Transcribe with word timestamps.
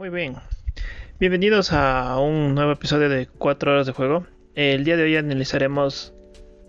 Muy 0.00 0.08
bien. 0.08 0.36
Bienvenidos 1.18 1.74
a 1.74 2.18
un 2.18 2.54
nuevo 2.54 2.72
episodio 2.72 3.10
de 3.10 3.26
4 3.26 3.70
horas 3.70 3.86
de 3.86 3.92
juego. 3.92 4.26
El 4.54 4.82
día 4.82 4.96
de 4.96 5.02
hoy 5.02 5.16
analizaremos 5.16 6.14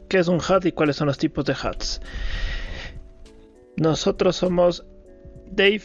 qué 0.09 0.17
es 0.17 0.27
un 0.27 0.39
HUD 0.41 0.65
y 0.65 0.73
cuáles 0.73 0.97
son 0.97 1.07
los 1.07 1.17
tipos 1.17 1.45
de 1.45 1.53
HUDs. 1.53 2.01
Nosotros 3.77 4.35
somos 4.35 4.85
Dave, 5.49 5.81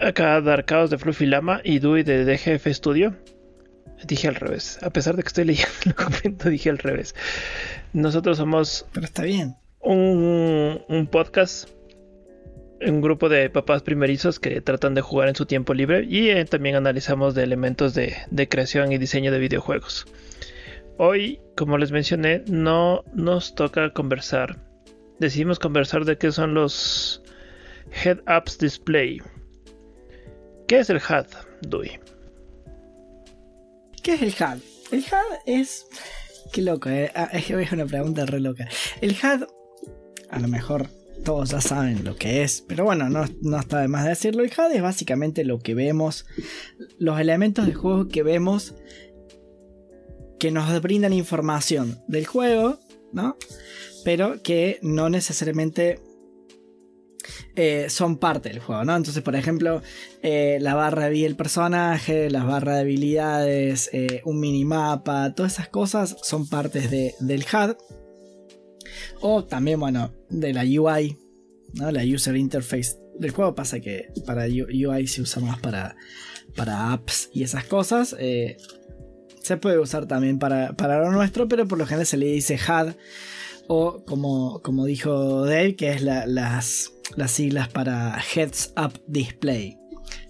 acá 0.00 0.42
de 0.42 0.52
Arcaos 0.52 0.90
de 0.90 0.98
Fluffy 0.98 1.24
Lama 1.24 1.62
y 1.64 1.78
Dewey 1.78 2.02
de 2.02 2.26
DGF 2.26 2.66
Studio. 2.66 3.16
Dije 4.06 4.28
al 4.28 4.34
revés, 4.34 4.82
a 4.82 4.90
pesar 4.90 5.16
de 5.16 5.22
que 5.22 5.28
estoy 5.28 5.44
leyendo 5.46 5.72
el 5.86 5.92
documento, 5.92 6.50
dije 6.50 6.68
al 6.68 6.76
revés. 6.76 7.14
Nosotros 7.94 8.36
somos. 8.36 8.84
Pero 8.92 9.06
está 9.06 9.22
bien. 9.22 9.56
Un, 9.80 10.82
un 10.90 11.06
podcast 11.06 11.70
un 12.86 13.00
grupo 13.00 13.28
de 13.28 13.50
papás 13.50 13.82
primerizos 13.82 14.38
que 14.38 14.60
tratan 14.60 14.94
de 14.94 15.00
jugar 15.00 15.28
en 15.28 15.36
su 15.36 15.46
tiempo 15.46 15.74
libre 15.74 16.04
y 16.08 16.30
eh, 16.30 16.44
también 16.44 16.76
analizamos 16.76 17.34
de 17.34 17.42
elementos 17.42 17.94
de, 17.94 18.48
creación 18.48 18.92
y 18.92 18.98
diseño 18.98 19.32
de 19.32 19.38
videojuegos. 19.38 20.06
Hoy, 20.98 21.40
como 21.56 21.78
les 21.78 21.92
mencioné, 21.92 22.42
no 22.46 23.04
nos 23.14 23.54
toca 23.54 23.92
conversar. 23.92 24.58
Decidimos 25.18 25.58
conversar 25.58 26.04
de 26.04 26.18
qué 26.18 26.32
son 26.32 26.54
los 26.54 27.22
Head-Ups 28.04 28.58
Display. 28.58 29.20
¿Qué 30.68 30.80
es 30.80 30.90
el 30.90 30.98
HUD, 30.98 31.26
Dewey? 31.62 32.00
¿Qué 34.02 34.14
es 34.14 34.22
el 34.22 34.30
HUD? 34.30 34.62
El 34.90 35.00
HUD 35.00 35.38
es... 35.46 35.86
Qué 36.52 36.60
loco, 36.60 36.90
eh? 36.90 37.10
Ah, 37.14 37.30
es 37.32 37.72
una 37.72 37.86
pregunta 37.86 38.26
re 38.26 38.40
loca. 38.40 38.68
El 39.00 39.12
HUD, 39.12 39.46
a 40.30 40.38
lo 40.38 40.48
mejor 40.48 40.88
todos 41.22 41.50
ya 41.50 41.60
saben 41.60 42.04
lo 42.04 42.16
que 42.16 42.42
es, 42.42 42.64
pero 42.66 42.84
bueno, 42.84 43.08
no, 43.08 43.24
está 43.58 43.80
de 43.80 43.88
más 43.88 44.04
decirlo. 44.04 44.42
El 44.42 44.50
HUD 44.50 44.72
es 44.74 44.82
básicamente 44.82 45.44
lo 45.44 45.58
que 45.58 45.74
vemos, 45.74 46.26
los 46.98 47.18
elementos 47.20 47.66
del 47.66 47.74
juego 47.74 48.08
que 48.08 48.22
vemos 48.22 48.74
que 50.38 50.50
nos 50.50 50.82
brindan 50.82 51.12
información 51.12 52.00
del 52.08 52.26
juego, 52.26 52.80
¿no? 53.12 53.36
Pero 54.04 54.42
que 54.42 54.80
no 54.82 55.08
necesariamente 55.08 56.00
eh, 57.54 57.86
son 57.88 58.16
parte 58.16 58.48
del 58.48 58.58
juego, 58.58 58.84
¿no? 58.84 58.96
Entonces, 58.96 59.22
por 59.22 59.36
ejemplo, 59.36 59.82
eh, 60.22 60.58
la 60.60 60.74
barra 60.74 61.04
de 61.04 61.10
vida 61.10 61.26
del 61.26 61.36
personaje, 61.36 62.30
las 62.30 62.46
barras 62.46 62.76
de 62.76 62.80
habilidades, 62.80 63.90
eh, 63.92 64.22
un 64.24 64.40
minimapa, 64.40 65.34
todas 65.34 65.52
esas 65.52 65.68
cosas 65.68 66.16
son 66.22 66.48
partes 66.48 66.90
del 66.90 67.44
HUD. 67.44 67.76
O 69.20 69.44
también, 69.44 69.80
bueno, 69.80 70.12
de 70.28 70.52
la 70.52 70.62
UI, 70.62 71.18
¿no? 71.74 71.90
la 71.90 72.02
user 72.04 72.36
interface 72.36 72.96
del 73.18 73.30
juego. 73.30 73.54
Pasa 73.54 73.80
que 73.80 74.08
para 74.26 74.46
UI 74.46 75.06
se 75.06 75.22
usa 75.22 75.42
más 75.42 75.60
para, 75.60 75.96
para 76.56 76.92
apps 76.92 77.30
y 77.32 77.42
esas 77.42 77.64
cosas. 77.64 78.16
Eh, 78.18 78.56
se 79.42 79.56
puede 79.56 79.78
usar 79.78 80.06
también 80.06 80.38
para, 80.38 80.74
para, 80.74 81.00
lo 81.00 81.10
nuestro, 81.10 81.48
pero 81.48 81.66
por 81.66 81.78
lo 81.78 81.86
general 81.86 82.06
se 82.06 82.16
le 82.16 82.26
dice 82.26 82.56
HUD. 82.56 82.94
O 83.68 84.04
como, 84.04 84.60
como 84.62 84.84
dijo 84.84 85.46
Dave, 85.46 85.76
que 85.76 85.90
es 85.90 86.02
las, 86.02 86.92
las 87.16 87.30
siglas 87.30 87.68
para 87.68 88.18
Heads 88.20 88.74
Up 88.76 89.00
Display. 89.06 89.78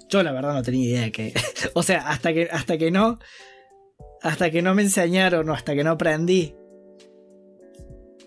Yo 0.09 0.23
la 0.23 0.33
verdad 0.33 0.55
no 0.55 0.63
tenía 0.63 0.85
idea 0.85 1.11
que. 1.11 1.33
o 1.75 1.83
sea, 1.83 2.09
hasta 2.09 2.33
que, 2.33 2.49
hasta 2.51 2.77
que 2.77 2.91
no. 2.91 3.19
Hasta 4.23 4.51
que 4.51 4.63
no 4.63 4.75
me 4.75 4.83
enseñaron 4.83 5.49
o 5.49 5.53
hasta 5.53 5.75
que 5.75 5.83
no 5.83 5.93
aprendí 5.93 6.55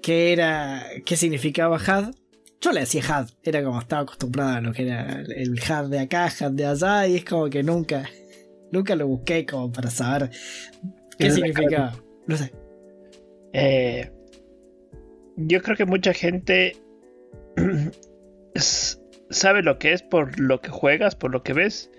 qué 0.05 0.33
era, 0.33 0.83
qué 1.03 1.17
significaba 1.17 1.77
HUD. 1.77 2.13
Yo 2.61 2.71
le 2.71 2.81
decía 2.81 3.01
HUD, 3.01 3.31
era 3.41 3.63
como 3.63 3.79
estaba 3.79 4.03
acostumbrado 4.03 4.57
a 4.57 4.61
lo 4.61 4.71
que 4.71 4.83
era 4.83 5.23
el 5.35 5.53
HUD 5.53 5.89
de 5.89 5.99
acá, 5.99 6.27
HUD 6.27 6.51
de 6.51 6.65
allá, 6.67 7.07
y 7.07 7.15
es 7.15 7.25
como 7.25 7.49
que 7.49 7.63
nunca, 7.63 8.07
nunca 8.71 8.95
lo 8.95 9.07
busqué 9.07 9.47
como 9.47 9.71
para 9.71 9.89
saber 9.89 10.29
qué 11.17 11.31
significaba. 11.31 11.95
No 12.27 12.37
sé. 12.37 12.53
Eh, 13.53 14.11
yo 15.37 15.63
creo 15.63 15.75
que 15.75 15.85
mucha 15.85 16.13
gente 16.13 16.77
sabe 18.55 19.63
lo 19.63 19.79
que 19.79 19.93
es 19.93 20.03
por 20.03 20.39
lo 20.39 20.61
que 20.61 20.69
juegas, 20.69 21.15
por 21.15 21.31
lo 21.31 21.41
que 21.41 21.53
ves, 21.53 21.89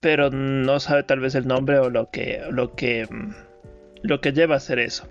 pero 0.00 0.28
no 0.28 0.78
sabe 0.78 1.04
tal 1.04 1.20
vez 1.20 1.34
el 1.36 1.46
nombre 1.46 1.78
o 1.78 1.88
lo 1.88 2.10
que, 2.10 2.42
lo 2.50 2.74
que 2.74 3.06
mm, 3.10 3.45
lo 4.06 4.20
que 4.20 4.32
lleva 4.32 4.54
a 4.54 4.58
hacer 4.58 4.78
eso. 4.78 5.08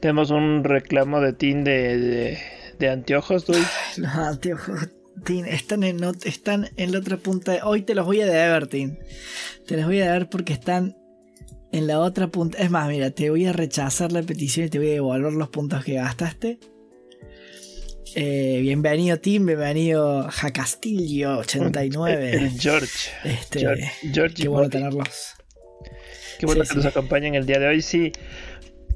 Tenemos 0.00 0.30
un 0.30 0.64
reclamo 0.64 1.20
de 1.20 1.32
Tim 1.32 1.64
de, 1.64 2.38
de, 2.78 2.88
anteojos, 2.88 3.48
Luis. 3.48 3.66
Los 3.96 4.12
anteojos, 4.12 4.88
Tim, 5.24 5.46
están 5.46 5.82
en, 5.82 6.00
están 6.24 6.68
en 6.76 6.92
la 6.92 6.98
otra 6.98 7.16
punta. 7.16 7.60
Hoy 7.64 7.82
te 7.82 7.94
los 7.94 8.06
voy 8.06 8.20
a 8.20 8.26
deber, 8.26 8.66
Tim. 8.66 8.98
Te 9.66 9.76
los 9.76 9.86
voy 9.86 10.00
a 10.00 10.06
deber 10.06 10.28
porque 10.28 10.52
están 10.52 10.96
en 11.72 11.86
la 11.86 12.00
otra 12.00 12.28
punta. 12.28 12.58
Es 12.58 12.70
más, 12.70 12.88
mira, 12.88 13.10
te 13.10 13.30
voy 13.30 13.46
a 13.46 13.52
rechazar 13.52 14.12
la 14.12 14.22
petición 14.22 14.66
y 14.66 14.70
te 14.70 14.78
voy 14.78 14.88
a 14.88 14.92
devolver 14.92 15.32
los 15.32 15.48
puntos 15.48 15.84
que 15.84 15.94
gastaste. 15.94 16.58
Eh, 18.16 18.60
bienvenido 18.62 19.18
Tim, 19.18 19.44
bienvenido 19.44 20.28
Jacastillo89. 20.28 22.56
George. 22.60 23.10
Este, 23.24 23.58
George, 23.60 23.90
George 24.12 24.42
qué 24.42 24.48
bueno 24.48 24.70
tenerlos. 24.70 25.34
Qué 26.44 26.46
bueno 26.46 26.68
que 26.68 26.74
nos 26.74 26.84
acompañen 26.84 27.34
el 27.34 27.46
día 27.46 27.58
de 27.58 27.68
hoy. 27.68 27.80
Sí, 27.80 28.12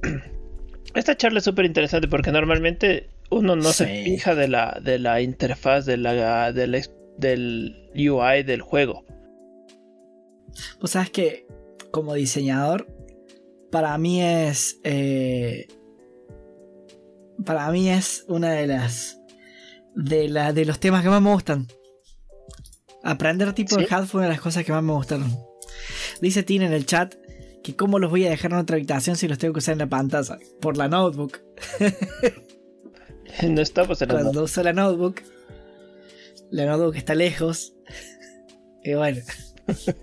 esta 0.94 1.16
charla 1.16 1.38
es 1.38 1.44
súper 1.46 1.64
interesante 1.64 2.06
porque 2.06 2.30
normalmente 2.30 3.08
uno 3.30 3.56
no 3.56 3.72
se 3.72 3.86
fija 4.04 4.34
de 4.34 4.48
la, 4.48 4.78
de 4.82 4.98
la 4.98 5.22
interfaz, 5.22 5.86
de 5.86 5.96
la, 5.96 6.52
del 6.52 7.90
UI 7.94 8.42
del 8.42 8.60
juego. 8.60 9.06
Pues 10.78 10.92
sabes 10.92 11.08
que 11.08 11.46
como 11.90 12.12
diseñador, 12.12 12.86
para 13.70 13.96
mí 13.96 14.22
es... 14.22 14.78
Eh, 14.84 15.68
para 17.46 17.70
mí 17.70 17.88
es 17.88 18.26
una 18.28 18.52
de 18.52 18.66
las... 18.66 19.22
De, 19.94 20.28
la, 20.28 20.52
de 20.52 20.66
los 20.66 20.80
temas 20.80 21.02
que 21.02 21.08
más 21.08 21.22
me 21.22 21.32
gustan. 21.32 21.66
Aprender 23.02 23.54
tipo 23.54 23.76
de 23.76 23.84
HUD 23.84 24.04
fue 24.04 24.18
una 24.20 24.28
de 24.28 24.34
las 24.34 24.42
cosas 24.42 24.64
que 24.66 24.72
más 24.72 24.82
me 24.82 24.92
gustaron. 24.92 25.34
Dice 26.20 26.42
Tina 26.42 26.66
en 26.66 26.74
el 26.74 26.84
chat 26.84 27.14
que 27.62 27.76
cómo 27.76 27.98
los 27.98 28.10
voy 28.10 28.26
a 28.26 28.30
dejar 28.30 28.52
en 28.52 28.58
otra 28.58 28.76
habitación 28.76 29.16
si 29.16 29.28
los 29.28 29.38
tengo 29.38 29.54
que 29.54 29.58
usar 29.58 29.72
en 29.72 29.78
la 29.78 29.88
pantalla. 29.88 30.38
Por 30.60 30.76
la 30.76 30.88
notebook. 30.88 31.40
no 33.48 33.60
estamos 33.60 34.02
en 34.02 34.08
la 34.08 34.14
Cuando 34.14 34.44
uso 34.44 34.62
la 34.62 34.72
notebook, 34.72 35.22
la 36.50 36.66
notebook 36.66 36.96
está 36.96 37.14
lejos. 37.14 37.74
Y 38.84 38.94
bueno. 38.94 39.20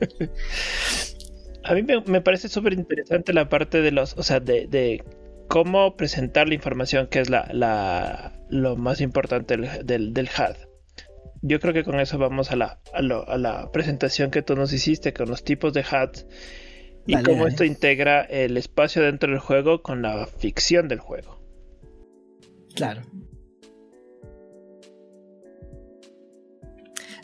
A 1.63 1.73
mí 1.73 1.81
me, 1.81 2.21
parece 2.21 2.47
súper 2.47 2.73
interesante 2.73 3.33
la 3.33 3.49
parte 3.49 3.81
de 3.81 3.91
los, 3.91 4.15
o 4.17 4.23
sea, 4.23 4.39
de, 4.39 5.03
cómo 5.47 5.95
presentar 5.95 6.47
la 6.47 6.53
información, 6.53 7.07
que 7.07 7.19
es 7.19 7.29
la, 7.31 7.49
la 7.51 8.39
lo 8.49 8.75
más 8.75 9.01
importante 9.01 9.57
del, 9.57 10.13
del, 10.13 10.29
HUD. 10.29 10.55
Yo 11.41 11.59
creo 11.59 11.73
que 11.73 11.83
con 11.83 11.99
eso 11.99 12.19
vamos 12.19 12.51
a 12.51 12.55
la, 12.55 12.79
a, 12.93 12.99
a 12.99 13.37
la 13.39 13.71
presentación 13.71 14.29
que 14.29 14.43
tú 14.43 14.55
nos 14.55 14.73
hiciste, 14.73 15.11
con 15.11 15.27
los 15.27 15.43
tipos 15.43 15.73
de 15.73 15.81
HUD 15.81 16.27
y 17.05 17.21
cómo 17.23 17.47
esto 17.47 17.63
integra 17.63 18.21
el 18.21 18.57
espacio 18.57 19.01
dentro 19.03 19.29
del 19.31 19.39
juego 19.39 19.81
con 19.81 20.01
la 20.01 20.25
ficción 20.27 20.87
del 20.87 20.99
juego. 20.99 21.39
Claro. 22.75 23.03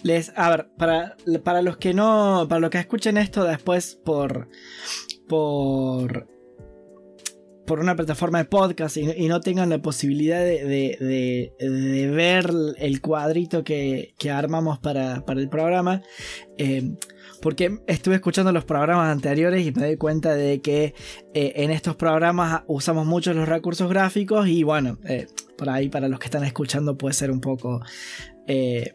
Les, 0.04 0.32
a 0.36 0.50
ver, 0.50 0.68
para, 0.78 1.16
para 1.44 1.62
los 1.62 1.78
que 1.78 1.94
no, 1.94 2.48
para 2.50 2.60
los 2.60 2.70
que 2.70 2.80
escuchen 2.80 3.18
esto 3.18 3.44
después 3.44 4.00
por, 4.04 4.50
por, 5.28 6.28
por 7.68 7.80
una 7.80 7.96
plataforma 7.96 8.40
de 8.40 8.46
podcast 8.46 8.98
y, 8.98 9.28
no 9.28 9.42
tengan 9.42 9.70
la 9.70 9.80
posibilidad 9.82 10.40
de, 10.40 11.54
ver 12.14 12.50
el 12.78 13.02
cuadrito 13.02 13.64
que, 13.64 14.14
armamos 14.32 14.80
para, 14.80 15.24
para 15.24 15.40
el 15.40 15.50
programa, 15.50 16.02
eh, 16.58 16.96
porque 17.42 17.80
estuve 17.88 18.16
escuchando 18.16 18.52
los 18.52 18.66
programas 18.66 19.12
anteriores 19.12 19.66
y 19.66 19.72
me 19.72 19.88
doy 19.88 19.98
cuenta 19.98 20.36
de 20.36 20.62
que 20.62 20.94
eh, 21.34 21.54
en 21.56 21.72
estos 21.72 21.96
programas 21.96 22.64
usamos 22.68 23.06
mucho 23.06 23.34
los 23.34 23.50
recursos 23.50 23.90
gráficos 23.90 24.48
y 24.48 24.64
bueno, 24.64 24.98
eh, 25.06 25.28
por 25.58 25.70
ahí 25.70 25.90
para 25.90 26.08
los 26.08 26.20
que 26.20 26.26
están 26.26 26.44
escuchando 26.44 26.98
puede 26.98 27.14
ser 27.14 27.32
un 27.32 27.42
poco... 27.42 27.82
Eh, 28.48 28.94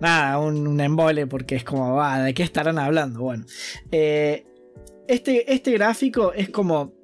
nada, 0.00 0.38
un, 0.38 0.80
embole 0.80 1.26
porque 1.26 1.56
es 1.56 1.64
como, 1.64 1.94
va, 1.94 2.22
¿de 2.22 2.32
qué 2.32 2.44
estarán 2.44 2.78
hablando? 2.78 3.20
Bueno, 3.20 3.44
este, 3.90 5.52
este 5.52 5.72
gráfico 5.72 6.32
es 6.32 6.50
como... 6.50 6.94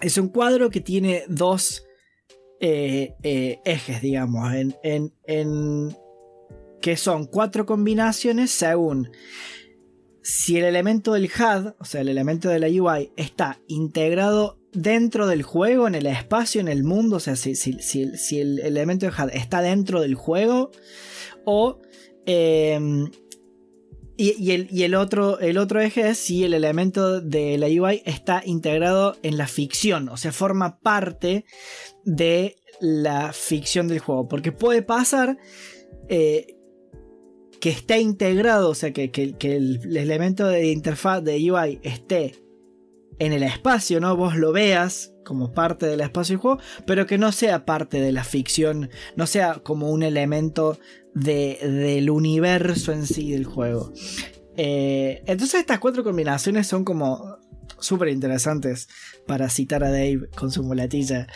Es 0.00 0.18
un 0.18 0.28
cuadro 0.28 0.68
que 0.68 0.80
tiene 0.80 1.24
dos 1.28 1.84
ejes, 2.60 4.02
digamos. 4.02 4.52
en, 4.52 4.74
en 5.24 5.96
que 6.82 6.98
son 6.98 7.24
cuatro 7.24 7.64
combinaciones 7.64 8.50
según 8.50 9.08
si 10.22 10.58
el 10.58 10.64
elemento 10.64 11.14
del 11.14 11.24
HUD, 11.24 11.72
o 11.78 11.84
sea, 11.84 12.02
el 12.02 12.08
elemento 12.08 12.48
de 12.48 12.58
la 12.60 12.68
UI, 12.68 13.12
está 13.16 13.58
integrado 13.66 14.58
dentro 14.72 15.26
del 15.26 15.42
juego, 15.42 15.88
en 15.88 15.94
el 15.94 16.06
espacio, 16.06 16.60
en 16.60 16.68
el 16.68 16.84
mundo, 16.84 17.16
o 17.16 17.20
sea, 17.20 17.34
si, 17.36 17.52
el, 18.38 18.60
elemento 18.60 19.06
del 19.06 19.14
HUD 19.14 19.30
está 19.32 19.62
dentro 19.62 20.00
del 20.00 20.14
juego, 20.14 20.70
o 21.44 21.80
em, 22.26 23.10
Y, 24.16 24.52
el, 24.52 24.68
y 24.70 24.84
el, 24.84 24.94
otro, 24.94 25.40
el 25.40 25.58
otro 25.58 25.80
eje 25.80 26.08
es 26.08 26.18
si 26.18 26.44
el 26.44 26.54
elemento 26.54 27.20
de 27.20 27.58
la 27.58 27.66
UI 27.66 28.02
está 28.04 28.42
integrado 28.44 29.16
en 29.22 29.36
la 29.36 29.48
ficción, 29.48 30.08
o 30.08 30.16
sea, 30.16 30.32
forma 30.32 30.78
parte 30.78 31.44
de 32.04 32.56
la 32.80 33.32
ficción 33.32 33.88
del 33.88 33.98
juego. 34.00 34.28
Porque 34.28 34.52
puede 34.52 34.82
pasar 34.82 35.38
eh, 36.08 36.58
que 37.62 37.70
esté 37.70 38.00
integrado, 38.00 38.70
o 38.70 38.74
sea, 38.74 38.92
que, 38.92 39.08
el, 39.40 39.96
elemento 39.96 40.48
de 40.48 40.72
interfaz 40.72 41.22
de 41.22 41.36
UI 41.48 41.78
esté 41.84 42.42
en 43.20 43.32
el 43.32 43.44
espacio, 43.44 44.00
¿no? 44.00 44.16
Vos 44.16 44.34
lo 44.34 44.50
veas 44.50 45.14
como 45.24 45.52
parte 45.52 45.86
del 45.86 46.00
espacio 46.00 46.32
del 46.32 46.40
juego, 46.40 46.60
pero 46.88 47.06
que 47.06 47.18
no 47.18 47.30
sea 47.30 47.64
parte 47.64 48.00
de 48.00 48.10
la 48.10 48.24
ficción, 48.24 48.90
no 49.14 49.28
sea 49.28 49.60
como 49.62 49.92
un 49.92 50.02
elemento 50.02 50.76
del 51.14 52.10
universo 52.10 52.90
en 52.90 53.06
sí 53.06 53.30
del 53.30 53.44
juego. 53.44 53.92
Eh, 54.56 55.22
entonces 55.26 55.60
estas 55.60 55.78
cuatro 55.78 56.02
combinaciones 56.02 56.66
son 56.66 56.84
como 56.84 57.38
súper 57.78 58.08
interesantes 58.08 58.88
para 59.26 59.48
citar 59.48 59.84
a 59.84 59.90
Dave 59.90 60.28
con 60.34 60.50
su 60.50 60.62
muletilla. 60.64 61.26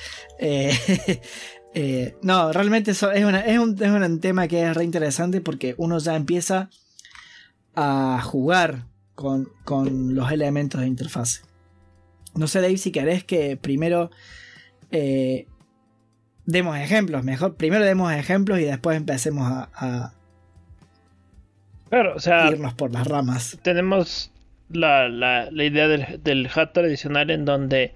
Eh, 0.41 0.73
eh, 1.75 2.17
no, 2.23 2.53
realmente 2.53 2.93
es, 2.93 3.03
un, 3.03 4.21
tema 4.21 4.49
que 4.49 4.63
es 4.63 4.75
re 4.75 4.85
interesante 4.85 5.41
porque 5.41 5.75
uno 5.77 5.99
ya 5.99 6.17
empieza 6.17 6.71
a 7.75 8.21
jugar 8.23 8.85
con, 9.15 9.49
los 10.15 10.33
elementos 10.33 10.81
de 10.81 10.87
interfase. 10.87 11.43
No 12.35 12.47
sé, 12.47 12.61
Dave, 12.61 12.79
si 12.79 12.93
querés 12.93 13.25
que 13.25 13.57
primero 13.57 14.11
eh, 14.91 15.47
demos 16.45 16.79
ejemplos. 16.79 17.25
Mejor, 17.25 17.57
primero 17.57 17.85
demos 17.85 18.13
ejemplos 18.13 18.59
y 18.61 18.65
después 18.65 18.97
empecemos 18.97 19.51
a, 19.75 20.13
irnos 22.51 22.75
por 22.75 22.93
las 22.93 23.07
ramas. 23.07 23.59
Tenemos 23.63 24.33
la, 24.71 25.49
idea 25.53 25.89
del, 25.89 26.23
del 26.23 26.47
HUD 26.47 26.69
tradicional 26.73 27.31
en 27.31 27.45
donde 27.45 27.95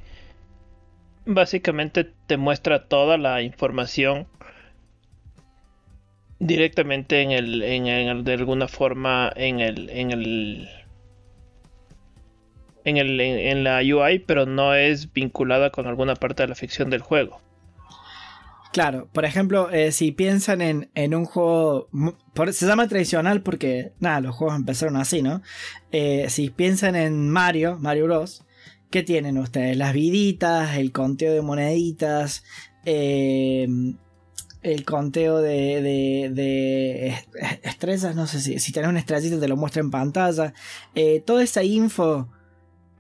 básicamente 1.27 2.13
te 2.27 2.37
muestra 2.37 2.85
toda 2.87 3.19
la 3.19 3.43
información 3.43 4.27
directamente 6.39 7.21
en 7.21 7.33
el, 7.33 8.25
de 8.25 8.33
alguna 8.33 8.67
forma 8.67 9.31
en 9.37 9.61
el 9.61 9.91
en 9.91 10.11
el 10.11 10.69
en, 12.85 12.97
el, 12.97 13.21
en, 13.21 13.63
la 13.63 13.81
UI 13.81 14.21
pero 14.21 14.47
no 14.47 14.75
es 14.75 15.13
vinculada 15.13 15.71
con 15.71 15.87
alguna 15.87 16.15
parte 16.15 16.43
de 16.43 16.49
la 16.49 16.55
ficción 16.55 16.89
del 16.89 17.03
juego 17.03 17.41
Claro, 18.73 19.09
por 19.13 19.25
ejemplo, 19.25 19.69
eh, 19.71 19.91
si 19.91 20.13
piensan 20.13 20.61
en, 20.61 20.91
en 20.95 21.15
un 21.17 21.25
juego, 21.25 21.89
se 22.53 22.67
llama 22.67 22.87
tradicional 22.87 23.43
porque, 23.43 23.93
nada, 23.99 24.21
los 24.21 24.37
juegos 24.37 24.57
empezaron 24.57 24.97
así, 24.97 25.23
¿no? 25.23 25.43
Eh, 25.91 26.27
si 26.29 26.51
piensan 26.51 26.95
en 26.95 27.29
Mario, 27.31 27.79
Mario 27.81 28.05
Bros., 28.05 28.45
¿Qué 28.91 29.03
tienen 29.03 29.39
ustedes? 29.39 29.77
Las 29.77 29.93
viditas, 29.93 30.77
el 30.77 30.91
conteo 30.93 31.33
de 31.33 31.43
moneditas, 31.43 32.43
em, 32.85 33.97
el 34.63 34.85
conteo 34.85 35.39
de, 35.39 37.15
estrellas, 37.63 38.15
no 38.17 38.27
sé 38.27 38.41
si, 38.41 38.59
si 38.59 38.73
tenés 38.73 38.91
una 38.91 38.99
estrellita 38.99 39.39
te 39.41 39.49
lo 39.49 39.57
muestra 39.57 39.81
en 39.81 39.91
pantalla. 39.91 40.53
Eh, 40.95 41.23
toda 41.25 41.43
esa 41.43 41.63
info 41.63 42.29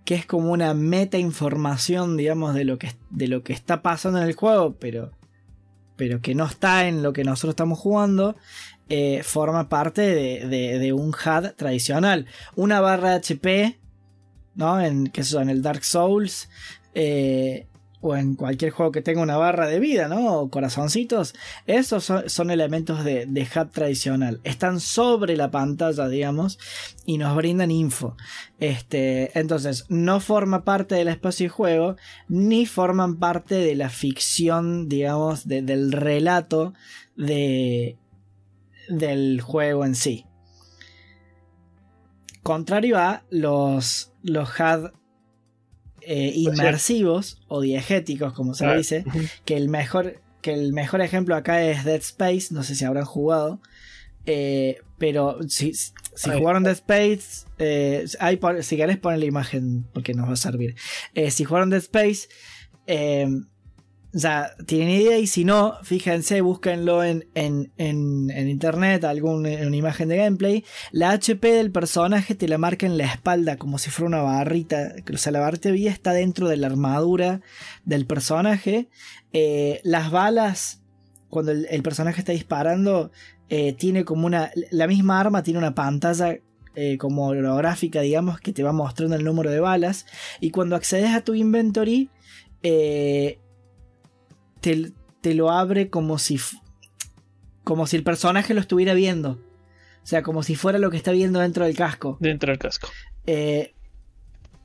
que 0.04 0.14
es 0.14 0.26
como 0.26 0.52
una 0.52 0.74
meta 0.74 1.18
información, 1.18 2.16
digamos, 2.16 2.54
de 2.54 2.64
lo 2.64 2.78
que, 2.78 2.92
de 3.10 3.28
lo 3.28 3.42
que 3.42 3.52
está 3.52 3.82
pasando 3.82 4.20
en 4.20 4.26
el 4.26 4.34
juego, 4.34 4.76
pero, 4.78 5.12
pero 5.96 6.20
que 6.20 6.34
no 6.34 6.46
está 6.46 6.88
en 6.88 7.02
lo 7.02 7.12
que 7.12 7.24
nosotros 7.24 7.52
estamos 7.52 7.78
jugando, 7.78 8.36
eh, 8.88 9.22
forma 9.22 9.68
parte 9.68 10.02
de, 10.02 10.78
de, 10.78 10.92
un 10.92 11.10
HUD 11.10 11.52
tradicional. 11.56 12.26
Una 12.56 12.80
barra 12.80 13.14
HP 13.14 13.78
¿no? 14.60 14.80
En, 14.80 15.08
que 15.08 15.22
en 15.22 15.50
el 15.50 15.62
Dark 15.62 15.82
Souls. 15.84 16.48
Eh, 16.94 17.66
o 18.02 18.16
en 18.16 18.34
cualquier 18.34 18.70
juego 18.70 18.92
que 18.92 19.02
tenga 19.02 19.20
una 19.20 19.36
barra 19.36 19.66
de 19.66 19.78
vida, 19.78 20.08
¿no? 20.08 20.40
O 20.40 20.50
corazoncitos. 20.50 21.34
Esos 21.66 22.10
son, 22.26 22.50
elementos 22.50 23.04
de, 23.04 23.26
de, 23.26 23.42
HUD 23.42 23.68
tradicional. 23.68 24.40
Están 24.42 24.80
sobre 24.80 25.36
la 25.36 25.50
pantalla, 25.50 26.08
digamos, 26.08 26.58
y 27.04 27.18
nos 27.18 27.36
brindan 27.36 27.70
info. 27.70 28.16
Este, 28.58 29.38
entonces, 29.38 29.84
no 29.90 30.20
forma 30.20 30.64
parte 30.64 30.94
del 30.94 31.08
espacio 31.08 31.44
de 31.44 31.50
juego, 31.50 31.96
ni 32.28 32.64
forman 32.64 33.18
parte 33.18 33.56
de 33.56 33.74
la 33.74 33.90
ficción, 33.90 34.88
digamos, 34.88 35.46
del 35.46 35.92
relato 35.92 36.72
de, 37.16 37.98
del 38.88 39.42
juego 39.42 39.84
en 39.84 39.94
sí. 39.94 40.24
Contrario 42.42 42.98
a 42.98 43.22
los, 43.30 44.12
los 44.22 44.48
HUD 44.48 44.90
eh, 46.02 46.32
inmersivos 46.34 47.42
o 47.48 47.60
diegéticos, 47.60 48.32
como 48.32 48.54
se 48.54 48.74
dice, 48.76 49.04
que 49.44 49.56
el, 49.56 49.68
mejor, 49.68 50.20
que 50.40 50.52
el 50.52 50.72
mejor 50.72 51.02
ejemplo 51.02 51.36
acá 51.36 51.62
es 51.62 51.84
Dead 51.84 52.00
Space, 52.00 52.48
no 52.52 52.62
sé 52.62 52.74
si 52.74 52.84
habrán 52.84 53.04
jugado, 53.04 53.60
eh, 54.24 54.78
pero 54.98 55.38
si, 55.48 55.74
si 55.74 56.30
jugaron 56.30 56.62
Dead 56.62 56.72
Space, 56.72 57.46
eh, 57.58 58.06
si 58.62 58.76
querés 58.76 58.96
poner 58.96 59.18
la 59.18 59.26
imagen 59.26 59.86
porque 59.92 60.14
nos 60.14 60.28
va 60.28 60.32
a 60.32 60.36
servir. 60.36 60.74
si 61.28 61.44
jugaron 61.44 61.70
Dead 61.70 61.82
Space, 61.82 62.28
ya 64.12 64.54
tienen 64.66 64.88
idea 64.88 65.18
y 65.18 65.26
si 65.26 65.44
no, 65.44 65.74
fíjense, 65.82 66.40
búsquenlo 66.40 67.04
en, 67.04 67.28
en, 67.34 67.72
en, 67.76 68.48
internet, 68.48 69.04
alguna 69.04 69.50
una 69.66 69.76
imagen 69.76 70.08
de 70.08 70.16
gameplay. 70.16 70.64
La 70.90 71.10
HP 71.12 71.52
del 71.52 71.70
personaje 71.70 72.34
te 72.34 72.48
la 72.48 72.58
marca 72.58 72.86
en 72.86 72.98
la 72.98 73.04
espalda 73.04 73.56
como 73.56 73.78
si 73.78 73.90
fuera 73.90 74.08
una 74.08 74.22
barrita. 74.22 74.94
O 75.12 75.16
sea, 75.16 75.32
la 75.32 75.40
barrita 75.40 75.70
vida 75.70 75.90
está 75.90 76.12
dentro 76.12 76.48
de 76.48 76.56
la 76.56 76.66
armadura 76.66 77.40
del 77.84 78.06
personaje. 78.06 78.88
Eh, 79.32 79.80
las 79.84 80.10
balas, 80.10 80.82
cuando 81.28 81.52
el, 81.52 81.82
personaje 81.82 82.20
está 82.20 82.32
disparando, 82.32 83.12
eh, 83.48 83.74
tiene 83.74 84.04
como 84.04 84.26
una... 84.26 84.50
La 84.72 84.88
misma 84.88 85.20
arma 85.20 85.44
tiene 85.44 85.58
una 85.58 85.74
pantalla 85.76 86.36
eh, 86.74 86.98
como 86.98 87.28
holográfica, 87.28 88.00
digamos, 88.00 88.40
que 88.40 88.52
te 88.52 88.64
va 88.64 88.72
mostrando 88.72 89.14
el 89.14 89.22
número 89.22 89.52
de 89.52 89.60
balas. 89.60 90.06
Y 90.40 90.50
cuando 90.50 90.74
accedes 90.74 91.10
a 91.10 91.20
tu 91.20 91.34
inventory, 91.34 92.10
te, 94.60 95.34
lo 95.34 95.50
abre 95.50 95.90
como 95.90 96.18
si, 96.18 96.38
como 97.64 97.86
si 97.86 97.96
el 97.96 98.02
personaje 98.02 98.54
lo 98.54 98.60
estuviera 98.60 98.94
viendo. 98.94 99.42
O 100.02 100.06
sea, 100.06 100.22
como 100.22 100.42
si 100.42 100.54
fuera 100.54 100.78
lo 100.78 100.90
que 100.90 100.96
está 100.96 101.12
viendo 101.12 101.40
dentro 101.40 101.64
del 101.64 101.76
casco. 101.76 102.16
Dentro 102.20 102.50
del 102.50 102.58
casco. 102.58 102.88
Eh, 103.26 103.74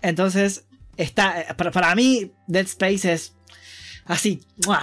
entonces, 0.02 0.68
está. 0.98 1.56
Para, 1.58 1.72
para, 1.72 1.96
mí, 1.96 2.32
Dead 2.48 2.66
Space 2.66 3.12
es. 3.12 3.36
Así, 4.06 4.42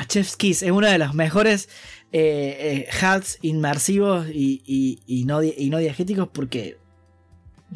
Chef's 0.09 0.37
Kiss. 0.37 0.63
Es 0.63 0.71
uno 0.71 0.89
de 0.89 0.99
los 0.99 1.15
mejores 1.15 1.69
eh, 2.13 2.89
eh 2.91 3.21
inmersivos 3.43 4.27
y, 4.29 5.01
y, 5.07 5.25
no, 5.25 5.43
y 5.43 5.71
no 5.71 5.79
diegéticos 5.79 6.29
porque 6.29 6.82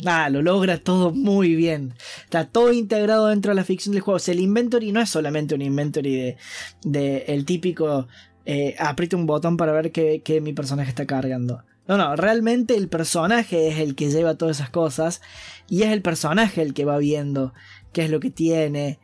nada, 0.03 0.31
lo 0.31 0.43
logra 0.43 0.79
todo 0.79 1.12
muy 1.12 1.55
bien. 1.55 1.95
Está 2.25 2.47
todo 2.47 2.73
integrado 2.73 3.29
dentro 3.29 3.50
de 3.50 3.57
la 3.57 3.65
ficción 3.65 3.93
del 3.93 4.03
juego. 4.03 4.17
O 4.17 4.21
sea, 4.21 4.35
el 4.35 4.41
inventory 4.41 4.93
no 4.93 5.00
es 5.00 5.11
solamente 5.11 5.55
un 5.55 5.62
inventory 5.62 6.37
de, 6.85 7.25
el 7.26 7.45
típico 7.45 8.09
eh, 8.45 8.76
un 9.15 9.26
botón 9.26 9.57
para 9.57 9.73
ver 9.73 9.93
que, 9.93 10.41
mi 10.41 10.53
personaje 10.53 10.91
está 10.91 11.07
cargando. 11.07 11.65
No, 11.88 11.97
no, 11.97 12.17
realmente 12.17 12.76
el 12.76 12.88
personaje 12.88 13.69
es 13.69 13.79
el 13.79 13.95
que 13.95 14.11
lleva 14.11 14.37
todas 14.37 14.57
esas 14.57 14.71
cosas 14.71 15.21
y 15.69 15.83
es 15.83 15.93
el 15.93 16.03
personaje 16.03 16.62
el 16.62 16.75
que 16.75 16.85
va 16.85 16.99
viendo 16.99 17.55
qué 17.93 18.05
es 18.05 18.11
lo 18.11 18.19
que 18.19 18.31
tiene, 18.31 18.99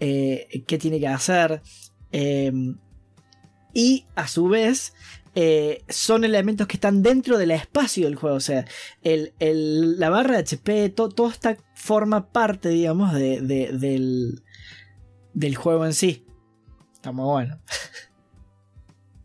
eh, 0.00 0.64
qué 0.66 0.78
tiene 0.78 0.98
que 0.98 1.06
hacer. 1.08 1.62
Eh, 2.10 2.52
y 3.72 4.06
a 4.14 4.26
su 4.26 4.48
vez 4.48 4.94
eh, 5.38 5.84
son 5.90 6.24
elementos 6.24 6.66
que 6.66 6.78
están 6.78 7.02
dentro 7.02 7.36
del 7.36 7.50
espacio 7.50 8.06
del 8.06 8.16
juego. 8.16 8.36
O 8.36 8.40
sea, 8.40 8.64
la 9.02 10.10
barra 10.10 10.32
de 10.32 10.38
HP, 10.38 10.88
todo 10.88 11.28
esta 11.28 11.58
forma 11.74 12.32
parte, 12.32 12.70
digamos, 12.70 13.12
del, 13.12 14.42
del 15.34 15.56
juego 15.56 15.84
en 15.84 15.92
sí. 15.92 16.26
Está 16.94 17.12
muy 17.12 17.26
bueno. 17.26 17.58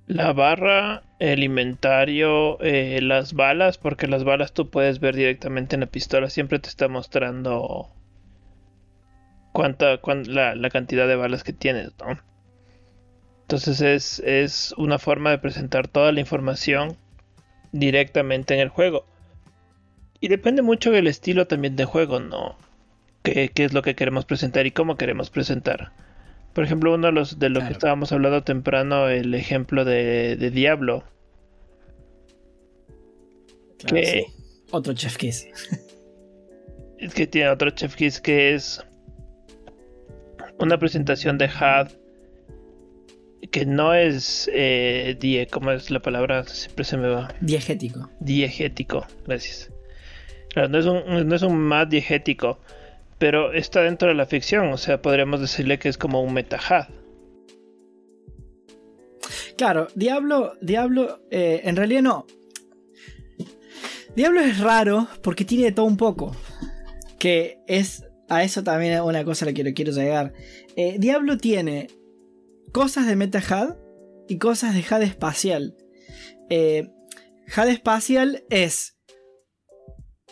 La 0.08 0.34
barra, 0.34 1.04
el 1.20 1.42
inventario, 1.42 2.60
eh, 2.60 3.00
las 3.02 3.32
balas, 3.32 3.78
porque 3.78 4.08
las 4.08 4.26
balas 4.26 4.52
tú 4.52 4.70
puedes 4.70 5.00
ver 5.00 5.16
directamente 5.16 5.78
en 5.78 5.80
la 5.80 5.86
pistola, 5.86 6.30
siempre 6.30 6.60
te 6.60 6.68
está 6.68 6.90
mostrando 6.90 7.96
cuánta, 9.54 10.02
la, 10.26 10.54
la, 10.56 10.70
cantidad 10.70 11.08
de 11.08 11.16
balas 11.16 11.46
que 11.46 11.54
tienes, 11.54 11.94
¿no? 12.06 12.20
Entonces 13.52 14.22
es, 14.24 14.74
una 14.78 14.98
forma 14.98 15.32
de 15.32 15.38
presentar 15.38 15.90
toda 15.90 16.14
la 16.14 16.22
información 16.22 16.96
directamente 17.74 18.54
en 18.54 18.62
el 18.62 18.70
juego. 18.70 19.06
Y 20.22 20.30
depende 20.30 20.62
mucho 20.62 20.90
del 20.90 21.08
estilo 21.08 21.48
también 21.48 21.76
de 21.76 21.84
juego, 21.84 22.22
¿no? 22.22 22.56
¿Qué, 23.24 23.52
es 23.54 23.74
lo 23.74 23.82
que 23.82 23.94
queremos 23.94 24.24
presentar 24.24 24.66
y 24.68 24.72
cómo 24.72 24.96
queremos 24.96 25.30
presentar? 25.30 25.92
Por 26.54 26.64
ejemplo, 26.64 26.94
uno 26.94 27.08
de 27.08 27.12
los 27.12 27.40
de 27.40 27.50
lo 27.50 27.60
que 27.60 27.74
estábamos 27.74 28.14
hablando 28.14 28.42
temprano, 28.42 29.10
el 29.10 29.34
ejemplo 29.34 29.84
de, 29.84 30.38
Diablo. 30.54 31.04
que, 33.86 34.28
otro 34.72 34.94
Chef 34.94 35.18
Kiss. 35.18 35.46
Es 37.00 37.14
que 37.14 37.28
tiene 37.28 37.50
otro 37.50 37.70
Chef 37.72 37.96
Kiss 37.96 38.22
que 38.22 38.54
es 38.54 38.82
una 40.58 40.78
presentación 40.78 41.38
de 41.38 41.48
HUD 41.48 42.01
que 43.50 43.66
no 43.66 43.94
es 43.94 44.50
eh, 44.54 45.18
die, 45.20 45.48
¿cómo 45.48 45.72
es 45.72 45.90
la 45.90 46.02
palabra? 46.02 46.44
Siempre 46.46 46.86
se 46.86 46.98
me 46.98 47.08
va. 47.08 47.34
Diegético. 47.42 48.10
Diegético, 48.20 49.06
gracias. 49.26 49.72
Claro, 50.50 50.70
no 50.70 50.78
es 50.78 50.86
un, 50.86 51.28
no 51.28 51.36
es 51.36 51.42
un 51.42 51.58
más 51.58 51.90
diegético, 51.90 52.60
pero 53.18 53.54
está 53.54 53.82
dentro 53.82 54.10
de 54.10 54.16
la 54.16 54.26
ficción, 54.26 54.72
o 54.72 54.78
sea, 54.78 55.02
podríamos 55.02 55.40
decirle 55.40 55.80
que 55.80 55.90
es 55.90 55.98
como 55.98 56.22
un 56.22 56.34
metahad. 56.34 56.88
Claro, 59.58 59.88
Diablo, 59.96 60.54
Diablo, 60.62 61.22
eh, 61.30 61.62
en 61.64 61.76
realidad 61.76 62.02
no. 62.02 62.26
Diablo 64.16 64.42
es 64.42 64.60
raro 64.60 65.08
porque 65.24 65.46
tiene 65.46 65.72
todo 65.72 65.86
un 65.86 65.98
poco. 65.98 66.36
Que 67.18 67.60
es, 67.68 68.04
a 68.28 68.44
eso 68.44 68.64
también 68.64 68.94
es 68.94 69.02
una 69.02 69.24
cosa 69.24 69.46
a 69.46 69.50
la 69.50 69.54
que 69.54 69.74
quiero 69.74 69.92
llegar. 69.92 70.34
Eh, 70.76 70.96
Diablo 71.00 71.38
tiene 71.38 71.88
cosas 72.72 73.08
de 73.08 73.16
MetaHUD 73.16 73.76
y 74.28 74.38
cosas 74.38 74.74
de 74.74 74.82
HUD 74.82 75.02
espacial. 75.04 75.76
Eh, 76.50 76.90
HUD 77.56 77.68
espacial 77.68 78.44
es 78.50 78.98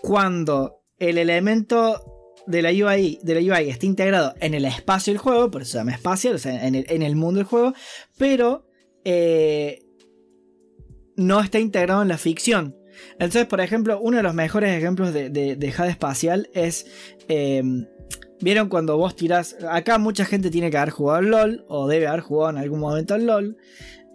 cuando 0.01 0.83
el 0.97 1.17
elemento 1.17 2.33
de 2.47 2.61
la 2.61 2.71
UI, 2.71 3.19
de 3.21 3.41
la 3.41 3.41
UI 3.41 3.69
está 3.69 3.85
integrado 3.85 4.33
en 4.39 4.53
el 4.53 4.65
espacio 4.65 5.13
del 5.13 5.19
juego, 5.19 5.51
por 5.51 5.61
eso 5.61 5.73
se 5.73 5.77
llama 5.77 5.91
espacial, 5.91 6.35
o 6.35 6.39
sea, 6.39 6.65
en 6.65 6.75
el, 6.75 7.15
mundo 7.15 7.39
del 7.39 7.45
juego, 7.45 7.73
pero 8.17 8.67
eh, 9.03 9.85
no 11.15 11.41
está 11.41 11.59
integrado 11.59 12.01
en 12.01 12.07
la 12.07 12.17
ficción. 12.17 12.75
Entonces, 13.13 13.45
por 13.45 13.61
ejemplo, 13.61 13.99
uno 14.01 14.17
de 14.17 14.23
los 14.23 14.33
mejores 14.33 14.75
ejemplos 14.75 15.13
de, 15.13 15.29
de, 15.29 15.67
HUD 15.67 15.85
espacial 15.85 16.49
es 16.53 16.87
eh, 17.27 17.61
Vieron 18.41 18.69
cuando 18.69 18.97
vos 18.97 19.15
tirás. 19.15 19.57
Acá 19.69 19.97
mucha 19.97 20.25
gente 20.25 20.49
tiene 20.49 20.71
que 20.71 20.77
haber 20.77 20.91
jugado 20.91 21.19
al 21.19 21.25
LOL. 21.25 21.65
O 21.67 21.87
debe 21.87 22.07
haber 22.07 22.21
jugado 22.21 22.51
en 22.51 22.57
algún 22.57 22.79
momento 22.79 23.13
al 23.13 23.25
LOL. 23.25 23.57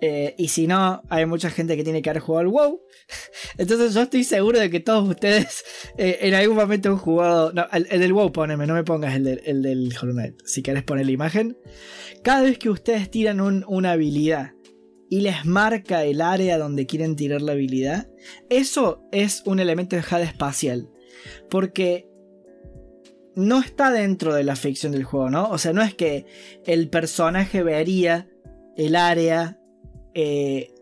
Eh, 0.06 0.34
y 0.36 0.48
si 0.48 0.66
no, 0.66 1.02
hay 1.08 1.24
mucha 1.24 1.48
gente 1.48 1.78
que 1.78 1.84
tiene 1.84 2.02
que 2.02 2.10
haber 2.10 2.20
jugado 2.20 2.40
al 2.40 2.48
WoW. 2.48 2.82
Entonces 3.58 3.94
yo 3.94 4.02
estoy 4.02 4.22
seguro 4.24 4.58
de 4.58 4.68
que 4.68 4.80
todos 4.80 5.08
ustedes 5.08 5.64
eh, 5.96 6.18
en 6.20 6.34
algún 6.34 6.56
momento 6.56 6.90
han 6.90 6.98
jugado. 6.98 7.52
No, 7.54 7.66
el, 7.72 7.88
del 7.88 8.12
WoW 8.12 8.30
poneme, 8.30 8.66
no 8.66 8.74
me 8.74 8.84
pongas 8.84 9.14
el, 9.14 9.40
el 9.44 9.62
del 9.62 9.94
Hollow 9.98 10.14
Knight. 10.14 10.42
Si 10.44 10.62
querés 10.62 10.82
poner 10.82 11.06
la 11.06 11.12
imagen. 11.12 11.56
Cada 12.22 12.42
vez 12.42 12.58
que 12.58 12.68
ustedes 12.68 13.10
tiran 13.10 13.40
una 13.40 13.92
habilidad 13.92 14.52
y 15.08 15.20
les 15.20 15.46
marca 15.46 16.04
el 16.04 16.20
área 16.20 16.58
donde 16.58 16.86
quieren 16.86 17.16
tirar 17.16 17.40
la 17.40 17.52
habilidad, 17.52 18.08
eso 18.50 19.06
es 19.10 19.42
un 19.46 19.58
elemento 19.58 19.96
de 19.96 20.02
HUD 20.02 20.20
espacial. 20.20 20.90
Porque 21.48 22.10
no 23.36 23.60
está 23.60 23.90
dentro 23.90 24.34
de 24.34 24.44
la 24.44 24.56
ficción 24.56 24.92
del 24.92 25.04
juego, 25.04 25.30
¿no? 25.30 25.48
O 25.50 25.58
sea, 25.58 25.72
no 25.72 25.82
es 25.82 25.94
que 25.94 26.26
el 26.64 26.88
personaje 26.88 27.62
vería 27.62 28.28
el 28.76 28.96
área 28.96 29.58
eh, 30.14 30.74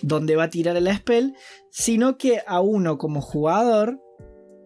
donde 0.00 0.36
va 0.36 0.44
a 0.44 0.50
tirar 0.50 0.76
el 0.76 0.94
spell, 0.94 1.34
sino 1.70 2.18
que 2.18 2.40
a 2.46 2.60
uno 2.60 2.98
como 2.98 3.20
jugador 3.20 4.00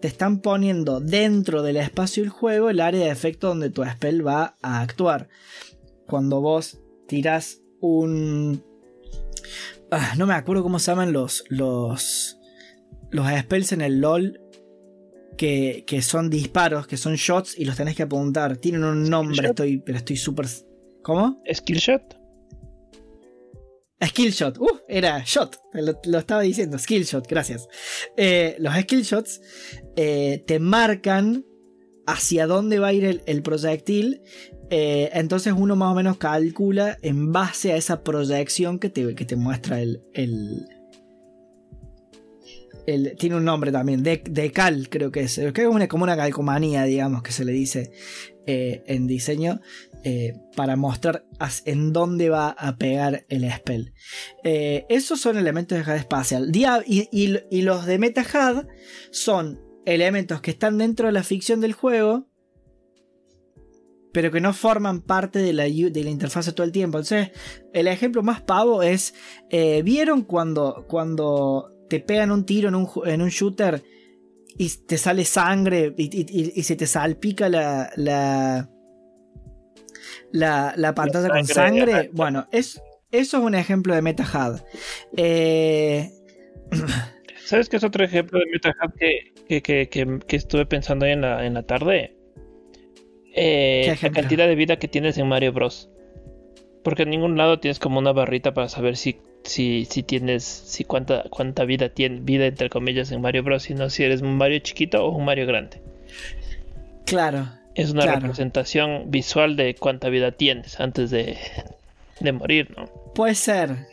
te 0.01 0.09
están 0.09 0.41
poniendo 0.41 1.01
dentro 1.01 1.63
del 1.63 1.77
espacio 1.77 2.25
del 2.25 2.31
juego 2.31 2.71
el 2.71 2.81
área 2.81 3.05
de 3.05 3.11
efecto 3.11 3.49
donde 3.49 3.71
tu 3.71 3.85
spell 3.85 4.27
va 4.27 4.57
a 4.61 4.81
actuar. 4.81 5.29
Cuando 6.09 6.41
vos 6.41 6.81
tiras 7.07 7.61
un... 7.81 8.65
Ah, 9.91 10.15
no 10.17 10.27
me 10.27 10.35
acuerdo 10.35 10.63
cómo 10.63 10.79
se 10.79 10.91
llaman 10.91 11.13
los, 11.13 11.45
los, 11.49 12.39
los 13.11 13.27
spells 13.29 13.73
en 13.73 13.81
el 13.81 14.01
LOL 14.01 14.42
que, 15.37 16.03
son 16.03 16.31
disparos, 16.31 16.87
que 16.87 16.97
son 16.97 17.15
shots 17.17 17.59
y 17.59 17.65
los 17.65 17.77
tenés 17.77 17.97
que 17.97 18.05
apuntar. 18.05 18.57
Tienen 18.57 18.85
un 18.85 19.09
nombre, 19.09 19.49
estoy, 19.49 19.79
pero 19.79 19.99
estoy 19.99 20.17
súper. 20.17 20.47
¿Cómo? 21.03 21.43
Skillshot. 21.53 22.23
Skillshot, 24.05 24.59
uh, 24.59 24.81
era 24.89 25.23
shot, 25.25 25.59
lo, 25.75 26.19
estaba 26.19 26.43
diciendo, 26.43 26.77
skillshot, 26.79 27.27
gracias. 27.29 27.69
Eh, 28.17 28.57
los 28.59 28.75
skillshots 28.75 29.41
eh, 29.95 30.43
te 30.47 30.59
marcan 30.59 31.45
hacia 32.07 32.47
dónde 32.49 32.81
va 32.81 32.89
a 32.89 32.93
ir 32.93 33.23
el, 33.25 33.43
proyectil, 33.43 34.23
eh, 34.71 35.11
entonces 35.13 35.55
uno 35.57 35.77
más 35.77 35.93
o 35.93 35.95
menos 35.95 36.17
calcula 36.17 36.99
en 37.03 37.31
base 37.31 37.73
a 37.73 37.77
esa 37.77 38.03
proyección 38.03 38.81
que 38.81 38.91
te, 38.91 39.15
que 39.15 39.25
te 39.25 39.37
muestra 39.37 39.81
el, 39.81 40.03
tiene 43.19 43.37
un 43.37 43.45
nombre 43.45 43.71
también, 43.71 44.03
de, 44.03 44.23
decal 44.29 44.89
creo 44.89 45.13
que 45.13 45.21
es, 45.21 45.41
que 45.55 45.63
es 45.63 45.89
como 45.89 46.05
una 46.05 46.17
calcomanía, 46.17 46.85
digamos, 46.85 47.23
que 47.23 47.33
se 47.33 47.45
le 47.45 47.53
dice 47.53 47.93
eh, 48.45 48.83
en 48.87 49.07
diseño, 49.07 49.61
eh, 50.03 50.35
para 50.57 50.75
mostrar 50.75 51.25
en 51.65 51.93
dónde 51.93 52.29
va 52.29 52.49
a 52.49 52.77
pegar 52.77 53.25
el 53.29 53.49
spell. 53.53 53.95
Eh, 54.43 54.85
esos 54.89 55.21
son 55.21 55.37
elementos 55.39 55.79
de 55.79 55.85
HUD 55.85 55.97
espacial. 55.97 56.51
Y, 56.53 57.63
los 57.63 57.87
de 57.87 57.99
MetaHUD 57.99 58.67
son 59.13 59.61
elementos 59.87 60.41
que 60.41 60.51
están 60.51 60.77
dentro 60.77 61.07
de 61.07 61.13
la 61.13 61.23
ficción 61.23 61.61
del 61.61 61.73
juego, 61.73 62.27
pero 64.13 64.33
que 64.33 64.41
no 64.41 64.53
forman 64.53 65.03
parte 65.03 65.39
de 65.39 65.53
la, 65.53 65.65
de 65.65 66.03
la 66.03 66.11
interfaz 66.11 66.53
todo 66.53 66.67
el 66.67 66.73
tiempo. 66.73 66.99
Entonces, 66.99 67.31
el 67.73 67.87
ejemplo 67.87 68.25
más 68.25 68.43
pavo 68.43 68.83
es, 68.83 69.15
¿vieron 69.85 70.23
cuando, 70.23 70.85
cuando 70.89 71.72
te 71.93 72.01
pegan 72.01 72.31
un 72.31 72.47
tiro 72.47 72.71
en 72.71 72.75
un, 72.75 72.89
en 73.05 73.21
un 73.21 73.29
shooter 73.29 73.83
y 74.57 74.67
te 74.87 74.97
sale 74.97 75.27
sangre 75.27 75.93
y, 75.99 76.63
se 76.63 76.75
te 76.75 76.87
salpica 76.87 77.51
la, 77.51 77.91
la, 77.97 78.67
la, 80.75 80.95
pantalla 80.95 81.29
con 81.29 81.47
sangre. 81.47 82.09
Bueno, 82.15 82.49
es, 82.51 82.81
eso 83.11 83.37
es 83.37 83.45
un 83.45 83.55
ejemplo 83.55 83.95
de 83.95 84.01
MetaHUD. 84.01 84.61
Eh... 85.19 86.11
¿Sabes 87.45 87.69
qué 87.69 87.77
es 87.77 87.85
otro 87.85 88.03
ejemplo 88.07 88.39
de 88.39 88.47
MetaHUD 88.47 88.95
que, 89.49 89.63
que, 89.63 90.21
que, 90.27 90.37
estuve 90.37 90.65
pensando 90.65 91.05
hoy 91.05 91.13
en 91.13 91.21
la, 91.21 91.45
en 91.45 91.53
la 91.53 91.65
tarde? 91.65 92.17
Eh, 93.35 93.95
la 94.03 94.11
cantidad 94.11 94.49
de 94.49 94.55
vida 94.55 94.79
que 94.79 94.89
tienes 94.89 95.19
en 95.19 95.29
Mario 95.29 95.53
Bros. 95.53 95.91
Porque 96.83 97.03
en 97.03 97.11
ningún 97.11 97.37
lado 97.37 97.61
tienes 97.61 97.79
como 97.79 97.99
una 97.99 98.13
barrita 98.13 98.55
para 98.55 98.71
saber 98.71 98.97
si 98.97 99.21
si, 99.45 99.87
si 99.87 100.03
tienes, 100.03 100.45
si 100.45 100.85
cuánta, 100.85 101.25
cuánta 101.31 101.65
vida 101.65 101.89
tiene, 101.89 102.21
vida 102.21 102.47
entre 102.47 102.71
comillas 102.71 103.11
en 103.13 103.21
Mario 103.21 103.43
Bros, 103.43 103.65
sino 103.65 103.91
si 103.91 104.05
eres 104.05 104.23
un 104.23 104.37
Mario 104.37 104.59
chiquito 104.61 105.05
o 105.05 105.11
un 105.17 105.25
Mario 105.25 105.47
grande. 105.47 105.81
Claro. 107.07 107.49
Es 107.75 107.91
una 107.91 108.07
representación 108.07 109.11
visual 109.11 109.57
de 109.57 109.75
cuánta 109.75 110.09
vida 110.09 110.33
tienes 110.33 110.79
antes 110.79 111.11
de, 111.11 111.39
de 112.21 112.33
morir, 112.33 112.75
¿no? 112.77 112.87
Puede 113.15 113.35
ser. 113.35 113.87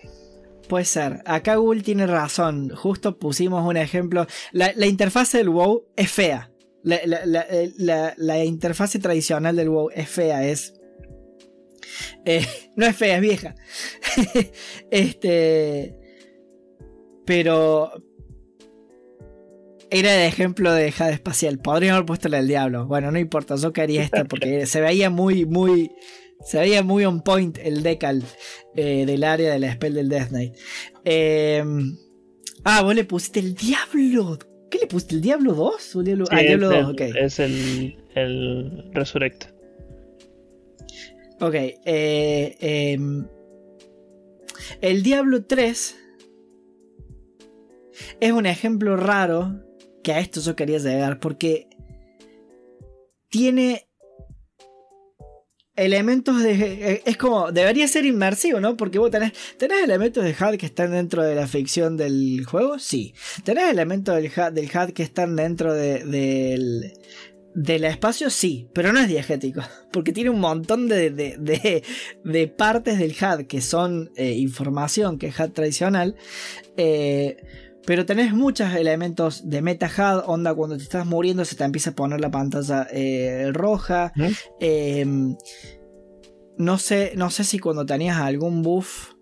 Puede 0.68 0.86
ser. 0.86 1.22
Acá 1.26 1.56
Google 1.56 1.82
tiene 1.82 2.06
razón. 2.06 2.70
Justo 2.70 3.18
pusimos 3.18 3.66
un 3.66 3.78
ejemplo. 3.78 4.28
La, 4.52 4.72
la 4.76 4.86
interfase 4.86 5.40
del 5.40 5.50
WoW 5.50 5.86
es 5.96 6.12
fea. 6.12 6.52
La, 6.84 7.00
la, 7.06 8.14
la, 8.16 8.44
interfase 8.46 9.00
tradicional 9.00 9.56
del 9.56 9.70
WoW 9.70 9.90
es 9.94 10.08
fea. 10.08 10.46
Es 10.46 10.79
eh, 12.26 12.46
no 12.76 12.86
es 12.86 12.96
fea, 12.96 13.16
es 13.16 13.22
vieja. 13.22 13.56
este. 14.92 15.96
Pero. 17.26 17.92
Era 19.92 20.14
el 20.14 20.28
ejemplo 20.28 20.72
de 20.72 20.84
dejada 20.84 21.12
espacial. 21.12 21.58
Podría 21.58 21.94
haber 21.94 22.06
puesto 22.06 22.30
la 22.30 22.38
del 22.38 22.48
diablo. 22.48 22.86
Bueno, 22.86 23.12
no 23.12 23.18
importa, 23.18 23.56
yo 23.56 23.74
quería 23.74 24.04
esta 24.04 24.24
porque 24.24 24.66
se 24.68 24.82
veía 24.82 25.10
muy, 25.10 25.46
muy. 25.46 25.92
Se 26.46 26.60
veía 26.60 26.84
muy 26.84 27.04
on 27.06 27.22
point 27.22 27.58
el 27.58 27.84
decal 27.84 28.24
eh, 28.76 29.06
del 29.06 29.24
área 29.24 29.52
de 29.52 29.60
la 29.60 29.74
spell 29.74 29.96
del 29.96 30.10
Death 30.10 30.30
Knight. 30.30 30.56
Em, 31.04 31.98
ah, 32.64 32.82
vos 32.82 32.96
le 32.96 33.04
pusiste 33.04 33.40
el 33.40 33.56
diablo. 33.56 34.38
¿Qué 34.70 34.78
le 34.78 34.88
pusiste? 34.88 35.16
¿El 35.16 35.22
Diablo 35.22 35.54
2? 35.54 35.96
ah, 36.30 36.40
Diablo 36.40 36.70
2, 36.70 36.90
ok. 36.92 37.02
Es 37.16 37.40
el, 37.40 37.98
el 38.14 38.92
Resurrect. 38.94 39.59
Ok, 41.42 41.54
eh, 41.56 42.58
em, 42.60 43.26
el 44.82 45.04
Diablo 45.04 45.46
3 45.46 45.96
es 48.20 48.32
un 48.32 48.46
ejemplo 48.46 48.98
raro 48.98 49.64
que 50.04 50.12
a 50.12 50.20
esto 50.20 50.42
yo 50.42 50.56
quería 50.56 50.80
llegar 50.80 51.20
porque 51.20 51.70
tiene 53.30 53.90
elementos 55.80 56.44
de... 56.44 56.52
Eh, 56.52 57.04
es 57.06 57.18
como, 57.18 57.52
debería 57.52 57.88
ser 57.88 58.06
inmersivo, 58.06 58.60
¿no? 58.60 58.76
Porque 58.76 59.00
vos 59.00 59.10
tenés, 59.10 59.32
tenés 59.58 59.84
elementos 59.84 60.24
de 60.24 60.32
HUD 60.32 60.58
que 60.58 60.66
están 60.66 60.92
dentro 60.92 61.24
de 61.24 61.36
la 61.36 61.48
ficción 61.48 61.96
del 61.96 62.46
juego, 62.46 62.80
sí. 62.80 63.14
Tenés 63.44 63.70
elementos 63.70 64.16
del 64.16 64.26
HUD, 64.26 64.52
del 64.52 64.94
que 64.94 65.04
están 65.04 65.36
dentro 65.36 65.74
de, 65.74 66.04
del, 66.04 66.94
del 67.56 67.84
espacio 67.84 68.30
sí, 68.30 68.70
pero 68.74 68.94
no 68.94 69.00
es 69.00 69.08
diegético, 69.08 69.62
porque 69.92 70.12
tiene 70.12 70.30
un 70.30 70.40
montón 70.40 70.88
de, 70.88 71.10
de, 71.10 72.48
partes 72.48 73.00
del 73.00 73.12
HUD 73.12 73.48
que 73.48 73.62
son 73.62 74.12
eh, 74.16 74.34
información, 74.34 75.18
que 75.18 75.28
es 75.28 75.40
HUD 75.40 75.52
tradicional, 75.52 76.16
eh, 76.78 77.38
Pero 77.86 78.06
tenés 78.06 78.34
muchos 78.34 78.74
elementos 78.76 79.50
de 79.50 79.62
meta 79.62 79.88
HUD, 79.88 80.24
onda 80.28 80.54
cuando 80.54 80.78
te 80.78 80.84
estás 80.84 81.06
muriendo 81.06 81.44
se 81.44 81.56
te 81.56 81.64
empieza 81.64 81.92
a 81.92 81.96
poner 81.96 82.22
la 82.22 82.30
pantalla 82.30 82.88
eh, 82.92 83.50
roja. 83.52 84.14
Em, 84.60 85.36
no, 86.58 86.78
sé, 86.78 87.14
no 87.16 87.30
sé 87.32 87.44
si 87.44 87.58
cuando 87.58 87.86
tenías 87.86 88.18
algún 88.18 88.62
buff 88.62 89.14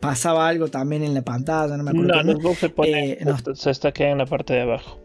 pasaba 0.00 0.48
algo 0.48 0.68
también 0.68 1.04
en 1.04 1.14
la 1.14 1.22
pantalla, 1.22 1.76
no 1.76 1.84
me 1.84 1.90
acuerdo. 1.90 2.22
No, 2.22 2.32
los 2.32 2.42
buffs 2.42 2.58
se, 2.60 2.68
ponen, 2.70 2.94
eh, 2.94 3.18
se 3.54 3.92
en 3.98 4.18
la 4.18 4.26
parte 4.26 4.54
de 4.54 4.62
abajo. 4.62 5.01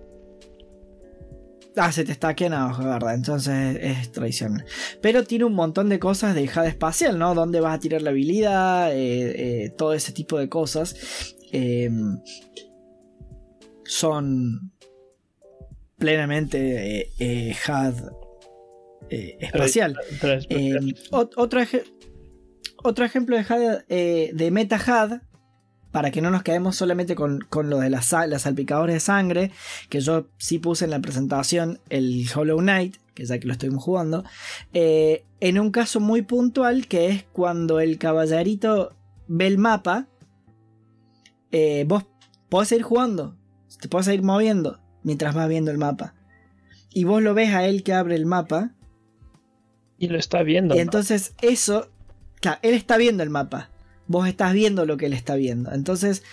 Ah, 1.77 1.91
se 1.91 2.03
te 2.03 2.11
está 2.11 2.29
aquí 2.29 2.45
abajo, 2.45 2.83
verdad. 2.83 3.13
Entonces 3.13 3.77
es 3.81 4.11
tradicional. 4.11 4.65
Pero 5.01 5.23
tiene 5.23 5.45
un 5.45 5.53
montón 5.53 5.89
de 5.89 5.99
cosas 5.99 6.33
de 6.33 6.43
HUD 6.43 6.65
espacial, 6.65 7.19
¿no? 7.19 7.35
Dónde 7.35 7.59
vas 7.59 7.75
a 7.75 7.79
tirar 7.79 8.01
la 8.01 8.09
habilidad, 8.09 8.93
eh, 8.93 9.65
eh, 9.65 9.69
todo 9.69 9.93
ese 9.93 10.11
tipo 10.11 10.39
de 10.39 10.49
cosas. 10.49 11.35
Em, 11.51 12.19
son 13.85 14.71
plenamente 15.97 17.11
eh, 17.19 17.55
HUD 17.67 18.11
espacial. 19.09 19.95
Em, 20.49 20.93
otro, 21.11 21.61
otro, 22.83 23.05
ejemplo 23.05 23.37
de 23.37 23.43
HUD, 23.43 24.35
de 24.35 24.51
meta 24.51 24.77
HUD 24.77 25.19
para 25.97 26.11
que 26.11 26.21
no 26.21 26.29
nos 26.29 26.43
quedemos 26.43 26.75
solamente 26.75 27.15
con, 27.15 27.47
lo 27.63 27.79
de 27.79 27.89
las, 27.89 28.05
salpicadores 28.05 28.93
de 28.93 28.99
sangre, 28.99 29.51
que 29.89 29.99
yo 29.99 30.27
sí 30.37 30.59
puse 30.59 30.85
en 30.85 30.91
la 30.91 30.99
presentación 30.99 31.79
el 31.89 32.27
Hollow 32.35 32.59
Knight, 32.59 32.97
que 33.15 33.25
ya 33.25 33.39
que 33.39 33.47
lo 33.47 33.53
estuvimos 33.53 33.83
jugando, 33.83 34.23
eh, 34.73 35.23
en 35.39 35.57
un 35.57 35.71
caso 35.71 35.99
muy 35.99 36.21
puntual 36.21 36.85
que 36.85 37.07
es 37.07 37.23
cuando 37.33 37.79
el 37.79 37.97
caballerito 37.97 38.95
ve 39.27 39.47
el 39.47 39.57
mapa, 39.57 40.07
eh, 41.51 41.83
vos 41.87 42.05
podés 42.47 42.69
seguir 42.69 42.83
jugando, 42.83 43.35
te 43.81 43.87
podés 43.87 44.05
seguir 44.05 44.21
moviendo 44.21 44.79
mientras 45.01 45.33
vas 45.33 45.49
viendo 45.49 45.71
el 45.71 45.79
mapa. 45.79 46.13
Y 46.93 47.05
vos 47.05 47.23
lo 47.23 47.33
ves 47.33 47.55
a 47.55 47.65
él 47.65 47.81
que 47.81 47.93
abre 47.93 48.13
el 48.13 48.27
mapa. 48.27 48.75
Y 49.97 50.09
lo 50.09 50.19
está 50.19 50.43
viendo. 50.43 50.75
Y 50.75 50.79
entonces 50.79 51.33
eso, 51.41 51.89
claro, 52.39 52.59
él 52.61 52.75
está 52.75 52.97
viendo 52.97 53.23
el 53.23 53.31
mapa 53.31 53.71
vos 54.07 54.27
estás 54.27 54.53
viendo 54.53 54.85
lo 54.85 54.97
que 54.97 55.07
él 55.07 55.13
está 55.13 55.35
viendo. 55.35 55.71
Entonces, 55.71 56.23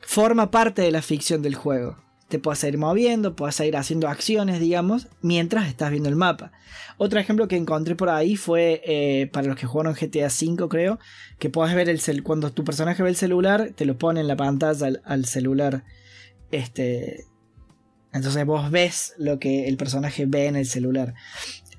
forma 0.00 0.50
parte 0.50 0.82
de 0.82 0.90
la 0.90 1.02
ficción 1.02 1.42
del 1.42 1.54
juego. 1.54 1.96
Te 2.28 2.38
puedes 2.38 2.64
ir 2.64 2.78
moviendo, 2.78 3.36
puedes 3.36 3.60
ir 3.60 3.76
haciendo 3.76 4.08
acciones, 4.08 4.58
digamos, 4.58 5.08
mientras 5.20 5.68
estás 5.68 5.90
viendo 5.90 6.08
el 6.08 6.16
mapa. 6.16 6.52
Otro 6.96 7.20
ejemplo 7.20 7.46
que 7.46 7.56
encontré 7.56 7.94
por 7.94 8.08
ahí 8.08 8.36
fue 8.36 8.80
eh, 8.86 9.28
para 9.32 9.48
los 9.48 9.56
que 9.56 9.66
jugaron 9.66 9.94
GTA 9.94 10.28
V, 10.28 10.68
creo, 10.68 10.98
que 11.38 11.50
puedes 11.50 11.74
ver 11.74 11.88
el 11.90 12.00
cel 12.00 12.22
cuando 12.22 12.50
tu 12.52 12.64
personaje 12.64 13.02
ve 13.02 13.10
el 13.10 13.16
celular, 13.16 13.72
te 13.74 13.84
lo 13.84 13.98
pone 13.98 14.20
en 14.20 14.28
la 14.28 14.36
pantalla 14.36 15.00
al, 15.04 15.26
celular. 15.26 15.84
Este, 16.50 17.26
entonces 18.12 18.46
vos 18.46 18.70
ves 18.70 19.14
lo 19.18 19.38
que 19.38 19.68
el 19.68 19.76
personaje 19.76 20.24
ve 20.24 20.46
en 20.46 20.56
el 20.56 20.66
celular. 20.66 21.14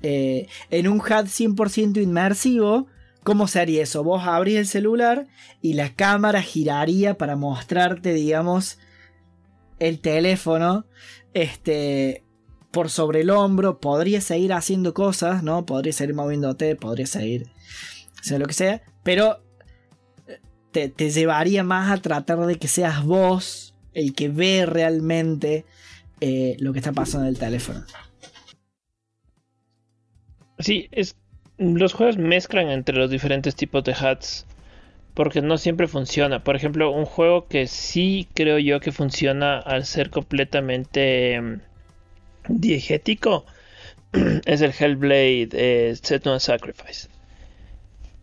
Eh, 0.02 0.46
en 0.70 0.86
un 0.86 0.98
HUD 0.98 1.26
100% 1.26 2.00
inmersivo, 2.00 2.86
¿Cómo 3.24 3.48
se 3.48 3.58
haría 3.58 3.82
eso? 3.82 4.04
Vos 4.04 4.22
abrís 4.24 4.56
el 4.58 4.66
celular 4.66 5.26
y 5.62 5.72
la 5.72 5.94
cámara 5.94 6.42
giraría 6.42 7.16
para 7.16 7.36
mostrarte, 7.36 8.12
digamos, 8.12 8.78
el 9.78 9.98
teléfono 10.00 10.84
este, 11.32 12.22
por 12.70 12.90
sobre 12.90 13.22
el 13.22 13.30
hombro. 13.30 13.80
Podría 13.80 14.20
seguir 14.20 14.52
haciendo 14.52 14.92
cosas, 14.92 15.42
¿no? 15.42 15.64
Podría 15.64 15.94
seguir 15.94 16.14
moviéndote, 16.14 16.76
podría 16.76 17.06
seguir, 17.06 17.48
lo 18.30 18.44
que 18.44 18.52
sea, 18.52 18.82
pero 19.02 19.42
eh, 20.74 20.90
te, 20.90 21.10
llevaría 21.10 21.64
más 21.64 21.90
a 21.90 22.02
tratar 22.02 22.40
de 22.40 22.56
que 22.56 22.68
seas 22.68 23.04
vos 23.04 23.74
el 23.94 24.14
que 24.14 24.28
ve 24.28 24.66
realmente 24.66 25.64
eh, 26.20 26.56
lo 26.58 26.74
que 26.74 26.80
está 26.80 26.92
pasando 26.92 27.26
en 27.26 27.34
el 27.34 27.38
teléfono. 27.38 27.86
Sí, 30.58 30.88
es 30.92 31.16
los 31.58 31.92
juegos 31.92 32.18
mezclan 32.18 32.68
entre 32.68 32.96
los 32.96 33.10
diferentes 33.10 33.54
tipos 33.54 33.84
de 33.84 33.92
HUDs 33.92 34.46
porque 35.14 35.42
no 35.42 35.58
siempre 35.58 35.86
funciona. 35.86 36.42
Por 36.42 36.56
ejemplo, 36.56 36.90
un 36.90 37.04
juego 37.04 37.46
que 37.46 37.66
sí 37.68 38.28
creo 38.34 38.58
yo 38.58 38.80
que 38.80 38.92
funciona 38.92 39.58
al 39.58 39.84
ser 39.84 40.10
completamente 40.10 41.60
diegético 42.48 43.46
es 44.44 44.60
el 44.60 44.74
Hellblade 44.78 45.48
eh, 45.52 45.94
Sacrifice. 46.38 47.08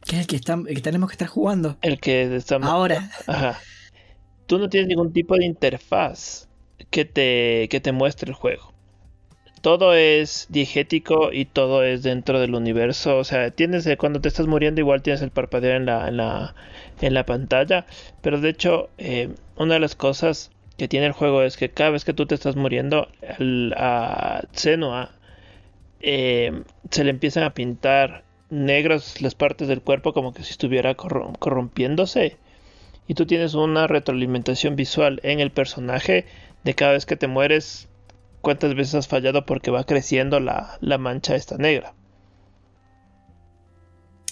Que 0.05 0.19
es 0.19 0.21
el 0.21 0.27
que, 0.27 0.39
que 0.73 0.81
tenemos 0.81 1.09
que 1.09 1.13
estar 1.13 1.27
jugando. 1.27 1.77
El 1.81 1.99
que 1.99 2.35
estamos... 2.35 2.69
Ahora. 2.69 3.09
Ajá. 3.27 3.59
Tú 4.47 4.57
no 4.59 4.67
tienes 4.67 4.89
ningún 4.89 5.13
tipo 5.13 5.37
de 5.37 5.45
interfaz 5.45 6.49
que 6.89 7.05
te, 7.05 7.69
que 7.69 7.79
te 7.79 7.93
muestre 7.93 8.29
el 8.29 8.35
juego 8.35 8.70
todo 9.61 9.93
es 9.93 10.47
diegético 10.49 11.31
y 11.31 11.45
todo 11.45 11.83
es 11.83 12.03
dentro 12.03 12.39
del 12.39 12.55
universo. 12.55 13.17
O 13.17 13.23
sea, 13.23 13.51
tienes 13.51 13.87
cuando 13.97 14.19
te 14.21 14.27
estás 14.27 14.47
muriendo 14.47 14.81
igual 14.81 15.01
tienes 15.01 15.21
el 15.21 15.31
parpadeo 15.31 15.75
en 15.75 15.85
la, 15.85 17.23
pantalla. 17.25 17.85
Pero 18.21 18.39
de 18.41 18.49
hecho, 18.49 18.89
eh, 18.97 19.29
una 19.55 19.75
de 19.75 19.79
las 19.79 19.95
cosas 19.95 20.51
que 20.77 20.87
tiene 20.87 21.05
el 21.05 21.11
juego 21.11 21.43
es 21.43 21.57
que 21.57 21.69
cada 21.69 21.91
vez 21.91 22.05
que 22.05 22.13
tú 22.13 22.25
te 22.25 22.35
estás 22.35 22.55
muriendo, 22.55 23.07
a 23.77 24.41
Senua 24.51 25.11
eh, 26.01 26.63
se 26.89 27.03
le 27.03 27.11
empiezan 27.11 27.43
a 27.43 27.53
pintar 27.53 28.23
negros 28.49 29.21
las 29.21 29.35
partes 29.35 29.67
del 29.67 29.81
cuerpo 29.81 30.13
como 30.13 30.33
que 30.33 30.43
si 30.43 30.51
estuviera 30.51 30.95
corrompiéndose. 30.95 32.37
Y 33.07 33.13
tú 33.13 33.25
tienes 33.25 33.53
una 33.53 33.87
retroalimentación 33.87 34.75
visual 34.75 35.19
en 35.23 35.39
el 35.39 35.51
personaje 35.51 36.25
de 36.63 36.73
cada 36.75 36.93
vez 36.93 37.05
que 37.05 37.15
te 37.15 37.27
mueres 37.27 37.87
cuántas 38.41 38.75
veces 38.75 38.95
has 38.95 39.07
fallado 39.07 39.45
porque 39.45 39.71
va 39.71 39.83
creciendo 39.85 40.39
la, 40.39 40.77
mancha 40.99 41.35
esta 41.35 41.57
negra. 41.57 41.93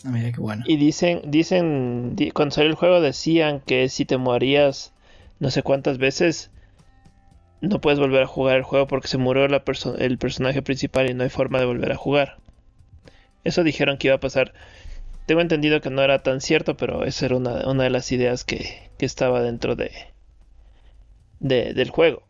Ah, 0.04 0.10
mira 0.10 0.32
qué 0.32 0.40
bueno. 0.40 0.64
Y 0.68 0.78
dicen, 0.78 1.22
dicen, 1.26 2.16
cuando 2.34 2.56
salió 2.56 2.70
el 2.70 2.76
juego 2.76 3.02
decían 3.02 3.62
que 3.62 3.90
si 3.90 4.06
te 4.06 4.18
morías 4.18 4.94
no 5.40 5.52
sé 5.52 5.64
cuántas 5.64 5.98
veces, 5.98 6.52
no 7.62 7.82
puedes 7.82 8.00
volver 8.00 8.24
a 8.24 8.28
jugar 8.28 8.58
el 8.58 8.64
juego 8.64 8.88
porque 8.88 9.08
se 9.08 9.18
murió 9.18 9.48
la 9.48 9.64
el 9.98 10.18
personaje 10.18 10.62
principal 10.62 11.10
y 11.10 11.14
no 11.14 11.24
hay 11.24 11.30
forma 11.30 11.60
de 11.60 11.66
volver 11.66 11.92
a 11.92 11.98
jugar. 11.98 12.38
Eso 13.44 13.64
dijeron 13.64 13.98
que 13.98 14.08
iba 14.08 14.16
a 14.16 14.20
pasar. 14.20 14.54
Tengo 15.26 15.42
entendido 15.42 15.82
que 15.82 15.90
no 15.90 16.02
era 16.02 16.24
tan 16.24 16.42
cierto, 16.42 16.76
pero 16.76 17.06
esa 17.06 17.26
era 17.26 17.38
una, 17.38 17.70
una 17.70 17.84
de 17.84 17.90
las 17.90 18.12
ideas 18.12 18.44
que, 18.44 18.90
que 18.98 19.06
estaba 19.06 19.42
dentro 19.42 19.76
de, 19.76 19.92
de, 21.40 21.74
del 21.74 21.90
juego. 21.90 22.29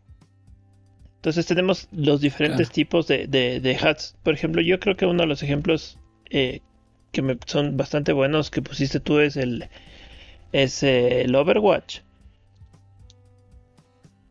Entonces 1.20 1.44
tenemos 1.44 1.86
los 1.92 2.22
diferentes 2.22 2.70
tipos 2.70 3.06
de, 3.06 3.26
de, 3.26 3.76
hats. 3.76 4.16
Por 4.22 4.32
ejemplo, 4.32 4.62
yo 4.62 4.80
creo 4.80 4.96
que 4.96 5.04
uno 5.04 5.20
de 5.20 5.26
los 5.26 5.42
ejemplos 5.42 5.98
eh, 6.30 6.62
que 7.12 7.20
me 7.20 7.36
son 7.44 7.76
bastante 7.76 8.14
buenos 8.14 8.50
que 8.50 8.62
pusiste 8.62 9.00
tú 9.00 9.18
es 9.18 9.36
el, 9.36 9.68
es 10.52 10.82
el 10.82 11.34
Overwatch. 11.34 11.98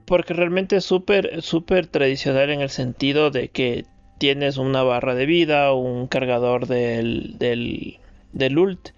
Porque 0.05 0.33
realmente 0.33 0.77
es 0.77 0.85
súper, 0.85 1.43
súper 1.43 1.85
tradicional 1.85 2.49
en 2.49 2.61
el 2.61 2.71
sentido 2.71 3.29
de 3.29 3.49
que 3.49 3.85
tienes 4.17 4.57
una 4.57 4.81
barra 4.81 5.13
de 5.13 5.27
vida, 5.27 5.71
un 5.73 6.07
cargador 6.07 6.65
del, 6.65 7.37
del, 7.37 7.99
del 8.33 8.57
ult 8.57 8.89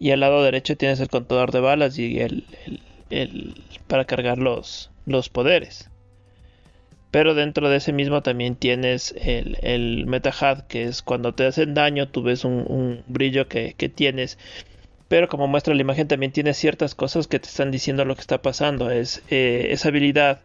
y 0.00 0.10
al 0.10 0.18
lado 0.18 0.42
derecho 0.42 0.76
tienes 0.76 0.98
el 0.98 1.08
contador 1.08 1.52
de 1.52 1.60
balas 1.60 2.00
y 2.00 2.18
el, 2.18 2.44
el, 2.66 2.80
el 3.10 3.54
para 3.86 4.06
cargar 4.06 4.38
los, 4.38 4.90
los 5.06 5.28
poderes. 5.28 5.87
Pero 7.10 7.34
dentro 7.34 7.70
de 7.70 7.78
ese 7.78 7.92
mismo 7.92 8.22
también 8.22 8.54
tienes 8.56 9.14
el, 9.18 9.56
el 9.62 10.06
MetaHUD, 10.06 10.62
que 10.68 10.84
es 10.84 11.02
cuando 11.02 11.34
te 11.34 11.46
hacen 11.46 11.72
daño, 11.74 12.08
tú 12.08 12.22
ves 12.22 12.44
un, 12.44 13.02
brillo 13.06 13.48
que, 13.48 13.72
tienes. 13.94 14.38
Pero 15.08 15.28
como 15.28 15.46
muestra 15.46 15.74
la 15.74 15.80
imagen, 15.80 16.06
también 16.08 16.32
tiene 16.32 16.52
ciertas 16.52 16.94
cosas 16.94 17.26
que 17.26 17.38
te 17.40 17.48
están 17.48 17.70
diciendo 17.70 18.04
lo 18.04 18.14
que 18.14 18.20
está 18.20 18.42
pasando. 18.42 18.90
Es 18.90 19.22
eh, 19.30 19.68
esa 19.70 19.88
habilidad 19.88 20.40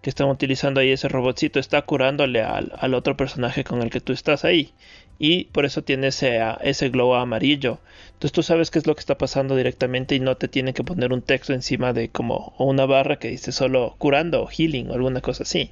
que 0.00 0.10
están 0.10 0.28
utilizando 0.28 0.80
ahí, 0.80 0.90
ese 0.90 1.08
robotcito, 1.08 1.58
está 1.60 1.82
curándole 1.82 2.42
al, 2.42 2.72
al, 2.78 2.94
otro 2.94 3.16
personaje 3.16 3.64
con 3.64 3.82
el 3.82 3.90
que 3.90 4.00
tú 4.00 4.12
estás 4.14 4.44
ahí. 4.46 4.72
Y 5.18 5.44
por 5.46 5.66
eso 5.66 5.82
tiene 5.82 6.08
ese, 6.08 6.40
ese 6.62 6.88
glow 6.88 7.14
amarillo. 7.14 7.78
Entonces 8.06 8.32
tú 8.32 8.42
sabes 8.42 8.70
qué 8.70 8.78
es 8.78 8.86
lo 8.86 8.94
que 8.94 9.00
está 9.00 9.18
pasando 9.18 9.54
directamente 9.54 10.14
y 10.14 10.20
no 10.20 10.36
te 10.36 10.48
tienen 10.48 10.74
que 10.74 10.84
poner 10.84 11.12
un 11.12 11.22
texto 11.22 11.52
encima 11.52 11.92
de 11.92 12.08
como 12.08 12.54
una 12.58 12.86
barra 12.86 13.18
que 13.18 13.28
dice 13.28 13.52
solo 13.52 13.96
curando 13.98 14.46
healing 14.46 14.90
o 14.90 14.94
alguna 14.94 15.20
cosa 15.20 15.42
así. 15.42 15.70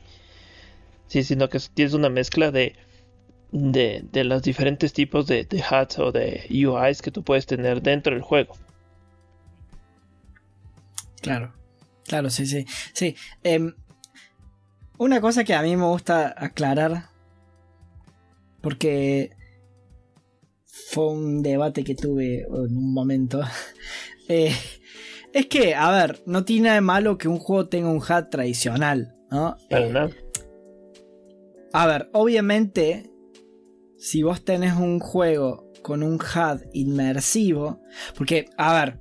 Sí, 1.07 1.23
sino 1.23 1.49
que 1.49 1.61
tienes 1.75 1.95
una 1.95 2.09
mezcla 2.09 2.51
de, 2.51 2.75
de, 3.53 4.25
los 4.25 4.43
diferentes 4.43 4.93
tipos 4.93 5.27
de, 5.27 5.45
de 5.45 5.59
HUDs 5.59 5.99
o 5.99 6.13
de 6.13 6.47
UIs 6.51 7.03
que 7.03 7.11
tú 7.11 7.23
puedes 7.23 7.47
tener 7.47 7.83
dentro 7.83 8.15
del 8.15 8.23
juego. 8.23 8.57
Claro, 11.21 11.55
claro, 12.07 12.31
sí, 12.31 12.47
sí. 12.47 12.67
sí. 12.93 13.17
Em, 13.43 13.75
una 14.99 15.21
cosa 15.21 15.45
que 15.45 15.55
a 15.55 15.63
mí 15.63 15.77
me 15.77 15.87
gusta 15.87 16.35
aclarar, 16.37 17.05
porque 18.61 19.31
fue 20.65 21.09
un 21.09 21.43
debate 21.43 21.85
que 21.85 21.95
tuve 21.95 22.43
en 22.43 22.77
un 22.77 22.93
momento, 22.93 23.43
eh, 24.29 24.55
Es 25.35 25.47
que, 25.47 25.75
a 25.75 25.91
ver, 25.91 26.23
no 26.27 26.45
tiene 26.45 26.63
nada 26.65 26.75
de 26.77 26.81
malo 26.81 27.19
que 27.19 27.27
un 27.27 27.41
juego 27.41 27.67
tenga 27.67 27.89
un 27.89 27.99
HUD 27.99 28.29
tradicional, 28.31 29.17
¿no? 29.33 29.57
Eh, 29.69 29.93
a 31.75 31.87
ver, 31.87 32.09
obviamente, 32.13 33.11
si 33.99 34.23
vos 34.23 34.45
tenés 34.45 34.75
un 34.75 35.01
juego 35.01 35.73
con 35.83 36.03
un 36.03 36.15
HUD 36.15 36.63
inmersivo, 36.73 37.83
porque, 38.17 38.47
a 38.57 38.73
ver, 38.73 39.01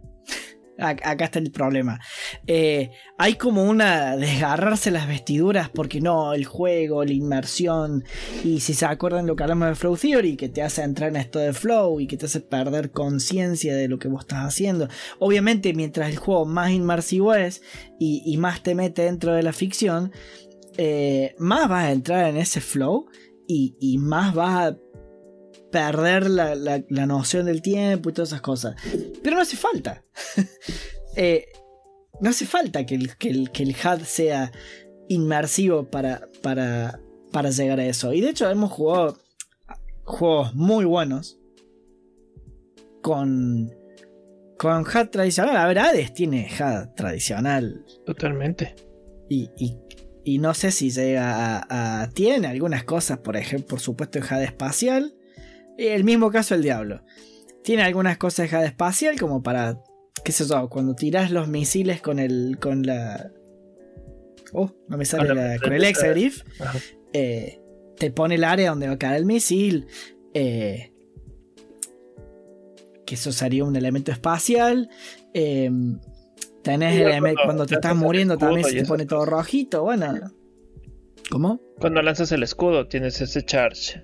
Acá 0.78 1.26
está 1.26 1.40
el 1.40 1.52
problema. 1.52 2.00
Eh, 2.48 2.92
hay 3.18 3.36
como 3.36 3.64
una 3.64 4.18
desgarrarse 4.18 4.92
las 4.92 5.08
vestiduras 5.08 5.70
porque 5.70 6.02
no, 6.02 6.34
el 6.34 6.46
juego, 6.46 7.04
la 7.06 7.14
inmersión. 7.14 8.04
Y 8.44 8.60
si 8.60 8.74
se 8.74 8.86
acuerdan 8.86 9.28
lo 9.28 9.36
que 9.36 9.44
hablamos 9.44 9.70
de 9.70 9.76
Flow 9.76 9.98
Theory, 9.98 10.36
que 10.36 10.50
te 10.50 10.62
hace 10.62 10.82
entrar 10.82 11.10
en 11.10 11.18
esto 11.18 11.40
de 11.40 11.54
flow 11.54 12.00
y 12.00 12.08
que 12.08 12.18
te 12.18 12.26
hace 12.26 12.42
perder 12.42 12.92
conciencia 12.92 13.76
de 13.76 13.88
lo 13.88 14.00
que 14.00 14.08
vos 14.08 14.22
estás 14.22 14.46
haciendo. 14.46 14.88
Obviamente, 15.20 15.74
mientras 15.74 16.10
el 16.10 16.18
juego 16.18 16.46
más 16.46 16.72
inmersivo 16.72 17.34
es 17.34 17.62
y, 18.00 18.36
más 18.38 18.64
te 18.64 18.76
mete 18.76 19.04
dentro 19.04 19.34
de 19.34 19.44
la 19.44 19.54
ficción, 19.54 20.12
eh, 20.78 21.36
más 21.38 21.70
vas 21.70 21.86
a 21.86 21.92
entrar 21.92 22.30
en 22.30 22.38
ese 22.38 22.62
flow 22.62 23.08
y, 23.48 23.76
y 23.80 23.98
más 23.98 24.34
vas 24.34 24.72
a 24.72 24.78
perder 25.74 26.30
la, 26.30 27.06
noción 27.08 27.48
del 27.48 27.62
tiempo 27.62 28.10
y 28.10 28.14
todas 28.14 28.30
esas 28.30 28.42
cosas. 28.42 28.76
Pero 29.22 29.36
no 29.36 29.42
hace 29.42 29.58
falta. 29.58 30.04
Eh, 31.16 31.46
no 32.22 32.32
hace 32.32 32.48
falta 32.48 32.88
que 32.88 32.96
el, 32.96 33.16
que 33.16 33.30
el, 33.30 33.76
HUD 33.76 34.02
sea 34.02 34.52
inmersivo 35.10 35.92
para, 35.92 36.28
para, 36.42 37.00
para 37.32 37.52
llegar 37.52 37.80
a 37.80 37.86
eso. 37.86 38.14
Y 38.14 38.22
de 38.22 38.30
hecho 38.30 38.50
hemos 38.50 38.72
jugado 38.72 39.20
juegos 40.06 40.56
muy 40.56 40.86
buenos 40.86 41.40
con, 43.04 43.72
con 44.58 44.82
HUD 44.82 45.10
tradicional. 45.12 45.56
A 45.56 45.68
ver, 45.68 45.78
Hades 45.78 46.16
tiene 46.16 46.50
HUD 46.50 46.96
tradicional. 46.96 47.86
Totalmente. 48.04 48.74
Y, 49.30 49.52
y, 49.56 49.78
no 50.26 50.54
sé 50.54 50.72
si 50.72 50.90
llega 50.90 51.66
a, 51.70 52.10
Tiene 52.10 52.48
algunas 52.48 52.84
cosas, 52.84 53.20
por 53.20 53.38
ejemplo, 53.38 53.68
por 53.68 53.80
supuesto, 53.80 54.20
en 54.20 54.24
HUD 54.24 54.44
espacial. 54.44 55.16
El 55.78 56.04
mismo 56.04 56.32
caso 56.32 56.56
el 56.56 56.62
diablo. 56.62 57.04
Tiene 57.64 57.84
algunas 57.84 58.18
cosas 58.18 58.50
de 58.52 58.66
espacial 58.66 59.20
como 59.20 59.42
para, 59.42 59.82
qué 60.24 60.32
sé 60.32 60.46
yo, 60.46 60.70
cuando 60.70 60.96
tiras 60.96 61.32
los 61.32 61.48
misiles 61.48 62.02
con 62.02 62.20
el, 62.20 62.58
con 62.60 62.84
la... 62.84 63.32
Oh, 64.54 64.72
no 64.88 64.98
me 64.98 65.06
sale 65.06 65.34
la, 65.34 65.58
con 65.60 65.74
el 65.74 65.84
Exagriff. 65.84 66.44
Eh, 67.14 67.60
te 67.98 68.12
pone 68.12 68.36
el 68.36 68.44
área 68.44 68.70
donde 68.70 68.88
va 68.88 68.94
a 68.94 69.00
caer 69.00 69.18
el 69.18 69.26
misil. 69.26 69.88
Eh, 70.34 70.92
que 73.06 73.16
eso 73.16 73.32
sería 73.32 73.66
un 73.66 73.76
elemento 73.76 74.12
espacial. 74.12 74.90
Eh, 75.34 75.70
tenés 76.64 77.00
el 77.00 77.36
cuando 77.46 77.66
te 77.66 77.76
estás 77.76 77.96
muriendo 77.96 78.38
también 78.38 78.64
se 78.66 78.76
te 78.76 78.86
pone 78.86 79.06
todo 79.06 79.26
rojito. 79.26 79.84
Bueno. 79.84 80.32
¿Cómo? 81.30 81.60
Cuando 81.80 82.02
lanzas 82.02 82.32
el 82.32 82.44
escudo 82.44 82.88
tienes 82.88 83.22
ese 83.22 83.44
charge. 83.44 84.04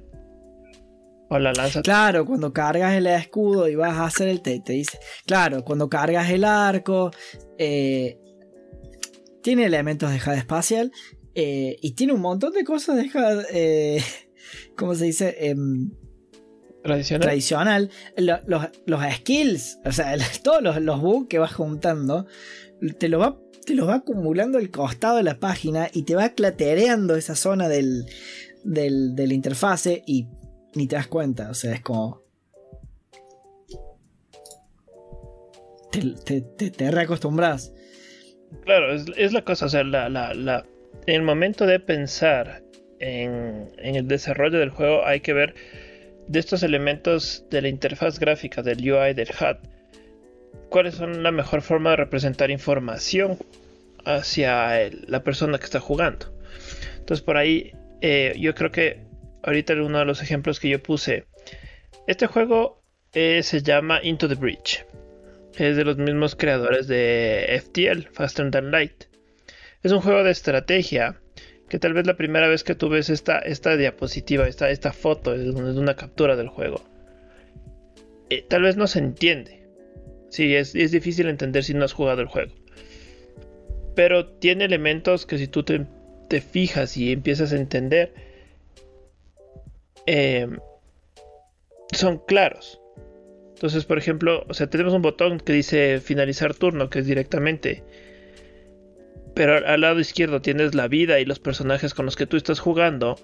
O 1.29 1.37
la 1.37 1.53
lanza. 1.53 1.81
Claro, 1.81 2.25
cuando 2.25 2.53
cargas 2.53 2.93
el 2.95 3.05
escudo 3.07 3.67
y 3.67 3.75
vas 3.75 3.97
a 3.97 4.05
hacer 4.05 4.27
el 4.27 4.41
te, 4.41 4.59
te 4.59 4.73
dice. 4.73 4.97
Claro, 5.25 5.63
cuando 5.63 5.87
cargas 5.87 6.29
el 6.29 6.43
arco. 6.43 7.11
Eh, 7.57 8.17
tiene 9.41 9.65
elementos 9.65 10.11
de 10.11 10.17
HUD 10.17 10.37
espacial. 10.37 10.91
Eh, 11.35 11.77
y 11.81 11.93
tiene 11.93 12.13
un 12.13 12.21
montón 12.21 12.53
de 12.53 12.63
cosas 12.63 12.97
de 12.97 13.03
HUD. 13.03 13.45
Eh, 13.51 14.03
¿Cómo 14.75 14.95
se 14.95 15.05
dice? 15.05 15.55
Tradicional. 16.83 17.27
Tradicional. 17.27 17.91
Los, 18.85 19.15
skills. 19.15 19.79
O 19.85 19.91
sea, 19.91 20.15
todos 20.43 20.61
los, 20.61 20.81
los 20.81 21.01
bugs 21.01 21.27
que 21.27 21.39
vas 21.39 21.53
juntando. 21.53 22.25
Te 22.97 23.09
lo 23.09 23.19
va 23.19 23.37
te 23.69 23.75
los 23.75 23.87
va 23.87 23.95
acumulando 23.95 24.57
al 24.57 24.71
costado 24.71 25.17
de 25.17 25.23
la 25.23 25.39
página 25.39 25.89
y 25.93 26.01
te 26.01 26.15
va 26.15 26.29
clatereando 26.29 27.15
esa 27.15 27.35
zona 27.35 27.69
del, 27.69 28.07
del, 28.63 29.15
de 29.15 29.27
la 29.27 29.33
interfase 29.35 30.01
y 30.07 30.27
ni 30.73 30.87
te 30.87 30.95
das 30.95 31.05
cuenta. 31.05 31.51
O 31.51 31.53
sea, 31.53 31.73
es 31.73 31.81
como. 31.81 32.23
Te, 35.91 36.41
te, 36.41 36.91
reacostumbras. 36.91 37.71
Claro, 38.63 38.93
es, 38.93 39.33
la 39.33 39.43
cosa. 39.43 39.67
O 39.67 39.69
sea, 39.69 39.83
la, 39.83 40.09
la, 40.09 40.65
en 41.05 41.15
el 41.15 41.21
momento 41.21 41.67
de 41.67 41.79
pensar 41.79 42.63
en, 42.97 43.71
en, 43.77 43.95
el 43.95 44.07
desarrollo 44.07 44.57
del 44.57 44.71
juego, 44.71 45.05
hay 45.05 45.19
que 45.19 45.33
ver 45.33 45.53
de 46.29 46.39
estos 46.39 46.61
elementos 46.61 47.43
de 47.49 47.63
la 47.63 47.69
interfaz 47.69 48.19
gráfica, 48.19 48.61
del 48.61 48.79
UI, 48.79 49.15
del 49.15 49.29
HUD, 49.29 49.57
cuáles 50.69 50.93
son 50.93 51.23
la 51.23 51.31
mejor 51.31 51.63
forma 51.63 51.89
de 51.89 51.95
representar 51.95 52.51
información 52.51 53.39
hacia 54.05 54.91
la 55.07 55.23
persona 55.23 55.57
que 55.57 55.65
está 55.65 55.79
jugando. 55.79 56.31
Entonces, 56.99 57.23
por 57.25 57.37
ahí, 57.37 57.73
eh, 58.01 58.35
yo 58.37 58.53
creo 58.53 58.69
que 58.71 59.01
ahorita 59.41 59.73
uno 59.73 59.97
de 59.97 60.05
los 60.05 60.21
ejemplos 60.21 60.59
que 60.59 60.69
yo 60.69 60.81
puse. 60.81 61.25
Este 62.05 62.27
juego 62.27 62.83
eh, 63.13 63.41
se 63.41 63.63
llama 63.63 63.99
Into 64.03 64.27
the 64.27 64.35
Bridge. 64.35 64.85
Es 65.57 65.77
de 65.77 65.83
los 65.83 65.97
mismos 65.97 66.35
creadores 66.35 66.87
de 66.87 67.59
FTL, 67.59 68.07
Faster 68.13 68.51
Than 68.51 68.69
Light. 68.69 69.05
Es 69.81 69.91
un 69.91 70.01
juego 70.01 70.23
de 70.23 70.31
estrategia 70.31 71.19
que 71.69 71.79
tal 71.79 71.93
vez 71.93 72.05
la 72.07 72.17
primera 72.17 72.47
vez 72.47 72.63
que 72.63 72.75
tú 72.75 72.89
ves 72.89 73.09
esta, 73.09 73.39
esta 73.39 73.77
diapositiva, 73.77 74.47
esta, 74.47 74.69
esta 74.69 74.91
foto, 74.91 75.33
es 75.33 75.47
una 75.55 75.95
captura 75.95 76.35
del 76.35 76.49
juego. 76.49 76.83
Eh, 78.29 78.43
tal 78.47 78.63
vez 78.63 78.75
no 78.75 78.87
se 78.87 78.99
entiende. 78.99 79.59
Sí, 80.29 80.55
es, 80.55 80.73
difícil 80.73 81.27
entender 81.27 81.63
si 81.63 81.73
no 81.73 81.85
has 81.85 81.93
jugado 81.93 82.21
el 82.21 82.27
juego. 82.27 82.51
Pero 83.95 84.27
tiene 84.27 84.65
elementos 84.65 85.25
que 85.25 85.37
si 85.37 85.47
tú 85.47 85.63
te, 85.63 85.85
te 86.27 86.41
fijas 86.41 86.95
y 86.97 87.11
empiezas 87.11 87.53
a 87.53 87.57
entender, 87.57 88.13
eh, 90.05 90.47
son 91.91 92.19
claros. 92.19 92.79
Entonces, 93.53 93.85
por 93.85 93.97
ejemplo, 93.97 94.45
o 94.47 94.53
sea, 94.53 94.69
tenemos 94.69 94.93
un 94.93 95.01
botón 95.01 95.39
que 95.39 95.53
dice 95.53 95.99
finalizar 95.99 96.53
turno, 96.53 96.89
que 96.89 96.99
es 96.99 97.05
directamente. 97.05 97.83
Pero 99.39 99.65
al 99.65 99.79
lado 99.79 100.01
izquierdo 100.01 100.41
tienes 100.41 100.75
la 100.75 100.89
vida 100.89 101.21
y 101.21 101.23
los 101.23 101.39
personajes 101.39 101.93
con 101.93 102.05
los 102.05 102.17
que 102.17 102.25
tú 102.25 102.35
estás 102.35 102.59
jugando. 102.59 103.17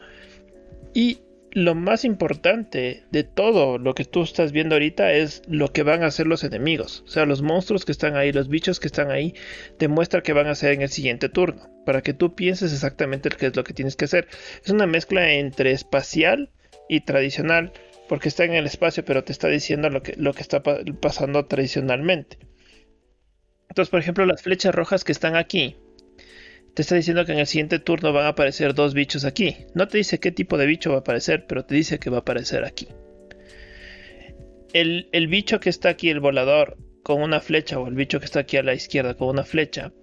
Y 0.93 1.19
lo 1.51 1.75
más 1.75 2.05
importante 2.05 3.03
de 3.11 3.25
todo 3.25 3.77
lo 3.77 3.93
que 3.95 4.05
tú 4.05 4.23
estás 4.23 4.53
viendo 4.53 4.75
ahorita 4.75 5.11
es 5.11 5.41
lo 5.49 5.73
que 5.73 5.83
van 5.83 6.03
a 6.03 6.05
hacer 6.05 6.25
los 6.25 6.45
enemigos. 6.45 7.03
O 7.05 7.09
sea, 7.09 7.25
los 7.25 7.41
monstruos 7.41 7.83
que 7.83 7.91
están 7.91 8.15
ahí, 8.15 8.31
los 8.31 8.47
bichos 8.47 8.79
que 8.79 8.87
están 8.87 9.11
ahí, 9.11 9.33
demuestra 9.77 10.23
que 10.23 10.31
van 10.31 10.47
a 10.47 10.51
hacer 10.51 10.71
en 10.71 10.83
el 10.83 10.87
siguiente 10.87 11.27
turno. 11.27 11.69
Para 11.85 12.01
que 12.01 12.13
tú 12.13 12.33
pienses 12.33 12.71
exactamente 12.71 13.27
qué 13.27 13.47
es 13.47 13.55
lo 13.57 13.65
que 13.65 13.73
tienes 13.73 13.97
que 13.97 14.05
hacer. 14.05 14.29
Es 14.63 14.71
una 14.71 14.87
mezcla 14.87 15.33
entre 15.33 15.71
espacial 15.71 16.49
y 16.87 17.01
tradicional 17.01 17.73
porque 18.07 18.29
está 18.29 18.45
en 18.45 18.53
el 18.53 18.67
espacio, 18.67 19.03
pero 19.03 19.25
te 19.25 19.33
está 19.33 19.49
diciendo 19.49 19.89
lo 19.89 20.01
que, 20.01 20.13
lo 20.15 20.31
que 20.31 20.43
está 20.43 20.63
pasando 20.63 21.45
tradicionalmente. 21.47 22.39
Entonces, 23.67 23.89
por 23.89 23.99
ejemplo, 23.99 24.25
las 24.25 24.43
flechas 24.43 24.73
rojas 24.73 25.03
que 25.03 25.11
están 25.11 25.35
aquí, 25.35 25.75
te 26.75 26.81
está 26.81 26.95
diciendo 26.95 27.25
que 27.25 27.31
en 27.31 27.39
el 27.39 27.47
siguiente 27.47 27.79
turno 27.79 28.11
van 28.11 28.25
a 28.25 28.29
aparecer 28.29 28.73
dos 28.73 28.93
bichos 28.93 29.23
aquí. 29.23 29.55
No 29.73 29.87
te 29.87 29.97
dice 29.97 30.19
qué 30.19 30.31
tipo 30.31 30.57
de 30.57 30.65
bicho 30.65 30.89
va 30.89 30.97
a 30.97 30.99
aparecer, 30.99 31.47
pero 31.47 31.63
te 31.63 31.73
dice 31.73 31.99
que 31.99 32.09
va 32.09 32.17
a 32.17 32.19
aparecer 32.19 32.65
aquí. 32.65 32.89
El, 34.73 35.27
bicho 35.29 35.61
que 35.61 35.69
está 35.69 35.87
aquí, 35.87 36.09
el 36.09 36.19
volador, 36.19 36.77
con 37.01 37.21
una 37.21 37.39
flecha, 37.39 37.79
o 37.79 37.87
el 37.87 37.95
bicho 37.95 38.19
que 38.19 38.25
está 38.25 38.41
aquí 38.41 38.57
a 38.57 38.63
la 38.63 38.73
izquierda 38.73 39.13
con 39.13 39.29
una 39.29 39.45
flecha, 39.45 39.93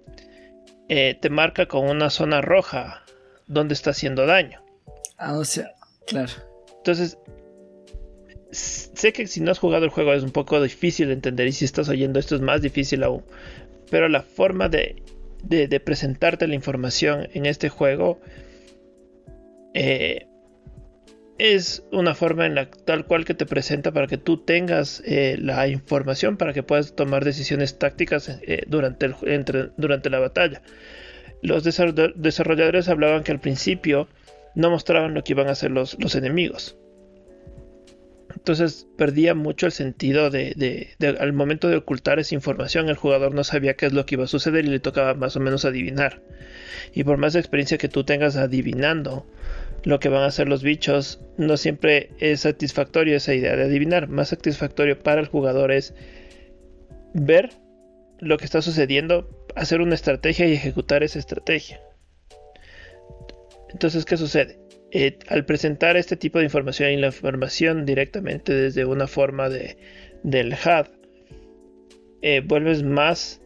eh, 0.89 1.15
te 1.21 1.29
marca 1.29 1.67
con 1.67 1.87
una 1.87 2.09
zona 2.09 2.41
roja 2.41 3.05
donde 3.45 3.75
está 3.75 3.91
haciendo 3.91 4.25
daño. 4.25 4.63
Ah, 5.19 5.37
o 5.37 5.45
sea, 5.45 5.73
claro. 6.07 6.33
Entonces, 6.77 7.19
sé 8.51 9.13
que 9.13 9.27
si 9.27 9.41
no 9.41 9.51
has 9.51 9.59
jugado 9.59 9.85
el 9.85 9.91
juego 9.91 10.11
es 10.13 10.23
un 10.23 10.31
poco 10.31 10.59
difícil 10.59 11.09
de 11.09 11.13
entender 11.13 11.47
y 11.47 11.51
si 11.51 11.65
estás 11.65 11.87
oyendo 11.87 12.19
esto 12.19 12.33
es 12.33 12.41
más 12.41 12.63
difícil 12.63 13.03
aún. 13.03 13.23
Pero 13.91 14.09
la 14.09 14.23
forma 14.23 14.69
de, 14.69 15.03
presentarte 15.83 16.47
la 16.47 16.55
información 16.55 17.27
en 17.33 17.45
este 17.45 17.69
juego 17.69 18.19
eh, 19.73 20.27
es 21.37 21.83
una 21.91 22.13
forma 22.13 22.45
en 22.45 22.55
la 22.55 22.69
tal 22.69 23.05
cual 23.05 23.25
que 23.25 23.33
te 23.33 23.45
presenta 23.45 23.91
para 23.91 24.07
que 24.07 24.17
tú 24.17 24.37
tengas 24.37 25.01
eh, 25.05 25.35
la 25.39 25.67
información 25.67 26.37
para 26.37 26.53
que 26.53 26.63
puedas 26.63 26.95
tomar 26.95 27.25
decisiones 27.25 27.79
tácticas 27.79 28.29
eh, 28.29 28.63
durante, 28.67 29.09
durante 29.77 30.09
la 30.09 30.19
batalla. 30.19 30.61
Los 31.41 31.63
desarrolladores 31.63 32.87
hablaban 32.87 33.23
que 33.23 33.31
al 33.31 33.39
principio 33.39 34.07
no 34.55 34.69
mostraban 34.69 35.13
lo 35.13 35.23
que 35.23 35.33
iban 35.33 35.47
a 35.47 35.51
hacer 35.51 35.71
los, 35.71 35.97
los 35.99 36.15
enemigos. 36.15 36.77
Entonces 38.43 38.87
perdía 38.97 39.35
mucho 39.35 39.67
el 39.67 39.71
sentido 39.71 40.29
de, 40.29 40.97
al 41.17 41.31
momento 41.31 41.69
de 41.69 41.77
ocultar 41.77 42.19
esa 42.19 42.35
información, 42.35 42.89
el 42.89 42.97
jugador 42.97 43.33
no 43.33 43.45
sabía 43.45 43.75
qué 43.75 43.85
es 43.85 43.93
lo 43.93 44.05
que 44.05 44.15
iba 44.15 44.25
a 44.25 44.27
suceder 44.27 44.65
y 44.65 44.67
le 44.67 44.81
tocaba 44.81 45.13
más 45.13 45.37
o 45.37 45.39
menos 45.39 45.63
adivinar. 45.63 46.21
Y 46.93 47.05
por 47.05 47.17
más 47.17 47.35
experiencia 47.35 47.77
que 47.77 47.87
tú 47.87 48.03
tengas 48.03 48.35
adivinando 48.35 49.25
lo 49.85 50.01
que 50.01 50.09
van 50.09 50.23
a 50.23 50.25
hacer 50.25 50.49
los 50.49 50.61
bichos, 50.61 51.21
no 51.37 51.55
siempre 51.55 52.09
es 52.19 52.41
satisfactorio 52.41 53.15
esa 53.15 53.33
idea 53.33 53.55
de 53.55 53.63
adivinar. 53.63 54.09
Más 54.09 54.27
satisfactorio 54.27 54.99
para 54.99 55.21
el 55.21 55.27
jugador 55.27 55.71
es 55.71 55.93
ver 57.13 57.51
lo 58.19 58.37
que 58.37 58.43
está 58.43 58.61
sucediendo, 58.61 59.47
hacer 59.55 59.79
una 59.79 59.95
estrategia 59.95 60.47
y 60.47 60.51
ejecutar 60.51 61.01
esa 61.01 61.17
estrategia. 61.17 61.79
Entonces, 63.69 64.03
¿qué 64.03 64.17
sucede? 64.17 64.59
Eh, 64.95 65.17
al 65.27 65.43
presentar 65.43 65.97
este 65.97 66.15
tipo 66.15 66.37
de 66.37 66.45
información 66.45 66.91
y 66.91 66.97
la 66.97 67.07
información 67.07 67.83
directamente 67.83 68.53
desde 68.53 68.85
una 68.85 69.07
forma 69.07 69.49
de, 69.49 69.75
del 70.21 70.53
HUD, 70.53 70.85
eh, 72.21 72.43
vuelves 72.45 72.83
más 72.83 73.41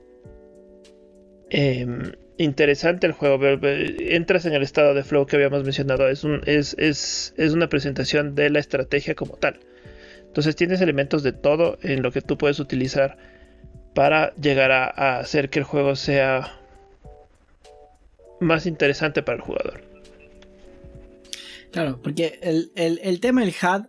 em, 1.49 2.11
interesante 2.37 3.07
el 3.07 3.13
juego. 3.13 3.39
Entras 3.61 4.45
en 4.45 4.55
el 4.55 4.61
estado 4.61 4.93
de 4.93 5.05
flow 5.05 5.25
que 5.25 5.37
habíamos 5.37 5.63
mencionado. 5.63 6.09
Es, 6.09 6.25
un, 6.25 6.41
es, 6.45 6.75
es, 6.77 7.33
es, 7.37 7.53
una 7.53 7.69
presentación 7.69 8.35
de 8.35 8.49
la 8.49 8.59
estrategia 8.59 9.15
como 9.15 9.37
tal. 9.37 9.57
Entonces 10.25 10.57
tienes 10.57 10.81
elementos 10.81 11.23
de 11.23 11.31
todo 11.31 11.77
en 11.81 12.03
lo 12.03 12.11
que 12.11 12.21
tú 12.21 12.37
puedes 12.37 12.59
utilizar 12.59 13.17
para 13.95 14.35
llegar 14.35 14.73
a 14.73 15.19
hacer 15.19 15.49
que 15.49 15.59
el 15.59 15.65
juego 15.65 15.95
sea 15.95 16.59
más 18.41 18.65
interesante 18.65 19.23
para 19.23 19.37
el 19.37 19.41
jugador. 19.41 19.86
Claro, 21.71 22.01
porque 22.01 22.39
el, 22.41 23.19
tema 23.19 23.41
del 23.41 23.49
HUD, 23.49 23.87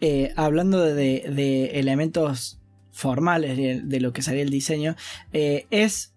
eh, 0.00 0.32
hablando 0.36 0.82
de, 0.82 1.70
elementos 1.74 2.60
formales 2.90 3.56
de, 3.56 4.00
lo 4.00 4.12
que 4.12 4.22
sería 4.22 4.42
el 4.42 4.50
diseño, 4.50 4.96
eh, 5.32 5.66
es 5.70 6.14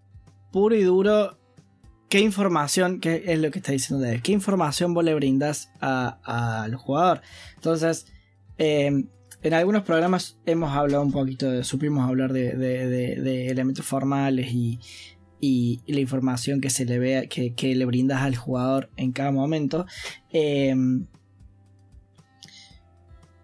puro 0.52 0.76
y 0.76 0.84
duro 0.84 1.38
qué 2.10 2.20
información, 2.20 3.00
que 3.00 3.24
es 3.28 3.40
lo 3.40 3.52
que 3.52 3.60
está 3.60 3.72
diciendo 3.72 4.06
de 4.06 4.22
qué 4.22 4.32
información 4.32 4.94
vos 4.94 5.04
le 5.04 5.14
brindas 5.14 5.70
al 5.82 6.76
jugador. 6.76 7.22
Entonces, 7.56 8.08
eh, 8.58 9.06
en 9.46 9.54
algunos 9.54 9.84
programas 9.84 10.40
hemos 10.46 10.72
hablado 10.76 11.04
un 11.04 11.12
poquito, 11.12 11.52
de, 11.52 11.64
supimos 11.64 12.08
hablar 12.08 12.34
de, 12.34 13.48
elementos 13.50 13.86
formales 13.86 14.48
y, 14.52 14.80
la 15.88 16.00
información 16.00 16.62
que 16.62 16.70
se 16.70 16.86
le 16.86 17.00
ve, 17.00 17.30
que, 17.30 17.76
le 17.76 17.86
brindas 17.86 18.22
al 18.22 18.36
jugador 18.36 18.90
en 18.98 19.12
cada 19.12 19.32
momento. 19.32 19.86
Em, 20.32 21.06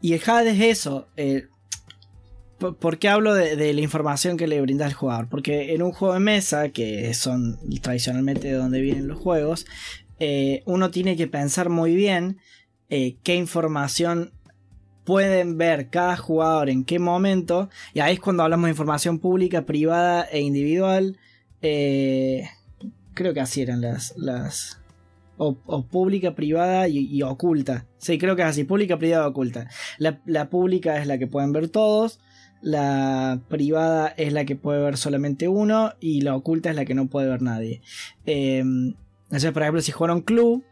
y 0.01 0.13
el 0.13 0.19
HUD 0.19 0.47
es 0.47 0.61
eso. 0.61 1.07
Eh, 1.17 1.47
¿Por 2.57 2.99
qué 2.99 3.09
hablo 3.09 3.33
de, 3.33 3.73
la 3.73 3.81
información 3.81 4.37
que 4.37 4.47
le 4.47 4.61
brindas 4.61 4.87
al 4.87 4.93
jugador? 4.93 5.29
Porque 5.29 5.73
en 5.73 5.81
un 5.81 5.91
juego 5.91 6.13
de 6.13 6.19
mesa, 6.19 6.69
que 6.69 7.11
son 7.15 7.57
tradicionalmente 7.81 8.49
de 8.49 8.53
donde 8.53 8.81
vienen 8.81 9.07
los 9.07 9.19
juegos, 9.19 9.65
eh, 10.19 10.61
uno 10.65 10.91
tiene 10.91 11.15
que 11.15 11.27
pensar 11.27 11.69
muy 11.69 11.95
bien 11.95 12.37
eh, 12.89 13.15
qué 13.23 13.35
información 13.35 14.31
pueden 15.03 15.57
ver 15.57 15.89
cada 15.89 16.15
jugador 16.17 16.69
en 16.69 16.83
qué 16.83 16.99
momento. 16.99 17.69
Y 17.93 18.01
ahí 18.01 18.13
es 18.13 18.19
cuando 18.19 18.43
hablamos 18.43 18.65
de 18.65 18.71
información 18.71 19.17
pública, 19.17 19.65
privada 19.65 20.23
e 20.23 20.41
individual. 20.41 21.17
Eh, 21.61 22.43
creo 23.13 23.33
que 23.33 23.41
así 23.41 23.61
eran 23.61 23.81
las. 23.81 24.13
las 24.17 24.77
o, 25.43 25.55
pública, 25.87 26.35
privada 26.35 26.87
y, 26.87 27.23
oculta. 27.23 27.87
Sí, 27.97 28.19
creo 28.19 28.35
que 28.35 28.43
es 28.43 28.47
así. 28.47 28.63
Pública, 28.63 28.99
privada, 28.99 29.27
oculta. 29.27 29.67
La, 29.97 30.49
pública 30.49 30.99
es 30.99 31.07
la 31.07 31.17
que 31.17 31.25
pueden 31.25 31.51
ver 31.51 31.69
todos. 31.69 32.19
La 32.61 33.41
privada 33.47 34.13
es 34.17 34.33
la 34.33 34.45
que 34.45 34.55
puede 34.55 34.83
ver 34.83 34.97
solamente 34.97 35.47
uno. 35.47 35.93
Y 35.99 36.21
la 36.21 36.35
oculta 36.35 36.69
es 36.69 36.75
la 36.75 36.85
que 36.85 36.93
no 36.93 37.07
puede 37.07 37.27
ver 37.27 37.41
nadie. 37.41 37.81
Eh, 38.27 38.59
entonces, 38.59 39.51
por 39.51 39.63
ejemplo, 39.63 39.81
si 39.81 39.91
jugaron 39.91 40.21
club, 40.21 40.63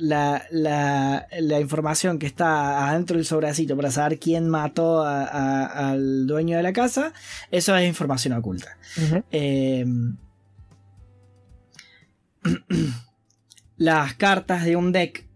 la, 0.00 0.46
la, 0.50 1.60
información 1.60 2.18
que 2.18 2.26
está 2.26 2.88
adentro 2.88 3.16
del 3.16 3.26
sobrecito 3.26 3.76
para 3.76 3.90
saber 3.90 4.18
quién 4.18 4.48
mató 4.48 5.04
al 5.04 6.26
dueño 6.26 6.56
de 6.56 6.62
la 6.62 6.72
casa, 6.72 7.12
eso 7.50 7.76
es 7.76 7.86
información 7.86 8.34
oculta. 8.34 8.78
Eh, 9.30 9.84
las 13.76 14.14
cartas 14.14 14.64
de 14.64 14.76
un 14.76 14.92
deck, 14.92 15.26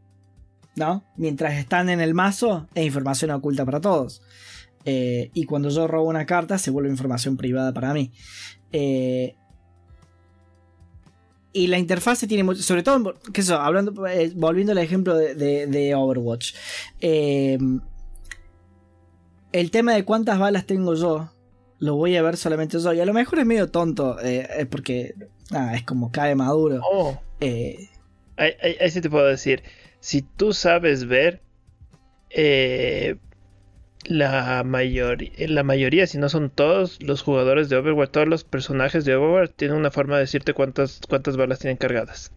¿no? 0.77 1.05
Mientras 1.17 1.55
están 1.55 1.89
en 1.91 2.01
el 2.01 2.15
mazo, 2.15 2.69
es 2.75 2.87
información 2.87 3.31
oculta 3.31 3.65
para 3.65 3.81
todos. 3.81 4.23
Eh, 4.87 5.31
y 5.35 5.45
cuando 5.45 5.69
yo 5.71 5.87
robo 5.87 6.09
una 6.09 6.27
carta, 6.27 6.59
se 6.59 6.71
vuelve 6.71 6.91
información 6.91 7.37
privada 7.37 7.73
para 7.73 7.93
mí. 7.95 8.13
Eh, 8.73 9.37
y 11.55 11.69
la 11.69 11.79
interfase 11.79 12.27
tiene 12.27 12.43
mucho, 12.43 12.63
sobre 12.63 12.83
todo, 12.83 13.15
qué 13.33 13.41
sé 13.41 13.55
hablando, 13.55 14.07
eh, 14.09 14.33
volviendo 14.35 14.73
al 14.73 14.79
ejemplo 14.79 15.17
de, 15.17 15.95
Overwatch. 15.97 16.53
Eh, 17.01 17.57
el 19.53 19.71
tema 19.71 19.95
de 19.95 20.05
cuántas 20.05 20.41
balas 20.41 20.67
tengo 20.67 20.95
yo, 20.95 21.31
lo 21.79 21.95
voy 21.95 22.17
a 22.17 22.23
ver 22.23 22.37
solamente 22.37 22.81
yo. 22.81 22.93
Y 22.93 22.99
a 22.99 23.07
lo 23.07 23.13
mejor 23.13 23.39
es 23.39 23.47
medio 23.47 23.71
tonto, 23.71 24.17
eh, 24.21 24.67
porque 24.69 25.15
es 25.75 25.83
como 25.85 26.11
cae 26.11 26.35
maduro. 26.35 26.81
Oh. 26.93 27.17
ahí, 28.37 28.91
sí 28.91 29.01
te 29.01 29.09
puedo 29.09 29.27
decir, 29.27 29.63
si 30.01 30.23
tú 30.23 30.53
sabes 30.53 31.07
ver 31.07 31.41
la, 34.07 34.63
mayor, 34.65 35.19
la 35.39 35.63
mayoría, 35.63 36.07
si 36.07 36.19
no 36.19 36.29
son 36.29 36.51
todos 36.51 37.03
los 37.03 37.23
jugadores 37.23 37.69
de 37.69 37.77
Overwatch, 37.77 38.11
todos 38.11 38.29
los 38.29 38.45
personajes 38.45 39.05
de 39.05 39.15
Overwatch 39.15 39.53
tienen 39.57 39.77
una 39.77 39.91
forma 39.91 40.17
de 40.17 40.23
decirte 40.23 40.55
cuántas, 40.55 41.01
cuántas 41.09 41.37
balas 41.37 41.59
tienen 41.59 41.77
cargadas. 41.77 42.33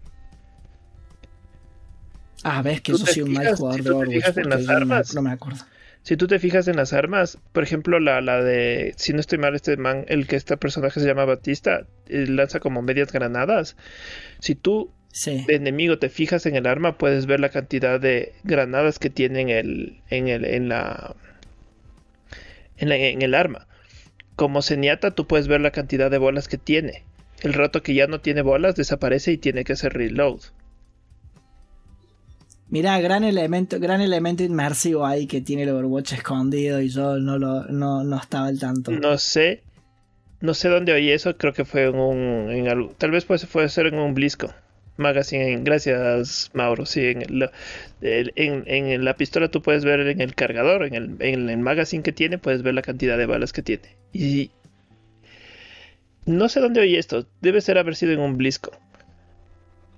Ah, 2.44 2.62
ves 2.62 2.82
que 2.82 2.92
eso 2.92 3.06
sí 3.06 3.22
un 3.22 3.34
mal 3.34 3.56
jugador 3.56 3.84
de 3.84 3.90
Overwatch. 3.92 4.38
en 4.38 4.50
las 4.50 4.70
armas, 4.70 5.16
no 5.16 5.22
me 5.22 5.32
acuerdo. 5.32 5.60
Si 6.04 6.16
tú 6.16 6.28
te 6.28 6.40
fijas 6.40 6.70
en 6.70 6.78
las 6.78 6.94
armas, 6.94 7.38
por 7.52 7.64
ejemplo, 7.64 8.00
la, 8.00 8.22
la 8.22 8.42
de, 8.42 8.94
si 8.96 9.12
no 9.12 9.20
estoy 9.20 9.40
mal, 9.40 9.56
este 9.56 9.76
man, 9.76 10.06
el 10.08 10.26
que 10.26 10.38
este 10.38 10.56
personaje 10.56 11.02
se 11.02 11.06
llama 11.06 11.26
Batista, 11.26 11.86
eh, 12.08 12.28
lanza 12.28 12.62
como 12.62 12.82
medias 12.82 13.12
granadas. 13.12 13.76
Si 14.40 14.56
tú 14.56 14.94
de 15.26 15.56
enemigo 15.56 15.98
te 15.98 16.10
fijas 16.10 16.46
en 16.46 16.56
el 16.56 16.68
arma, 16.68 16.98
puedes 16.98 17.26
ver 17.26 17.40
la 17.40 17.50
cantidad 17.50 18.00
de 18.00 18.34
granadas 18.44 19.00
que 19.00 19.10
tiene 19.10 19.42
en, 19.42 19.50
el, 19.50 20.02
en, 20.10 20.28
el, 20.28 20.46
en 20.46 20.70
la 20.70 21.16
en, 22.78 23.22
el 23.22 23.36
arma. 23.36 23.68
Como 24.36 24.62
Zenyatta 24.62 25.12
tú 25.12 25.28
puedes 25.28 25.48
ver 25.48 25.62
la 25.62 25.72
cantidad 25.72 26.12
de 26.12 26.18
bolas 26.18 26.48
que 26.48 26.58
tiene. 26.58 27.04
El 27.42 27.54
rato 27.54 27.84
que 27.84 27.94
ya 27.94 28.08
no 28.08 28.22
tiene 28.22 28.42
bolas 28.42 28.76
desaparece 28.76 29.32
y 29.32 29.38
tiene 29.38 29.64
que 29.64 29.74
hacer 29.74 29.94
reload. 29.94 30.40
Mira, 32.70 33.00
gran 33.00 33.24
elemento, 33.24 33.80
gran 33.80 34.02
elemento 34.02 34.44
inmersivo 34.44 35.06
ahí 35.06 35.26
que 35.26 35.42
tiene 35.42 35.64
el 35.64 35.70
Overwatch 35.70 36.14
escondido 36.14 36.82
y 36.82 36.90
yo 36.90 37.18
no 37.18 37.38
lo 37.38 37.64
no, 37.66 38.04
estaba 38.22 38.48
al 38.48 38.60
tanto. 38.60 38.92
No 38.92 39.18
sé. 39.18 39.64
No 40.40 40.54
sé 40.54 40.70
dónde 40.70 40.94
oí 40.94 41.10
eso, 41.10 41.36
creo 41.38 41.54
que 41.54 41.66
fue 41.66 41.86
en 41.86 41.96
un. 41.96 42.52
En 42.52 42.90
tal 42.98 43.12
vez 43.12 43.26
puede, 43.26 43.48
puede 43.48 43.70
ser 43.70 43.88
en 43.88 43.98
un 43.98 44.14
blisco. 44.14 44.54
Magazine. 44.98 45.62
Gracias, 45.64 46.52
Mauro. 46.54 46.86
Sí, 46.86 47.14
en, 48.02 48.64
en, 48.66 49.06
la 49.06 49.16
pistola 49.16 49.50
tú 49.50 49.62
puedes 49.62 49.86
ver 49.86 50.02
en 50.02 50.22
el 50.22 50.36
cargador, 50.36 50.84
en 50.84 50.96
el, 50.96 51.16
en 51.20 51.50
el 51.50 51.58
magazine 51.60 52.04
que 52.04 52.12
tiene, 52.12 52.38
puedes 52.38 52.64
ver 52.64 52.74
la 52.74 52.82
cantidad 52.82 53.18
de 53.18 53.26
balas 53.26 53.54
que 53.54 53.62
tiene. 53.62 53.96
Y 54.14 54.52
no 56.26 56.50
sé 56.50 56.60
dónde 56.60 56.82
oí 56.82 56.96
esto. 56.96 57.26
Debe 57.42 57.62
ser 57.62 57.78
haber 57.78 57.96
sido 57.96 58.12
en 58.12 58.20
un 58.20 58.38
blisco. 58.38 58.72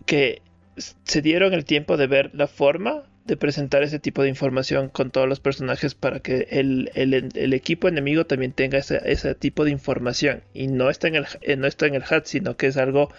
Que 0.05 0.41
se 0.77 1.21
dieron 1.21 1.53
el 1.53 1.65
tiempo 1.65 1.97
de 1.97 2.07
ver 2.07 2.31
la 2.33 2.47
forma 2.47 3.03
de 3.29 3.37
presentar 3.37 3.83
ese 3.83 3.99
tipo 3.99 4.23
de 4.23 4.29
información 4.29 4.89
con 4.89 5.11
todos 5.11 5.27
los 5.27 5.39
personajes 5.39 5.93
para 5.93 6.19
que 6.19 6.47
el, 6.49 6.89
el, 6.95 7.53
equipo 7.53 7.87
enemigo 7.87 8.25
también 8.25 8.53
tenga 8.53 8.79
ese, 8.79 8.99
ese, 9.05 9.35
tipo 9.35 9.65
de 9.65 9.71
información. 9.71 10.41
Y 10.53 10.67
no 10.67 10.89
está 10.89 11.07
en 11.07 11.15
el, 11.15 11.25
eh, 11.41 11.55
no 11.55 11.67
está 11.67 11.85
en 11.85 11.95
el 11.95 12.01
HUD, 12.03 12.23
sino 12.25 12.57
que 12.57 12.67
es 12.67 12.77
algo 12.77 13.11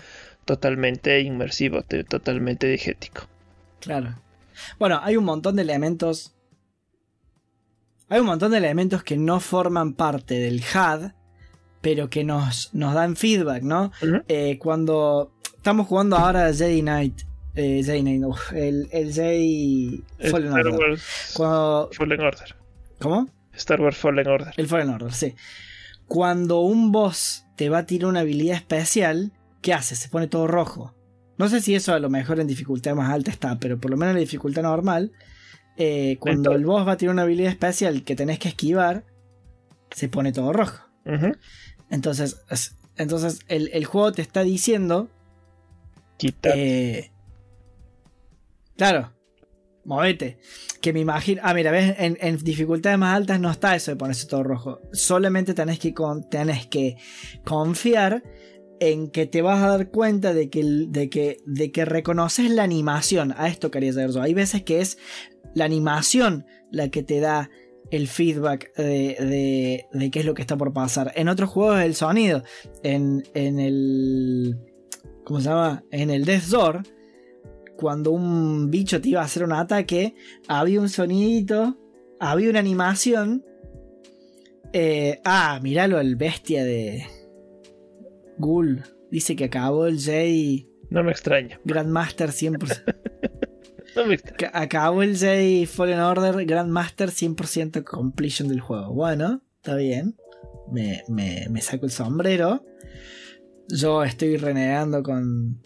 totalmente 0.50 1.20
inmersivo, 1.20 1.84
totalmente 2.08 2.66
digético. 2.66 3.28
Claro. 3.78 4.16
Bueno, 4.80 4.98
hay 5.00 5.16
un 5.16 5.22
montón 5.22 5.54
de 5.54 5.62
elementos. 5.62 6.34
Hay 8.08 8.18
un 8.18 8.26
montón 8.26 8.50
de 8.50 8.58
elementos 8.58 9.04
que 9.04 9.16
no 9.16 9.38
forman 9.38 9.94
parte 9.94 10.40
del 10.40 10.60
HUD, 10.60 11.12
pero 11.80 12.10
que 12.10 12.24
nos, 12.24 12.74
nos 12.74 12.94
dan 12.94 13.14
feedback, 13.14 13.62
¿no? 13.62 13.92
Eh, 14.26 14.58
cuando 14.58 15.30
estamos 15.56 15.86
jugando 15.86 16.16
ahora 16.16 16.52
Jedi 16.52 16.80
Knight. 16.80 17.20
Eh, 17.54 17.82
Jedi 17.84 18.00
Knight, 18.00 18.24
el, 18.52 18.88
el 18.90 19.12
Jedi 19.12 20.02
Fallen 20.32 20.52
Order. 20.52 20.98
Fallen 20.98 22.20
Order. 22.20 22.56
¿Cómo? 22.98 23.28
Star 23.52 23.80
Wars 23.80 23.96
Fallen 23.96 24.26
Order. 24.26 24.52
El 24.56 24.66
Fallen 24.66 24.88
Order, 24.88 25.12
sí. 25.12 25.36
Cuando 26.08 26.58
un 26.58 26.90
boss 26.90 27.44
te 27.54 27.68
va 27.68 27.78
a 27.78 27.86
tirar 27.86 28.08
una 28.08 28.20
habilidad 28.20 28.56
especial, 28.56 29.32
¿qué 29.60 29.74
hace? 29.74 29.96
Se 29.96 30.08
pone 30.08 30.26
todo 30.26 30.46
rojo. 30.46 30.94
No 31.38 31.48
sé 31.48 31.60
si 31.60 31.74
eso 31.74 31.94
a 31.94 31.98
lo 31.98 32.10
mejor 32.10 32.38
en 32.38 32.46
dificultad 32.46 32.94
más 32.94 33.10
alta 33.10 33.30
está, 33.30 33.58
pero 33.58 33.80
por 33.80 33.90
lo 33.90 33.96
menos 33.96 34.10
en 34.10 34.16
la 34.16 34.20
dificultad 34.20 34.62
normal, 34.62 35.12
eh, 35.76 36.18
cuando 36.20 36.52
el 36.52 36.66
boss 36.66 36.86
va 36.86 36.92
a 36.92 36.96
tirar 36.98 37.14
una 37.14 37.22
habilidad 37.22 37.50
especial 37.50 38.04
que 38.04 38.14
tenés 38.14 38.38
que 38.38 38.48
esquivar, 38.48 39.04
se 39.90 40.08
pone 40.08 40.32
todo 40.32 40.52
rojo. 40.52 40.84
Entonces, 41.88 42.42
entonces 42.96 43.40
el, 43.48 43.84
juego 43.86 44.12
te 44.12 44.22
está 44.22 44.42
diciendo... 44.42 45.08
Quita. 46.18 46.50
Eh, 46.54 47.10
claro. 48.76 49.14
movete. 49.84 50.38
Que 50.82 50.92
me 50.92 51.00
imagino. 51.00 51.40
Ah, 51.42 51.54
mira, 51.54 51.70
ves, 51.70 51.96
en, 51.98 52.36
dificultades 52.36 52.98
más 52.98 53.16
altas 53.16 53.40
no 53.40 53.50
está 53.50 53.74
eso 53.74 53.90
de 53.90 53.96
ponerse 53.96 54.26
todo 54.26 54.42
rojo. 54.42 54.80
Solamente 54.92 55.54
tenés 55.54 55.78
que, 55.78 55.94
tenés 56.30 56.66
que 56.66 56.98
confiar 57.44 58.22
en 58.80 59.10
que 59.10 59.26
te 59.26 59.42
vas 59.42 59.62
a 59.62 59.68
dar 59.68 59.90
cuenta 59.90 60.32
de 60.32 60.48
que, 60.48 60.64
de 60.64 61.10
que, 61.10 61.36
de 61.44 61.70
que 61.70 61.84
reconoces 61.84 62.50
la 62.50 62.62
animación. 62.62 63.34
A 63.36 63.48
esto 63.48 63.70
quería 63.70 63.92
saber 63.92 64.10
yo. 64.10 64.22
Hay 64.22 64.34
veces 64.34 64.62
que 64.62 64.80
es 64.80 64.98
la 65.54 65.66
animación 65.66 66.46
la 66.70 66.88
que 66.88 67.02
te 67.02 67.20
da 67.20 67.50
el 67.90 68.08
feedback 68.08 68.74
de, 68.76 69.86
de, 69.92 70.10
qué 70.10 70.20
es 70.20 70.24
lo 70.24 70.34
que 70.34 70.40
está 70.40 70.56
por 70.56 70.72
pasar. 70.72 71.12
En 71.14 71.28
otros 71.28 71.50
juegos 71.50 71.82
el 71.82 71.94
sonido. 71.94 72.42
En, 72.82 73.22
en 73.34 73.58
el... 73.58 74.58
¿Cómo 75.24 75.40
se 75.40 75.48
llama? 75.50 75.84
En 75.90 76.10
el 76.10 76.24
Death 76.24 76.44
Door. 76.44 76.82
Cuando 77.76 78.12
un 78.12 78.70
bicho 78.70 79.00
te 79.00 79.10
iba 79.10 79.20
a 79.20 79.24
hacer 79.24 79.44
un 79.44 79.52
ataque, 79.52 80.14
había 80.48 80.80
un 80.80 80.88
sonidito, 80.88 81.78
había 82.18 82.50
una 82.50 82.60
animación. 82.60 83.44
Eh, 84.72 85.20
ah, 85.24 85.58
míralo, 85.62 85.98
el 85.98 86.16
bestia 86.16 86.64
de 86.64 87.06
Ghoul. 88.40 88.82
Dice 89.10 89.36
que 89.36 89.44
acabó 89.44 89.86
el 89.86 89.98
J. 89.98 90.68
No 90.90 91.04
me 91.04 91.12
extraña. 91.12 91.60
Grandmaster 91.64 92.30
100%. 92.30 92.94
Acabó 94.52 95.02
el 95.02 95.14
J 95.14 95.66
Fallen 95.70 96.00
Order 96.00 96.44
Grandmaster 96.44 97.10
100% 97.10 97.84
completion 97.84 98.48
del 98.48 98.60
juego. 98.60 98.92
Bueno, 98.92 99.42
está 99.56 99.74
bien. 99.76 100.16
Me, 100.70 101.60
saco 101.60 101.86
el 101.86 101.92
sombrero. 101.92 102.64
Yo 103.68 104.02
estoy 104.04 104.36
renegando 104.36 105.02
con. 105.02 105.60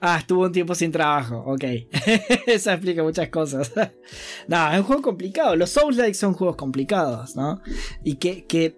Ah, 0.00 0.18
estuvo 0.18 0.44
un 0.44 0.52
tiempo 0.52 0.74
sin 0.74 0.92
trabajo. 0.92 1.42
Ok. 1.46 1.64
Eso 2.46 2.70
explica 2.70 3.02
muchas 3.02 3.28
cosas. 3.28 3.72
no, 4.48 4.72
es 4.72 4.78
un 4.78 4.84
juego 4.84 5.02
complicado. 5.02 5.56
Los 5.56 5.70
Souls-like 5.70 6.14
son 6.14 6.34
juegos 6.34 6.56
complicados, 6.56 7.36
¿no? 7.36 7.60
Y 8.02 8.16
que. 8.16 8.44
que... 8.46 8.76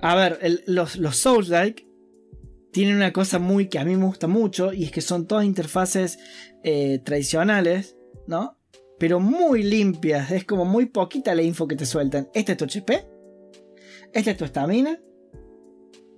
A 0.00 0.14
ver, 0.14 0.62
los, 0.66 0.96
los 0.96 1.16
Souls-like 1.16 1.86
tienen 2.76 2.96
una 2.96 3.12
cosa 3.12 3.38
muy 3.38 3.68
que 3.68 3.78
a 3.78 3.84
mí 3.84 3.96
me 3.96 4.04
gusta 4.04 4.26
mucho 4.26 4.72
y 4.72 4.84
es 4.84 4.90
que 4.90 5.00
son 5.00 5.26
todas 5.26 5.46
interfaces 5.46 6.18
eh, 6.62 7.00
tradicionales, 7.04 7.96
¿no? 8.26 8.58
Pero 8.98 9.18
muy 9.18 9.62
limpias, 9.62 10.30
es 10.30 10.44
como 10.44 10.66
muy 10.66 10.86
poquita 10.86 11.34
la 11.34 11.42
info 11.42 11.66
que 11.66 11.76
te 11.76 11.86
sueltan. 11.86 12.28
Este 12.34 12.52
es 12.52 12.58
tu 12.58 12.64
HP, 12.66 13.06
esta 14.12 14.30
es 14.30 14.36
tu 14.36 14.44
estamina, 14.44 15.00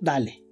dale. 0.01 0.43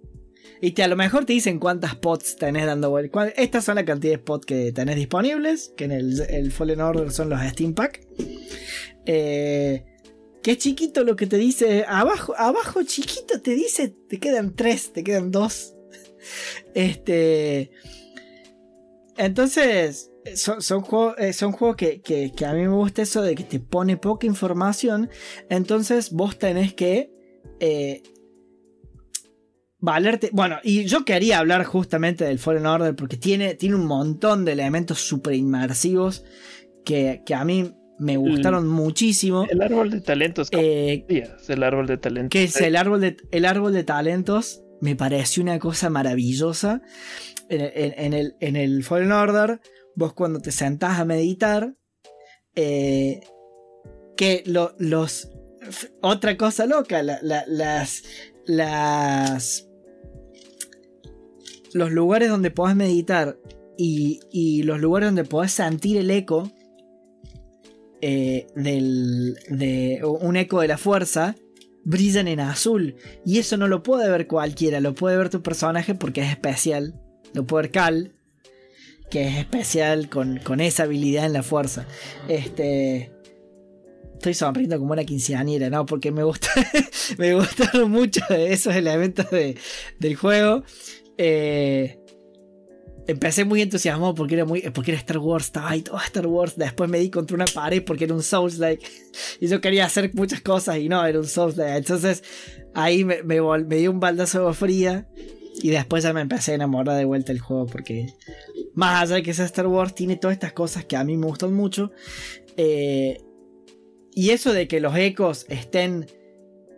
Y 0.62 0.72
te, 0.72 0.84
a 0.84 0.88
lo 0.88 0.96
mejor 0.96 1.26
te 1.26 1.34
dicen 1.34 1.60
cuántas 1.60 1.96
pots 1.96 2.38
tenés 2.38 2.66
dando 2.66 2.90
vueltas. 2.90 3.34
Estas 3.36 3.66
son 3.66 3.76
la 3.76 3.86
cantidad 3.86 4.14
de 4.14 4.20
spots 4.20 4.46
que 4.46 4.72
tenés 4.72 4.96
disponibles, 4.96 5.74
que 5.76 5.86
en 5.86 5.92
el, 5.92 6.52
Fallen 6.52 6.82
Order 6.82 7.12
son 7.12 7.30
los 7.30 7.42
Steam 7.42 7.74
Pack. 7.74 8.08
Eh, 9.06 9.86
que 10.48 10.54
es 10.54 10.60
chiquito 10.60 11.04
lo 11.04 11.18
que 11.18 11.28
te 11.28 11.36
dice. 11.36 11.84
Abajo, 11.86 12.34
abajo 12.38 12.82
chiquito 12.84 13.42
te 13.42 13.52
dice, 13.52 13.90
te 13.90 14.18
quedan 14.18 14.56
tres, 14.56 14.94
te 14.94 15.04
quedan 15.04 15.30
dos. 15.30 15.76
Este. 16.74 17.70
Entonces, 19.18 20.10
son, 20.36 20.62
son, 20.62 20.80
juegos, 20.84 21.16
eh, 21.18 21.34
juegos 21.34 21.76
que, 21.76 22.32
a 22.48 22.54
mí 22.54 22.62
me 22.62 22.70
gusta 22.70 23.02
eso 23.02 23.24
de 23.24 23.36
que 23.36 23.44
te 23.44 23.60
pone 23.60 23.98
poca 23.98 24.26
información. 24.26 25.10
Entonces, 25.50 26.14
vos 26.14 26.40
tenés 26.40 26.74
que. 26.74 27.12
Eh, 27.60 28.04
valerte. 29.80 30.30
Bueno, 30.32 30.60
y 30.64 30.86
yo 30.86 31.04
quería 31.04 31.40
hablar 31.40 31.66
justamente 31.66 32.24
del 32.24 32.40
Fallen 32.40 32.68
Order 32.68 32.96
porque 32.96 33.18
tiene, 33.18 33.56
tiene 33.56 33.76
un 33.76 33.86
montón 33.86 34.46
de 34.46 34.54
elementos 34.54 35.00
super 35.00 35.34
inmersivos 35.34 36.24
que, 36.88 37.22
a 37.36 37.44
mí 37.44 37.74
me 38.00 38.18
gustaron 38.18 38.68
muchísimo. 38.68 39.46
El 39.50 39.62
árbol 39.62 39.90
de 39.90 40.02
talentos. 40.02 40.50
Eh, 40.52 41.06
el 41.48 41.64
árbol 41.64 41.88
de 41.88 41.98
talentos. 41.98 42.32
Que 42.32 42.44
es 42.44 42.60
el 42.62 42.76
árbol 42.76 43.02
de, 43.02 43.18
el 43.32 43.46
árbol 43.46 43.74
de 43.74 43.84
talentos 43.84 44.62
me 44.82 44.96
pareció 44.96 45.44
una 45.44 45.60
cosa 45.60 45.90
maravillosa. 45.90 46.82
En, 47.50 48.14
el, 48.14 48.36
en 48.42 48.58
el 48.58 48.84
Fallen 48.84 49.14
Order, 49.14 49.62
vos 49.96 50.14
cuando 50.14 50.42
te 50.42 50.52
sentás 50.52 51.00
a 51.00 51.06
meditar, 51.06 51.76
eh, 52.56 53.22
que 54.18 54.44
los... 54.46 55.30
Otra 56.02 56.38
cosa 56.38 56.66
loca, 56.66 57.02
las, 57.04 58.04
las... 58.46 59.70
Los 61.74 61.92
lugares 61.92 62.30
donde 62.30 62.52
podés 62.52 62.76
meditar 62.76 63.38
y, 63.78 64.20
y 64.32 64.64
los 64.64 64.80
lugares 64.80 65.08
donde 65.08 65.24
podés 65.24 65.52
sentir 65.52 65.98
el 65.98 66.12
eco 66.12 66.52
eh, 68.02 68.48
del, 68.56 69.38
de 69.50 70.02
un 70.04 70.38
eco 70.38 70.62
de 70.62 70.68
la 70.68 70.78
fuerza 70.78 71.36
brillan 71.88 72.28
en 72.28 72.42
azul. 72.42 72.96
Y 73.26 73.40
eso 73.40 73.58
no 73.58 73.68
lo 73.68 73.82
puede 73.82 74.10
ver 74.10 74.28
cualquiera, 74.28 74.82
lo 74.82 74.94
puede 74.94 75.18
ver 75.18 75.30
tu 75.30 75.42
personaje 75.42 75.96
porque 75.96 76.22
es 76.22 76.30
especial. 76.30 77.02
Lo 77.34 77.46
puede 77.46 77.64
ver 77.64 77.72
Cal, 77.72 78.16
que 79.10 79.28
es 79.28 79.38
especial 79.38 80.10
con, 80.10 80.60
esa 80.60 80.84
habilidad 80.84 81.26
en 81.26 81.34
la 81.34 81.44
fuerza. 81.44 81.88
Este. 82.28 83.12
Estoy 84.14 84.34
sonriendo 84.34 84.80
como 84.80 84.94
una 84.94 85.04
quinceañera, 85.04 85.70
¿no? 85.70 85.86
Porque 85.86 86.12
me 86.12 86.24
gusta. 86.24 86.50
me 87.18 87.36
gustaron 87.36 87.92
mucho 87.92 88.22
esos 88.30 88.76
elementos 88.76 89.28
del 89.32 90.16
juego. 90.16 90.64
Eh, 91.18 92.00
empecé 93.08 93.46
muy 93.46 93.62
entusiasmado 93.62 94.14
porque 94.14 94.36
era 94.36 94.46
muy 94.46 94.62
porque 94.74 94.92
era 94.92 95.00
Star 95.00 95.18
Wars, 95.18 95.46
estaba 95.46 95.70
ahí 95.70 95.82
todo 95.82 95.98
Star 96.00 96.28
Wars. 96.28 96.56
Después 96.58 96.90
me 96.90 97.00
di 97.00 97.10
contra 97.10 97.36
una 97.36 97.46
pared 97.46 97.84
porque 97.84 98.04
era 98.04 98.14
un 98.14 98.22
Souls 98.22 98.60
like 98.60 98.86
y 99.40 99.48
yo 99.48 99.62
quería 99.62 99.86
hacer 99.86 100.12
muchas 100.14 100.42
cosas 100.42 100.78
y 100.78 100.90
no, 100.90 101.04
era 101.06 101.20
un 101.20 101.26
Souls 101.26 101.58
like. 101.58 101.78
Entonces 101.78 102.24
ahí 102.74 103.04
me, 103.04 103.24
me, 103.24 103.76
di 103.76 103.88
un 103.88 104.00
baldazo 104.00 104.38
de 104.38 104.42
agua 104.44 104.54
fría 104.54 105.08
y 105.62 105.70
después 105.70 106.04
ya 106.04 106.14
me 106.14 106.22
empecé 106.22 106.52
a 106.52 106.56
enamorar 106.56 106.98
de 106.98 107.06
vuelta 107.06 107.34
del 107.34 107.42
juego 107.42 107.66
porque 107.66 108.14
más 108.76 109.04
allá 109.04 109.16
de 109.16 109.24
que 109.24 109.34
sea 109.34 109.46
Star 109.46 109.68
Wars 109.68 109.96
tiene 109.96 110.18
todas 110.18 110.36
estas 110.36 110.54
cosas 110.54 110.86
que 110.86 110.96
a 110.96 111.04
mí 111.04 111.18
me 111.18 111.26
gustan 111.26 111.54
mucho. 111.54 111.92
Eh, 112.58 113.24
y 114.14 114.32
eso 114.32 114.52
de 114.52 114.68
que 114.68 114.80
los 114.80 114.96
ecos 114.96 115.46
estén 115.48 116.08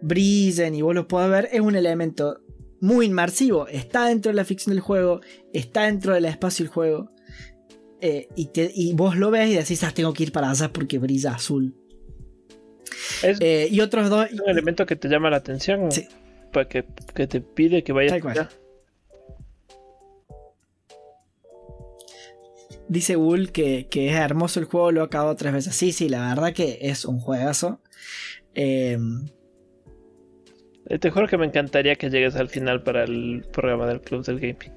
brillen 0.01 0.75
y 0.75 0.81
vos 0.81 0.95
los 0.95 1.07
puedas 1.07 1.29
ver 1.29 1.49
es 1.51 1.61
un 1.61 1.75
elemento 1.75 2.41
muy 2.81 3.07
inmersivo. 3.07 3.67
Está 3.67 4.05
dentro 4.05 4.31
de 4.31 4.35
la 4.35 4.45
ficción 4.45 4.73
del 4.75 4.81
juego, 4.81 5.21
está 5.53 5.83
dentro 5.83 6.13
del 6.13 6.25
espacio 6.25 6.65
del 6.65 6.73
juego. 6.73 7.11
Eh, 8.01 8.29
y, 8.35 8.93
vos 8.93 9.17
lo 9.17 9.29
ves 9.29 9.49
y 9.49 9.55
decís, 9.55 9.83
ah, 9.83 9.91
tengo 9.93 10.13
que 10.13 10.23
ir 10.23 10.31
para 10.31 10.49
allá 10.49 10.71
porque 10.71 10.97
brilla 10.99 11.33
azul. 11.33 11.75
Eh, 13.23 13.67
y 13.69 13.81
otros 13.81 14.09
dos. 14.09 14.27
un 14.31 14.49
elemento 14.49 14.85
que 14.85 14.95
te 14.95 15.09
llama 15.09 15.29
la 15.29 15.37
atención. 15.37 15.91
Sí. 15.91 16.07
Para 16.53 16.67
que, 16.67 16.83
te 16.83 17.41
pide 17.41 17.83
que 17.83 17.91
vayas 17.91 18.13
allá. 18.23 18.49
Dice 22.87 23.15
Wool 23.17 23.51
que, 23.51 23.87
que, 23.87 24.09
es 24.09 24.15
hermoso 24.15 24.59
el 24.59 24.65
juego, 24.65 24.91
lo 24.91 25.01
ha 25.01 25.05
acabado 25.05 25.35
tres 25.35 25.53
veces. 25.53 25.75
Sí, 25.75 25.91
sí, 25.91 26.09
la 26.09 26.29
verdad 26.29 26.53
que 26.53 26.79
es 26.81 27.05
un 27.05 27.19
juegazo. 27.19 27.81
Eh, 28.55 28.97
te 30.97 31.11
juro 31.11 31.27
que 31.27 31.37
me 31.37 31.45
encantaría 31.45 31.95
que 31.95 32.09
llegues 32.09 32.35
al 32.35 32.49
final 32.49 32.81
para 32.83 33.03
el 33.03 33.45
programa 33.51 33.85
del 33.85 34.01
Club 34.01 34.25
del 34.25 34.39
Gaming. 34.39 34.73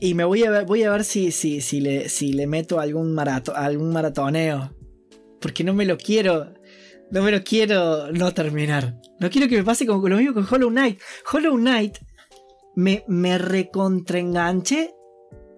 Y 0.00 0.14
me 0.14 0.24
voy 0.24 0.44
a 0.44 0.50
ver, 0.50 0.66
voy 0.66 0.82
a 0.82 0.90
ver 0.90 1.04
si, 1.04 1.30
si, 1.30 1.60
si, 1.60 1.80
le, 1.80 2.08
si 2.08 2.32
le 2.32 2.46
meto 2.46 2.80
algún, 2.80 3.14
marato, 3.14 3.54
algún 3.54 3.92
maratoneo. 3.92 4.74
Porque 5.40 5.62
no 5.62 5.72
me 5.74 5.84
lo 5.84 5.96
quiero. 5.96 6.52
No 7.10 7.22
me 7.22 7.30
lo 7.30 7.44
quiero 7.44 8.10
no 8.10 8.34
terminar. 8.34 9.00
No 9.20 9.30
quiero 9.30 9.48
que 9.48 9.56
me 9.56 9.64
pase 9.64 9.86
como 9.86 10.08
lo 10.08 10.16
mismo 10.16 10.34
con 10.34 10.46
Hollow 10.50 10.70
Knight. 10.70 11.00
Hollow 11.32 11.56
Knight 11.56 11.98
me, 12.74 13.04
me 13.06 13.38
recontraenganché 13.38 14.94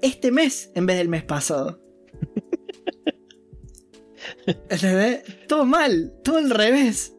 este 0.02 0.30
mes 0.30 0.70
en 0.74 0.86
vez 0.86 0.98
del 0.98 1.08
mes 1.08 1.24
pasado. 1.24 1.80
Todo 5.48 5.64
mal, 5.64 6.12
todo 6.22 6.38
al 6.38 6.50
revés. 6.50 7.15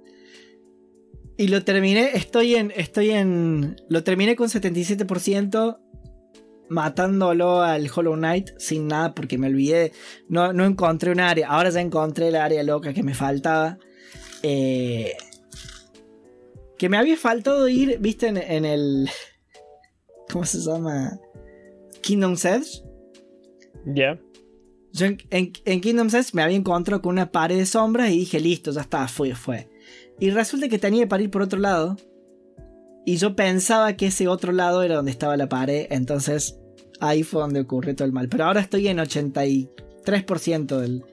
Y 1.38 1.50
lo 1.50 1.64
terminé, 1.64 2.12
estoy 2.16 2.56
en, 2.56 2.74
estoy 2.76 3.12
en, 3.12 3.76
lo 3.90 4.04
terminé 4.04 4.36
con 4.36 4.50
77%, 4.50 5.80
matándolo 6.70 7.62
al 7.62 7.90
Hollow 7.94 8.16
Knight 8.16 8.50
sin 8.58 8.88
nada 8.88 9.14
porque 9.14 9.38
me 9.38 9.48
olvidé, 9.48 9.92
no, 10.28 10.52
no 10.52 10.66
encontré 10.66 11.12
un 11.12 11.20
área, 11.20 11.50
ahora 11.50 11.70
ya 11.70 11.80
encontré 11.80 12.30
el 12.30 12.36
área 12.36 12.64
loca 12.64 12.92
que 12.92 13.04
me 13.04 13.14
faltaba. 13.14 13.78
Eh, 14.42 15.14
que 16.78 16.90
me 16.90 16.98
había 16.98 17.18
faltado 17.18 17.68
ir, 17.68 17.98
viste, 18.00 18.28
en, 18.28 18.66
el... 18.66 19.10
¿Cómo 20.32 20.44
se 20.46 20.60
llama? 20.60 21.20
Kingdom's 22.02 22.46
Edge. 22.46 22.84
Ya. 23.86 24.20
Yo 24.92 25.06
en, 25.06 25.18
en, 25.30 25.82
Kingdom's 25.82 26.14
Edge 26.16 26.30
me 26.34 26.42
había 26.42 26.58
encontrado 26.58 27.02
con 27.02 27.14
una 27.14 27.32
pared 27.32 27.58
de 27.58 27.66
sombras 27.66 28.10
y 28.10 28.20
dije, 28.20 28.40
listo, 28.40 28.72
ya 28.72 28.82
está, 28.82 29.08
fue, 29.08 29.36
fue. 29.36 29.70
Y 30.20 30.32
resulta 30.32 30.68
que 30.70 30.80
tenía 30.80 31.08
que 31.08 31.22
ir 31.22 31.32
por 31.32 31.42
otro 31.42 31.60
lado. 31.60 31.98
Y 33.06 33.18
yo 33.18 33.36
pensaba 33.36 33.94
que 33.96 34.08
ese 34.08 34.28
otro 34.28 34.52
lado 34.52 34.84
era 34.84 34.96
donde 34.96 35.12
estaba 35.12 35.38
la 35.38 35.48
pared. 35.48 35.88
Entonces 35.90 36.60
ahí 37.00 37.24
fue 37.24 37.42
donde 37.42 37.62
ocurrió 37.62 37.96
todo 37.96 38.06
el 38.06 38.12
mal. 38.12 38.28
Pero 38.30 38.46
ahora 38.46 38.62
estoy 38.62 38.88
en 38.88 38.98
83%, 38.98 39.70
3% 40.06 40.78
del 40.80 41.04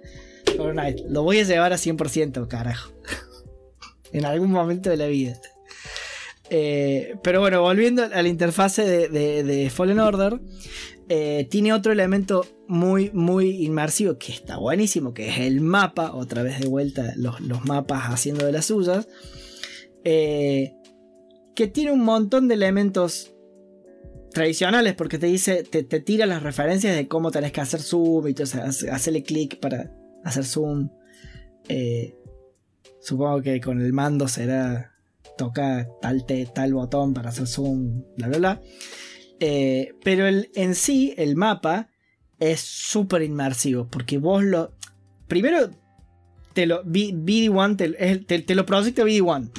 Knight. 0.56 1.00
Lo 1.08 1.22
voy 1.22 1.38
a 1.40 1.44
llevar 1.44 1.72
a 1.72 1.76
100%, 1.76 2.48
carajo. 2.48 2.92
en 4.12 4.24
algún 4.24 4.50
momento 4.50 4.90
de 4.90 4.96
la 4.96 5.06
vida. 5.06 5.38
Eh, 6.50 7.16
pero 7.22 7.40
bueno, 7.40 7.62
volviendo 7.62 8.04
a 8.04 8.22
la 8.22 8.28
interfase 8.28 8.84
de, 9.08 9.70
Fallen 9.70 9.98
Order, 9.98 10.40
eh, 11.08 11.46
tiene 11.50 11.72
otro 11.72 11.92
elemento 11.92 12.46
muy, 12.66 13.10
muy 13.12 13.64
inmersivo 13.64 14.16
que 14.18 14.32
está 14.32 14.56
buenísimo, 14.56 15.12
que 15.12 15.28
es 15.28 15.38
el 15.38 15.60
mapa, 15.60 16.14
otra 16.14 16.42
vez 16.42 16.60
de 16.60 16.66
vuelta 16.66 17.12
los, 17.16 17.40
mapas 17.64 18.04
haciendo 18.04 18.46
de 18.46 18.52
las 18.52 18.66
suyas, 18.66 19.06
eh, 20.04 20.74
que 21.54 21.66
tiene 21.66 21.92
un 21.92 22.04
montón 22.04 22.48
de 22.48 22.54
elementos 22.54 23.34
tradicionales 24.32 24.94
porque 24.94 25.18
te 25.18 25.26
dice, 25.26 25.62
te, 25.62 25.82
tira 25.82 26.26
las 26.26 26.42
referencias 26.42 26.96
de 26.96 27.06
cómo 27.06 27.30
tenés 27.30 27.52
que 27.52 27.60
hacer 27.60 27.80
zoom 27.80 28.28
y 28.28 28.34
hacerle 28.90 29.22
clic 29.22 29.60
para 29.60 29.92
hacer 30.24 30.44
zoom. 30.44 30.88
supongo 33.00 33.42
que 33.42 33.60
con 33.60 33.80
el 33.80 33.92
mando 33.92 34.26
será 34.26 34.94
toca 35.36 35.88
tal, 36.00 36.24
tal 36.54 36.74
botón 36.74 37.14
para 37.14 37.28
hacer 37.28 37.46
zoom, 37.46 38.02
bla, 38.16 38.28
bla, 38.28 38.38
bla. 38.38 38.62
Eh, 39.46 39.94
pero 40.02 40.26
el, 40.26 40.50
en 40.54 40.74
sí, 40.74 41.12
el 41.18 41.36
mapa 41.36 41.88
es 42.38 42.60
súper 42.60 43.20
inmersivo, 43.20 43.86
porque 43.88 44.16
vos 44.16 44.42
lo... 44.42 44.72
Primero, 45.28 45.68
te 46.54 46.64
lo, 46.64 46.82
BD1 46.84 47.76
te, 47.76 48.54
lo 48.54 48.64
proyecta 48.64 49.02
BD1. 49.02 49.50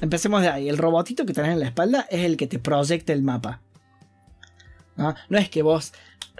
Empecemos 0.00 0.42
de 0.42 0.48
ahí. 0.48 0.68
El 0.68 0.76
robotito 0.76 1.24
que 1.24 1.34
tenés 1.34 1.52
en 1.52 1.60
la 1.60 1.66
espalda 1.66 2.04
es 2.10 2.24
el 2.24 2.36
que 2.36 2.48
te 2.48 2.58
proyecta 2.58 3.12
el 3.12 3.22
mapa. 3.22 3.62
¿No? 4.96 5.14
es 5.38 5.48
que 5.48 5.62
vos 5.62 5.92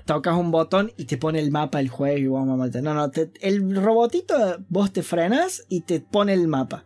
tocas 0.05 0.36
un 0.36 0.51
botón 0.51 0.90
y 0.96 1.05
te 1.05 1.18
pone 1.18 1.38
el 1.38 1.53
mapa 1.53 1.78
el 1.78 1.90
juego. 1.90 2.44
No, 2.44 2.57
no, 2.57 3.12
el 3.40 3.76
robotito 3.76 4.59
vos 4.68 4.92
te 4.92 5.05
frenas 5.05 5.64
y 5.68 5.82
te 5.82 6.01
pone 6.01 6.32
el 6.32 6.49
mapa. 6.49 6.84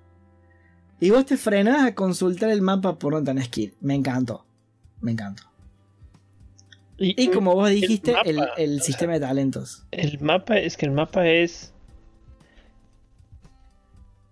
Y 1.00 1.08
vos 1.08 1.24
te 1.24 1.38
frenas 1.38 1.86
a 1.86 1.94
consultar 1.94 2.50
el 2.50 2.60
mapa 2.60 2.98
por 2.98 3.14
donde 3.14 3.30
tenés 3.30 3.48
que 3.48 3.60
ir. 3.62 3.76
Me 3.80 3.94
encantó. 3.94 4.44
Me 5.00 5.12
encantó. 5.12 5.51
Y, 7.04 7.28
como 7.28 7.54
vos 7.54 7.68
dijiste, 7.68 8.14
el, 8.56 8.80
sistema 8.80 9.14
de 9.14 9.20
talentos. 9.20 9.84
El 9.90 10.20
mapa, 10.20 10.58
es 10.58 10.76
que 10.76 10.86
el 10.86 10.92
mapa 10.92 11.26
es. 11.26 11.74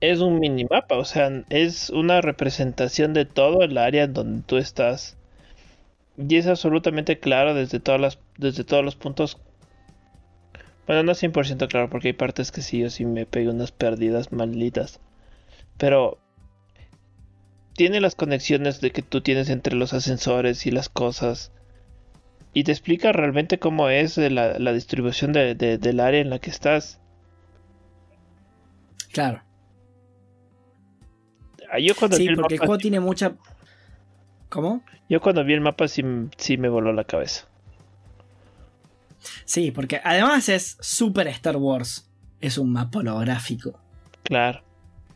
Es 0.00 0.20
un 0.20 0.38
minimapa, 0.38 0.96
o 0.96 1.04
sea, 1.04 1.44
es 1.50 1.90
una 1.90 2.20
representación 2.20 3.12
de 3.12 3.24
todo 3.26 3.62
el 3.62 3.76
área 3.76 4.06
donde 4.06 4.42
tú 4.42 4.56
estás. 4.56 5.18
Y 6.16 6.36
es 6.36 6.46
absolutamente 6.46 7.18
claro 7.18 7.54
desde, 7.54 7.80
todas 7.80 8.00
las, 8.00 8.18
desde 8.38 8.62
todos 8.62 8.84
los 8.84 8.94
puntos. 8.94 9.38
Bueno, 10.86 11.02
no 11.02 11.12
100% 11.12 11.68
claro, 11.68 11.90
porque 11.90 12.08
hay 12.08 12.14
partes 12.14 12.52
que 12.52 12.62
sí, 12.62 12.78
yo 12.78 12.90
sí 12.90 13.04
me 13.04 13.26
pego 13.26 13.50
unas 13.50 13.72
perdidas 13.72 14.32
malditas. 14.32 15.00
Pero 15.76 16.18
tiene 17.74 18.00
las 18.00 18.14
conexiones 18.14 18.80
de 18.80 18.92
que 18.92 19.02
tú 19.02 19.22
tienes 19.22 19.50
entre 19.50 19.74
los 19.74 19.92
ascensores 19.92 20.66
y 20.66 20.70
las 20.70 20.88
cosas. 20.88 21.52
Y 22.52 22.64
te 22.64 22.72
explica 22.72 23.12
realmente 23.12 23.58
cómo 23.58 23.88
es 23.88 24.16
la, 24.16 24.72
distribución 24.72 25.32
del 25.32 26.00
área 26.00 26.20
en 26.20 26.30
la 26.30 26.38
que 26.38 26.50
estás. 26.50 27.00
Claro. 29.12 29.42
Ah, 31.72 31.78
yo 31.78 31.94
cuando 31.94 32.16
sí, 32.16 32.28
porque 32.34 32.54
el 32.54 32.60
juego 32.60 32.78
tiene 32.78 32.98
mucha. 32.98 33.34
¿Cómo? 34.48 34.82
Yo 35.08 35.20
cuando 35.20 35.44
vi 35.44 35.54
el 35.54 35.60
mapa 35.60 35.86
sí, 35.86 36.02
sí 36.36 36.56
me 36.56 36.68
voló 36.68 36.92
la 36.92 37.04
cabeza. 37.04 37.46
Sí, 39.44 39.70
porque 39.70 40.00
además 40.02 40.48
es 40.48 40.76
super 40.80 41.28
Star 41.28 41.56
Wars. 41.56 42.10
Es 42.40 42.58
un 42.58 42.72
mapa 42.72 43.00
holográfico. 43.00 43.78
Claro. 44.22 44.62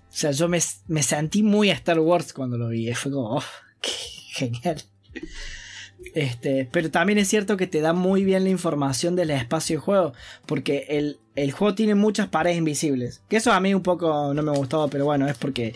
O 0.09 0.17
sea, 0.17 0.31
yo 0.31 0.49
me, 0.49 0.61
sentí 0.61 1.43
muy 1.43 1.71
a 1.71 1.75
Star 1.75 1.99
Wars 1.99 2.33
cuando 2.33 2.57
lo 2.57 2.69
vi. 2.69 2.93
Fue 2.95 3.11
como, 3.11 3.37
oh, 3.37 3.45
qué 3.81 3.91
genial. 3.91 4.83
Este, 6.15 6.69
pero 6.71 6.91
también 6.91 7.19
es 7.19 7.29
cierto 7.29 7.57
que 7.57 7.67
te 7.67 7.81
da 7.81 7.93
muy 7.93 8.25
bien 8.25 8.45
la 8.45 8.51
información 8.51 9.17
del 9.17 9.31
espacio 9.31 9.77
de 9.77 9.81
juego. 9.81 10.13
Porque 10.47 10.87
el, 10.89 11.19
el, 11.35 11.53
juego 11.53 11.75
tiene 11.75 11.95
muchas 11.95 12.29
paredes 12.29 12.59
invisibles. 12.59 13.23
Que 13.29 13.37
eso 13.37 13.53
a 13.53 13.61
mí 13.61 13.75
un 13.75 13.83
poco 13.83 14.35
no 14.35 14.43
me 14.43 14.53
gustaba, 14.53 14.89
pero 14.89 15.05
bueno, 15.05 15.27
es 15.29 15.37
porque 15.37 15.75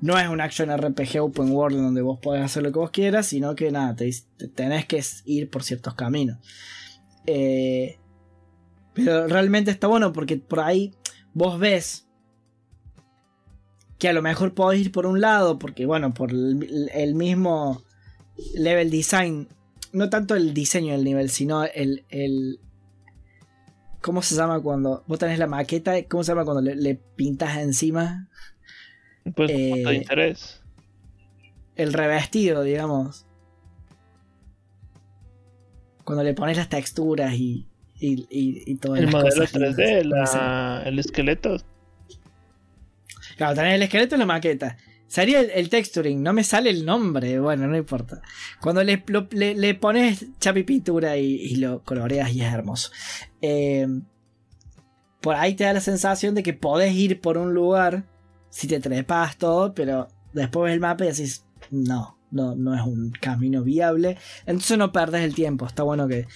no 0.00 0.18
es 0.18 0.28
un 0.28 0.40
action 0.40 0.74
RPG 0.74 1.20
open 1.20 1.50
world 1.50 1.76
donde 1.76 2.02
vos 2.02 2.18
podés 2.18 2.42
hacer 2.42 2.62
lo 2.62 2.72
que 2.72 2.78
vos 2.78 2.90
quieras, 2.90 3.26
sino 3.26 3.54
que 3.54 3.70
nada, 3.70 3.94
te, 3.96 4.10
tenés 4.54 4.86
que 4.86 5.02
ir 5.26 5.50
por 5.50 5.62
ciertos 5.62 5.94
caminos. 5.94 6.38
Eh, 7.26 7.98
pero 8.94 9.28
realmente 9.28 9.70
está 9.70 9.86
bueno 9.86 10.12
porque 10.12 10.36
por 10.36 10.60
ahí 10.60 10.94
vos 11.32 11.58
ves 11.58 12.06
que 13.98 14.08
a 14.08 14.12
lo 14.12 14.22
mejor 14.22 14.54
podés 14.54 14.80
ir 14.80 14.92
por 14.92 15.06
un 15.06 15.20
lado, 15.20 15.58
porque 15.58 15.84
bueno, 15.84 16.14
por 16.14 16.30
el, 16.30 17.14
mismo 17.14 17.82
level 18.54 18.90
design, 18.90 19.48
no 19.92 20.10
tanto 20.10 20.34
el 20.34 20.54
diseño 20.54 20.92
del 20.92 21.04
nivel, 21.04 21.30
sino 21.30 21.64
el, 21.64 22.04
el... 22.08 22.60
¿Cómo 24.00 24.22
se 24.22 24.34
llama 24.34 24.60
cuando 24.60 25.04
vos 25.06 25.18
tenés 25.18 25.38
la 25.38 25.46
maqueta? 25.46 26.02
¿Cómo 26.04 26.24
se 26.24 26.32
llama 26.32 26.44
cuando 26.44 26.62
le, 26.62 26.94
pintas 26.94 27.58
encima? 27.58 28.28
Pues 29.34 29.50
eh, 29.50 29.94
interés. 29.94 30.62
El 31.76 31.92
revestido, 31.92 32.62
digamos. 32.62 33.26
Cuando 36.04 36.24
le 36.24 36.34
pones 36.34 36.56
las 36.56 36.68
texturas 36.68 37.34
y, 37.34 37.66
y, 37.98 38.26
y, 38.30 38.74
todo 38.76 38.96
El 38.96 39.08
modelo 39.08 39.44
3D, 39.44 40.86
el 40.86 40.98
esqueleto. 40.98 41.58
Claro, 43.36 43.54
tenés 43.54 43.74
el 43.74 43.82
esqueleto 43.82 44.14
en 44.14 44.20
la 44.20 44.26
maqueta. 44.26 44.76
Sería 45.10 45.40
el, 45.40 45.68
texturing, 45.70 46.22
no 46.22 46.32
me 46.32 46.44
sale 46.44 46.70
el 46.70 46.86
nombre, 46.86 47.40
bueno, 47.40 47.66
no 47.66 47.76
importa. 47.76 48.22
Cuando 48.60 48.84
le, 48.84 48.96
pones 49.74 50.24
chapi 50.38 50.62
pintura 50.62 51.16
y, 51.16 51.56
lo 51.56 51.82
coloreas 51.82 52.32
y 52.32 52.42
es 52.42 52.52
hermoso. 52.52 52.92
Eh, 53.42 53.88
por 55.20 55.34
ahí 55.34 55.54
te 55.54 55.64
da 55.64 55.72
la 55.72 55.80
sensación 55.80 56.36
de 56.36 56.44
que 56.44 56.52
podés 56.52 56.94
ir 56.94 57.20
por 57.20 57.38
un 57.38 57.54
lugar 57.54 58.04
si 58.50 58.68
te 58.68 58.78
trepas 58.78 59.36
todo, 59.36 59.74
pero 59.74 60.06
después 60.32 60.66
ves 60.66 60.74
el 60.74 60.80
mapa 60.80 61.04
y 61.04 61.08
decís, 61.08 61.44
no, 61.72 62.16
no, 62.30 62.54
no 62.54 62.72
es 62.76 62.82
un 62.82 63.10
camino 63.10 63.64
viable. 63.64 64.16
Entonces 64.46 64.78
no 64.78 64.92
perdes 64.92 65.22
el 65.22 65.34
tiempo, 65.34 65.66
está 65.66 65.82
bueno 65.82 66.06
que 66.06 66.28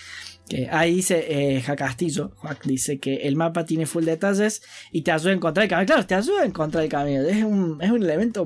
ahí 0.70 0.96
dice 0.96 1.56
eh, 1.56 1.62
Castillo, 1.76 2.32
dice 2.64 2.98
que 2.98 3.16
el 3.16 3.36
mapa 3.36 3.64
tiene 3.64 3.86
full 3.86 4.04
detalles 4.04 4.62
y 4.92 5.02
te 5.02 5.12
ayuda 5.12 5.30
a 5.30 5.34
encontrar 5.34 5.64
el 5.64 5.70
camino. 5.70 5.86
Claro, 5.86 6.06
te 6.06 6.14
ayuda 6.14 6.42
a 6.42 6.46
encontrar 6.46 6.84
el 6.84 6.90
camino. 6.90 7.22
Es 7.22 7.44
un, 7.44 7.80
es 7.80 7.90
un 7.90 8.02
elemento 8.02 8.44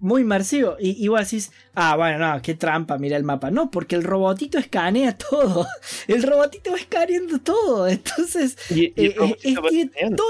muy 0.00 0.22
inmersivo. 0.22 0.76
Y 0.78 1.02
igual 1.02 1.24
decís, 1.24 1.52
ah, 1.74 1.96
bueno, 1.96 2.18
no, 2.18 2.42
qué 2.42 2.54
trampa, 2.54 2.98
mira 2.98 3.16
el 3.16 3.24
mapa. 3.24 3.50
No, 3.50 3.70
porque 3.70 3.96
el 3.96 4.04
robotito 4.04 4.58
escanea 4.58 5.16
todo. 5.16 5.66
El 6.08 6.22
robotito 6.22 6.72
va 6.72 6.78
escaneando 6.78 7.38
todo. 7.40 7.86
Entonces, 7.88 8.56
y, 8.70 8.92
el 8.96 9.14
eh, 9.42 10.10
todo 10.16 10.28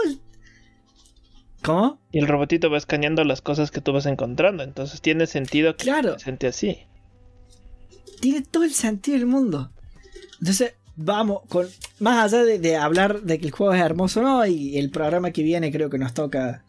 ¿Cómo? 1.62 2.01
Y 2.12 2.19
el 2.19 2.29
robotito 2.29 2.71
va 2.71 2.79
escaneando 2.79 3.25
las 3.25 3.43
cosas 3.43 3.71
que 3.71 3.81
tú 3.81 3.93
vas 3.93 4.07
encontrando. 4.07 4.62
Entonces 4.62 5.01
tiene 5.01 5.27
sentido 5.27 5.77
que 5.77 5.85
claro. 5.85 6.19
se 6.19 6.25
siente 6.25 6.47
así. 6.47 6.79
Tiene 8.21 8.43
todo 8.43 8.64
el 8.64 8.73
sentido 8.73 9.19
del 9.19 9.27
mundo. 9.27 9.73
Entonces, 10.41 10.74
vamos, 10.99 11.43
con 11.49 11.66
más 12.01 12.32
allá 12.32 12.45
de, 12.45 12.76
hablar 12.76 13.22
de 13.22 13.39
que 13.39 13.47
el 13.47 13.53
juego 13.53 13.72
es 13.72 13.80
hermoso 13.80 14.22
no, 14.22 14.45
y 14.47 14.76
el 14.76 14.91
programa 14.91 15.30
que 15.30 15.43
viene 15.43 15.72
creo 15.72 15.89
que 15.89 15.99
nos 15.99 16.12
toca. 16.12 16.64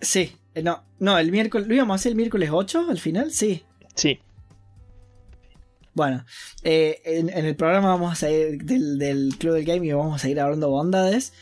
Sí, 0.00 0.36
eh, 0.54 0.62
no, 0.62 0.84
no, 0.98 1.18
el 1.18 1.32
miércoles, 1.32 1.66
¿lo 1.66 1.74
íbamos 1.74 1.94
a 1.94 1.96
hacer 1.96 2.12
el 2.12 2.16
miércoles 2.16 2.50
8 2.52 2.86
al 2.90 2.98
final? 2.98 3.32
Sí. 3.32 3.64
Sí. 3.94 4.20
Bueno, 5.94 6.26
eh, 6.62 7.00
en, 7.04 7.30
el 7.30 7.56
programa 7.56 7.88
vamos 7.88 8.12
a 8.12 8.14
seguir 8.14 8.62
del, 8.64 9.34
Club 9.38 9.54
del 9.54 9.64
Game 9.64 9.86
y 9.86 9.92
vamos 9.92 10.16
a 10.16 10.18
seguir 10.18 10.40
hablando 10.40 10.68
bondades 10.68 11.32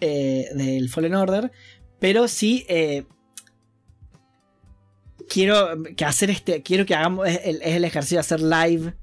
eh, 0.00 0.48
del 0.54 0.88
Fallen 0.88 1.16
Order, 1.16 1.50
pero 1.98 2.28
sí 2.28 2.64
quiero 5.28 5.82
que 5.96 6.04
hacer 6.04 6.30
este, 6.30 6.62
quiero 6.62 6.86
que 6.86 6.94
hagamos, 6.94 7.26
es 7.26 7.40
el, 7.42 7.56
es 7.62 7.74
el 7.74 7.84
ejercicio 7.84 8.18
de 8.18 8.20
hacer 8.20 8.40
live 8.40 8.94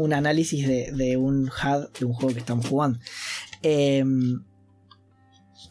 un 0.00 0.14
análisis 0.14 0.66
de, 0.66 1.16
un 1.18 1.50
HUD 1.50 1.90
de 1.98 2.06
un 2.06 2.14
juego 2.14 2.32
que 2.32 2.40
estamos 2.40 2.66
jugando. 2.66 2.98
Em, 3.62 4.42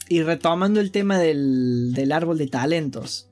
y 0.07 0.21
retomando 0.21 0.80
el 0.80 0.91
tema 0.91 1.17
del, 1.17 1.93
del 1.93 2.11
árbol 2.11 2.38
de 2.38 2.47
talentos. 2.47 3.27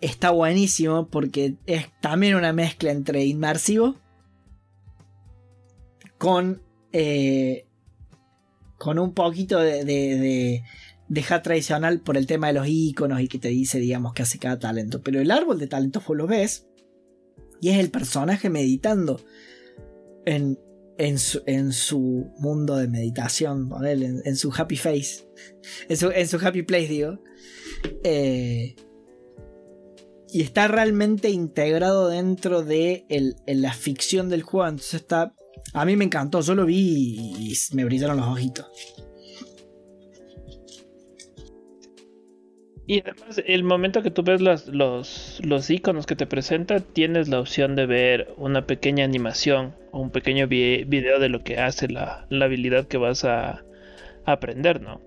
Está 0.00 0.30
buenísimo 0.30 1.08
porque 1.08 1.56
es 1.66 1.86
también 2.00 2.34
una 2.34 2.54
mezcla 2.54 2.90
entre 2.90 3.26
inmersivo 3.26 3.96
con, 6.16 6.62
eh, 6.92 7.66
con 8.78 8.98
un 8.98 9.12
poquito 9.12 9.58
de, 9.58 9.84
de, 9.84 10.62
de, 11.08 11.22
tradicional 11.42 12.00
por 12.00 12.16
el 12.16 12.26
tema 12.26 12.46
de 12.46 12.54
los 12.54 12.66
iconos 12.66 13.20
y 13.20 13.28
que 13.28 13.38
te 13.38 13.48
dice, 13.48 13.78
digamos, 13.78 14.14
que 14.14 14.22
hace 14.22 14.38
cada 14.38 14.58
talento. 14.58 15.02
Pero 15.02 15.20
el 15.20 15.30
árbol 15.30 15.58
de 15.58 15.66
talentos 15.66 16.06
vos 16.06 16.16
lo 16.16 16.26
ves 16.26 16.69
y 17.60 17.70
es 17.70 17.78
el 17.78 17.90
personaje 17.90 18.48
meditando 18.50 19.20
en, 20.24 20.58
en 20.98 21.18
su, 21.18 21.42
en 21.46 21.72
su 21.72 22.32
mundo 22.38 22.76
de 22.76 22.88
meditación, 22.88 23.70
en, 23.82 24.36
su 24.36 24.52
happy 24.56 24.76
face, 24.76 25.28
en 25.88 26.28
su, 26.28 26.38
happy 26.38 26.62
place, 26.62 26.88
digo. 26.88 27.18
Eh, 28.04 28.76
y 30.32 30.42
está 30.42 30.68
realmente 30.68 31.30
integrado 31.30 32.08
dentro 32.08 32.62
de 32.62 33.04
la 33.46 33.72
ficción 33.72 34.28
del 34.28 34.42
juego. 34.42 34.68
Entonces 34.68 35.00
está. 35.00 35.34
A 35.72 35.84
mí 35.84 35.96
me 35.96 36.04
encantó, 36.04 36.40
yo 36.40 36.54
lo 36.54 36.66
vi 36.66 37.16
y 37.38 37.54
me 37.74 37.84
brillaron 37.84 38.16
los 38.16 38.26
ojitos. 38.26 38.66
Y 42.90 43.02
además, 43.02 43.40
el 43.46 43.62
momento 43.62 44.02
que 44.02 44.10
tú 44.10 44.24
ves 44.24 44.40
los, 44.40 44.66
los 44.66 45.70
iconos 45.70 46.06
que 46.06 46.16
te 46.16 46.26
presenta, 46.26 46.80
tienes 46.80 47.28
la 47.28 47.38
opción 47.38 47.76
de 47.76 47.86
ver 47.86 48.34
una 48.36 48.66
pequeña 48.66 49.04
animación 49.04 49.76
o 49.92 50.00
un 50.00 50.10
pequeño 50.10 50.48
video 50.48 51.20
de 51.20 51.28
lo 51.28 51.44
que 51.44 51.56
hace 51.58 51.86
la, 51.86 52.26
habilidad 52.28 52.88
que 52.88 52.96
vas 52.96 53.24
a, 53.24 53.64
aprender, 54.24 54.82
¿no? 54.82 55.00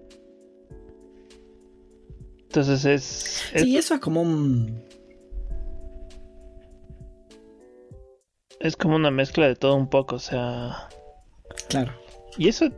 Entonces 2.44 2.86
es, 2.86 3.52
es, 3.54 3.64
Sí, 3.64 3.76
eso 3.76 3.96
es 3.96 4.00
como 4.00 4.22
un. 4.22 4.82
Es 8.62 8.78
como 8.78 8.96
una 8.96 9.12
mezcla 9.12 9.46
de 9.46 9.58
todo 9.58 9.76
un 9.76 9.90
poco, 9.90 10.16
o 10.16 10.20
sea. 10.20 10.88
Claro. 11.68 11.92
Y 12.38 12.48
eso 12.48 12.70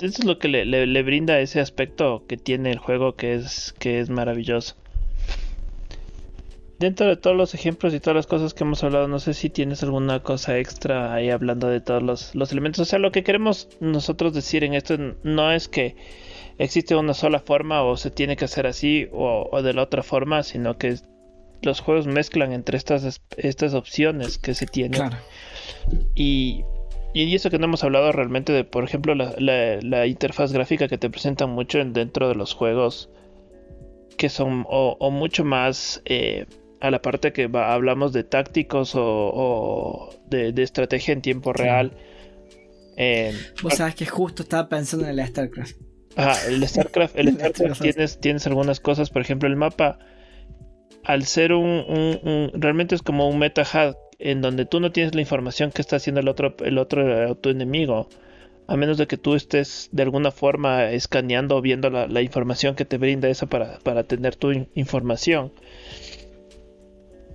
eso 0.00 0.22
es 0.22 0.24
lo 0.24 0.38
que 0.38 0.48
le, 0.48 1.02
brinda 1.02 1.40
ese 1.40 1.60
aspecto 1.60 2.24
que 2.26 2.36
tiene 2.36 2.70
el 2.70 2.78
juego 2.78 3.14
que 3.14 3.34
es, 3.34 3.74
que 3.78 4.00
es 4.00 4.10
maravilloso. 4.10 4.76
Dentro 6.78 7.06
de 7.08 7.16
todos 7.16 7.36
los 7.36 7.54
ejemplos 7.54 7.92
y 7.92 8.00
todas 8.00 8.16
las 8.16 8.26
cosas 8.26 8.54
que 8.54 8.64
hemos 8.64 8.82
hablado, 8.82 9.06
no 9.06 9.18
sé 9.18 9.34
si 9.34 9.50
tienes 9.50 9.82
alguna 9.82 10.22
cosa 10.22 10.58
extra 10.58 11.12
ahí 11.12 11.28
hablando 11.28 11.68
de 11.68 11.80
todos 11.80 12.32
los, 12.34 12.52
elementos. 12.52 12.80
O 12.80 12.84
sea, 12.86 12.98
lo 12.98 13.12
que 13.12 13.22
queremos 13.22 13.68
nosotros 13.80 14.32
decir 14.32 14.64
en 14.64 14.72
esto 14.72 14.96
no 15.22 15.52
es 15.52 15.68
que 15.68 15.96
existe 16.56 16.96
una 16.96 17.12
sola 17.12 17.40
forma 17.40 17.82
o 17.82 17.98
se 17.98 18.10
tiene 18.10 18.36
que 18.36 18.46
hacer 18.46 18.66
así 18.66 19.08
o, 19.12 19.48
o 19.52 19.62
de 19.62 19.74
la 19.74 19.82
otra 19.82 20.02
forma, 20.02 20.42
sino 20.42 20.78
que 20.78 20.96
los 21.62 21.80
juegos 21.80 22.06
mezclan 22.06 22.52
entre 22.52 22.78
estas, 22.78 23.20
estas 23.36 23.74
opciones 23.74 24.38
que 24.38 24.54
se 24.54 24.66
tienen. 24.66 24.92
Claro. 24.92 25.18
Y 26.14 26.64
y 27.12 27.34
eso 27.34 27.50
que 27.50 27.58
no 27.58 27.64
hemos 27.64 27.82
hablado 27.82 28.12
realmente 28.12 28.52
de, 28.52 28.64
por 28.64 28.84
ejemplo, 28.84 29.14
la, 29.14 30.06
interfaz 30.06 30.52
gráfica 30.52 30.88
que 30.88 30.98
te 30.98 31.10
presentan 31.10 31.50
mucho 31.50 31.78
dentro 31.84 32.28
de 32.28 32.34
los 32.34 32.54
juegos, 32.54 33.10
que 34.16 34.28
son 34.28 34.64
o, 34.68 35.10
mucho 35.10 35.44
más 35.44 36.02
eh, 36.04 36.46
a 36.80 36.90
la 36.90 37.02
parte 37.02 37.32
que 37.32 37.50
hablamos 37.52 38.12
de 38.12 38.24
tácticos 38.24 38.92
o, 38.94 40.10
de, 40.28 40.52
estrategia 40.62 41.12
en 41.12 41.22
tiempo 41.22 41.52
real. 41.52 41.92
Eh, 42.96 43.32
Vos 43.62 43.74
sabes 43.74 43.94
que 43.94 44.06
justo 44.06 44.42
estaba 44.42 44.68
pensando 44.68 45.06
en 45.08 45.18
el 45.18 45.26
StarCraft. 45.26 45.76
Ah, 46.16 46.36
el 46.48 46.66
StarCraft, 46.66 47.16
el 47.18 47.34
StarCraft 47.34 47.82
tienes, 47.82 48.20
tienes 48.20 48.46
algunas 48.46 48.78
cosas, 48.80 49.10
por 49.10 49.22
ejemplo, 49.22 49.48
el 49.48 49.56
mapa, 49.56 49.98
al 51.04 51.24
ser 51.24 51.52
un, 51.52 52.50
realmente 52.54 52.94
es 52.94 53.02
como 53.02 53.28
un 53.28 53.38
meta 53.38 53.64
en 54.20 54.42
donde 54.42 54.66
tú 54.66 54.80
no 54.80 54.92
tienes 54.92 55.14
la 55.14 55.22
información 55.22 55.72
que 55.72 55.82
está 55.82 55.96
haciendo 55.96 56.20
el 56.20 56.28
otro, 56.28 56.54
el 56.64 56.78
otro 56.78 57.34
tu 57.36 57.48
enemigo, 57.48 58.08
a 58.66 58.76
menos 58.76 58.98
de 58.98 59.06
que 59.06 59.16
tú 59.16 59.34
estés 59.34 59.88
de 59.92 60.02
alguna 60.02 60.30
forma 60.30 60.90
escaneando 60.90 61.56
o 61.56 61.60
viendo 61.60 61.90
la, 61.90 62.22
información 62.22 62.76
que 62.76 62.84
te 62.84 62.98
brinda 62.98 63.28
esa 63.28 63.46
para, 63.46 64.04
tener 64.04 64.36
tu 64.36 64.52
información. 64.74 65.52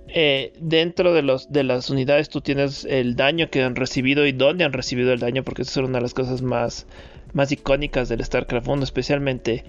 Eh, 0.08 0.52
dentro 0.60 1.12
de, 1.12 1.22
los, 1.22 1.52
de 1.52 1.64
las 1.64 1.90
unidades 1.90 2.30
tú 2.30 2.40
tienes 2.40 2.86
el 2.86 3.16
daño 3.16 3.50
que 3.50 3.62
han 3.62 3.74
recibido 3.74 4.24
y 4.24 4.32
dónde 4.32 4.64
han 4.64 4.72
recibido 4.72 5.12
el 5.12 5.18
daño, 5.18 5.42
porque 5.42 5.62
esa 5.62 5.80
es 5.80 5.88
una 5.88 5.98
de 5.98 6.02
las 6.02 6.14
cosas 6.14 6.40
más, 6.40 6.86
más 7.34 7.52
icónicas 7.52 8.08
del 8.08 8.24
StarCraft 8.24 8.68
1, 8.68 8.84
especialmente. 8.84 9.64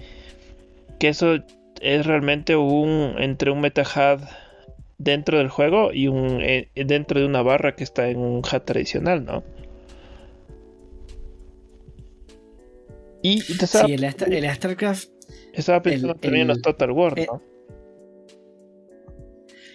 Que 0.98 1.08
eso 1.08 1.38
es 1.80 2.06
realmente 2.06 2.56
un 2.56 3.16
entre 3.18 3.50
un 3.50 3.60
MetaHUD 3.60 4.20
dentro 4.98 5.38
del 5.38 5.48
juego 5.48 5.92
y 5.92 6.08
un 6.08 6.40
eh, 6.42 6.70
dentro 6.74 7.20
de 7.20 7.26
una 7.26 7.42
barra 7.42 7.74
que 7.74 7.84
está 7.84 8.08
en 8.08 8.18
un 8.18 8.38
HUD 8.38 8.62
tradicional, 8.64 9.24
¿no? 9.24 9.44
Y 13.22 13.40
sí, 13.40 13.94
el, 13.94 14.54
StarCraft. 14.54 15.08
Estaba 15.52 15.82
pensando 15.82 16.14
también 16.14 16.42
en 16.42 16.48
los 16.48 16.62
Total 16.62 16.90
War, 16.92 17.18
eh, 17.18 17.26
¿no? 17.30 17.42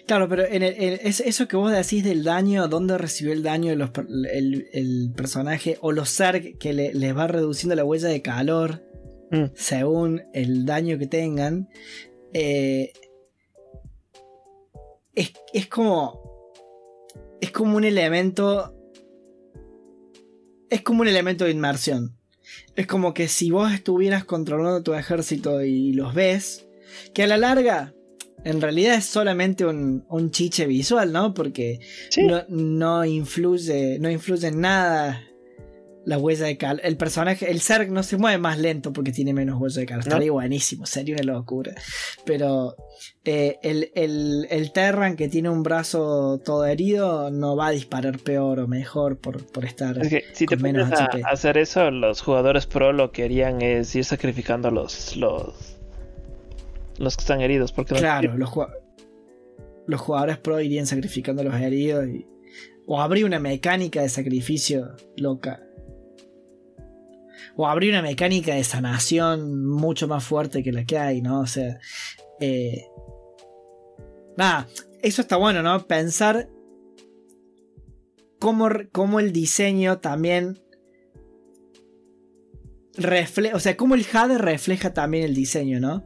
Claro, 0.06 0.28
pero 0.28 0.44
en 0.44 0.62
eso 0.62 1.48
que 1.48 1.56
vos 1.56 1.72
decís 1.72 2.04
del 2.04 2.24
daño, 2.24 2.68
dónde 2.68 2.98
recibió 2.98 3.32
el 3.32 3.42
daño 3.42 3.72
el, 3.72 5.12
personaje, 5.16 5.78
o 5.80 5.92
los 5.92 6.14
Zerg 6.14 6.58
que 6.58 6.74
le, 6.74 6.92
les 6.92 7.16
va 7.16 7.26
reduciendo 7.26 7.74
la 7.74 7.84
huella 7.84 8.08
de 8.08 8.20
calor 8.20 8.82
mm. 9.30 9.44
según 9.54 10.22
el 10.34 10.66
daño 10.66 10.98
que 10.98 11.06
tengan. 11.06 11.68
Eh, 12.34 12.92
es, 15.14 15.66
como. 15.68 16.20
Es 17.40 17.50
como 17.50 17.76
un 17.76 17.84
elemento. 17.84 18.74
Es 20.70 20.82
como 20.82 21.02
un 21.02 21.08
elemento 21.08 21.44
de 21.44 21.52
inmersión. 21.52 22.16
Es 22.76 22.86
como 22.86 23.14
que 23.14 23.28
si 23.28 23.50
vos 23.50 23.72
estuvieras 23.72 24.24
controlando 24.24 24.82
tu 24.82 24.94
ejército 24.94 25.62
y 25.62 25.92
los 25.92 26.14
ves, 26.14 26.66
que 27.12 27.22
a 27.22 27.26
la 27.26 27.36
larga 27.36 27.94
en 28.44 28.60
realidad 28.60 28.96
es 28.96 29.06
solamente 29.06 29.64
un, 29.64 30.30
chiche 30.30 30.66
visual, 30.66 31.12
¿no? 31.12 31.32
Porque 31.32 31.80
no, 32.18 32.44
no, 32.48 33.04
influye, 33.04 33.98
no 33.98 34.10
influye 34.10 34.48
en 34.48 34.60
nada 34.60 35.22
la 36.04 36.18
huella 36.18 36.46
de 36.46 36.56
cal. 36.56 36.80
El 36.84 36.96
personaje, 36.96 37.50
el 37.50 37.60
Zerg 37.60 37.90
no 37.90 38.02
se 38.02 38.16
mueve 38.16 38.38
más 38.38 38.58
lento 38.58 38.92
porque 38.92 39.12
tiene 39.12 39.32
menos 39.32 39.60
huella 39.60 39.80
de 39.80 39.86
cal. 39.86 40.00
Estaría 40.00 40.32
buenísimo, 40.32 40.86
sería 40.86 41.14
una 41.14 41.32
locura. 41.32 41.74
Pero 42.24 42.76
eh, 43.24 43.58
el, 43.62 43.90
el, 44.50 44.72
Terran 44.72 45.16
que 45.16 45.28
tiene 45.28 45.48
un 45.48 45.62
brazo 45.62 46.40
todo 46.44 46.66
herido 46.66 47.30
no 47.30 47.56
va 47.56 47.68
a 47.68 47.70
disparar 47.70 48.18
peor 48.18 48.60
o 48.60 48.68
mejor 48.68 49.18
por, 49.18 49.44
por 49.46 49.64
estar. 49.64 49.96
si 50.32 50.46
te 50.46 50.56
menos 50.56 50.90
a 50.92 51.08
hacer 51.30 51.58
eso, 51.58 51.90
los 51.90 52.20
jugadores 52.20 52.66
pro 52.66 52.92
lo 52.92 53.10
que 53.10 53.24
harían 53.24 53.62
es 53.62 53.94
ir 53.94 54.04
sacrificando 54.04 54.68
a 54.68 54.70
los, 54.70 55.16
los, 55.16 55.78
los 56.98 57.16
que 57.16 57.20
están 57.22 57.40
heridos. 57.40 57.72
Porque 57.72 57.94
claro, 57.94 58.36
los, 58.36 58.50
los 59.86 60.00
jugadores 60.00 60.38
pro 60.38 60.60
irían 60.60 60.86
sacrificando 60.86 61.42
a 61.42 61.44
los 61.44 61.54
heridos 61.54 62.06
y, 62.08 62.26
o 62.86 63.00
habría 63.00 63.24
una 63.24 63.38
mecánica 63.38 64.02
de 64.02 64.10
sacrificio 64.10 64.94
loca 65.16 65.63
o 67.56 67.66
abrir 67.66 67.90
una 67.90 68.02
mecánica 68.02 68.54
de 68.54 68.64
sanación 68.64 69.64
mucho 69.64 70.08
más 70.08 70.24
fuerte 70.24 70.62
que 70.62 70.72
la 70.72 70.84
que 70.84 70.98
hay, 70.98 71.22
¿no? 71.22 71.40
O 71.40 71.46
sea, 71.46 71.78
eh, 72.40 72.86
nada, 74.36 74.68
eso 75.02 75.22
está 75.22 75.36
bueno, 75.36 75.62
¿no? 75.62 75.86
Pensar 75.86 76.48
cómo, 78.38 78.68
cómo 78.92 79.20
el 79.20 79.32
diseño 79.32 79.98
también 79.98 80.60
refleja, 82.96 83.56
o 83.56 83.60
sea, 83.60 83.76
cómo 83.76 83.94
el 83.94 84.02
HUD 84.02 84.38
refleja 84.38 84.92
también 84.92 85.24
el 85.24 85.34
diseño, 85.34 85.80
¿no? 85.80 86.04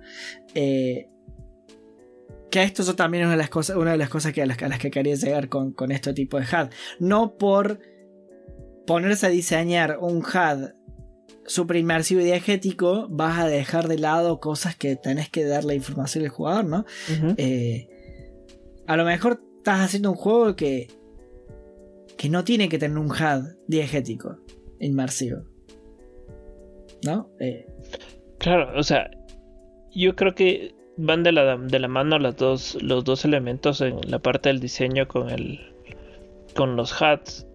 Eh, 0.54 1.08
que 2.50 2.62
esto 2.62 2.82
eso 2.82 2.96
también 2.96 3.22
es 3.22 3.26
una 3.26 3.36
de 3.36 3.42
las 3.42 3.50
cosas, 3.50 3.76
una 3.76 3.92
de 3.92 3.98
las 3.98 4.08
cosas 4.08 4.32
que 4.32 4.42
a, 4.42 4.46
las, 4.46 4.56
que 4.56 4.90
quería 4.90 5.14
llegar 5.14 5.48
con, 5.48 5.72
con 5.72 5.92
este 5.92 6.14
tipo 6.14 6.38
de 6.38 6.44
HUD. 6.44 6.70
No 6.98 7.36
por 7.36 7.80
ponerse 8.86 9.26
a 9.26 9.30
diseñar 9.30 9.98
un 10.00 10.18
HUD 10.18 10.70
super 11.48 11.76
inmersivo 11.76 12.20
y 12.20 12.24
diegético, 12.24 13.08
vas 13.10 13.40
a 13.40 13.48
dejar 13.48 13.88
de 13.88 13.98
lado 13.98 14.38
cosas 14.38 14.76
que 14.76 14.94
tenés 14.94 15.28
que 15.28 15.44
darle 15.44 15.74
información 15.74 16.24
al 16.24 16.30
jugador, 16.30 16.64
¿no? 16.64 16.84
Eh, 17.36 17.88
a 18.86 18.96
lo 18.96 19.04
mejor 19.04 19.40
estás 19.56 19.80
haciendo 19.80 20.10
un 20.10 20.16
juego 20.16 20.54
que, 20.54 20.88
que 22.16 22.28
no 22.28 22.44
tiene 22.44 22.68
que 22.68 22.78
tener 22.78 22.98
un 22.98 23.10
HUD 23.10 23.56
diegético 23.66 24.38
inmersivo. 24.78 25.42
¿No? 27.04 27.30
Eh, 27.40 27.66
claro, 28.38 28.78
o 28.78 28.82
sea, 28.82 29.10
yo 29.92 30.14
creo 30.16 30.34
que 30.34 30.74
van 30.96 31.22
de 31.22 31.32
la, 31.32 31.56
de 31.56 31.78
la 31.78 31.88
mano 31.88 32.18
las 32.18 32.36
dos, 32.36 32.76
los 32.82 33.04
dos 33.04 33.24
elementos 33.24 33.80
en 33.80 34.00
la 34.10 34.18
parte 34.18 34.48
del 34.48 34.60
diseño 34.60 35.06
con 35.08 35.30
el 35.30 35.60
con 36.54 36.76
los 36.76 36.92
HUDs. 37.00 37.46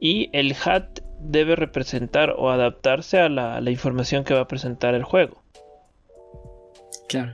Y 0.00 0.28
el 0.32 0.52
HUD 0.52 0.93
debe 1.24 1.56
representar 1.56 2.34
o 2.36 2.50
adaptarse 2.50 3.18
a 3.18 3.28
la, 3.28 3.70
información 3.70 4.24
que 4.24 4.34
va 4.34 4.40
a 4.40 4.48
presentar 4.48 4.94
el 4.94 5.02
juego. 5.02 5.42
Claro. 7.08 7.32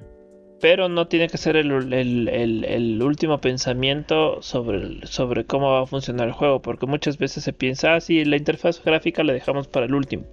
Pero 0.60 0.88
no 0.88 1.08
tiene 1.08 1.28
que 1.28 1.38
ser 1.38 1.56
el, 1.56 3.02
último 3.02 3.40
pensamiento 3.40 4.42
sobre, 4.42 5.06
sobre, 5.06 5.44
cómo 5.44 5.72
va 5.72 5.82
a 5.82 5.86
funcionar 5.86 6.28
el 6.28 6.34
juego, 6.34 6.60
porque 6.60 6.86
muchas 6.86 7.18
veces 7.18 7.44
se 7.44 7.52
piensa, 7.52 7.94
ah, 7.94 8.00
sí, 8.00 8.24
la 8.24 8.36
interfaz 8.36 8.82
gráfica 8.84 9.24
la 9.24 9.32
dejamos 9.32 9.68
para 9.68 9.86
el 9.86 9.94
último. 9.94 10.24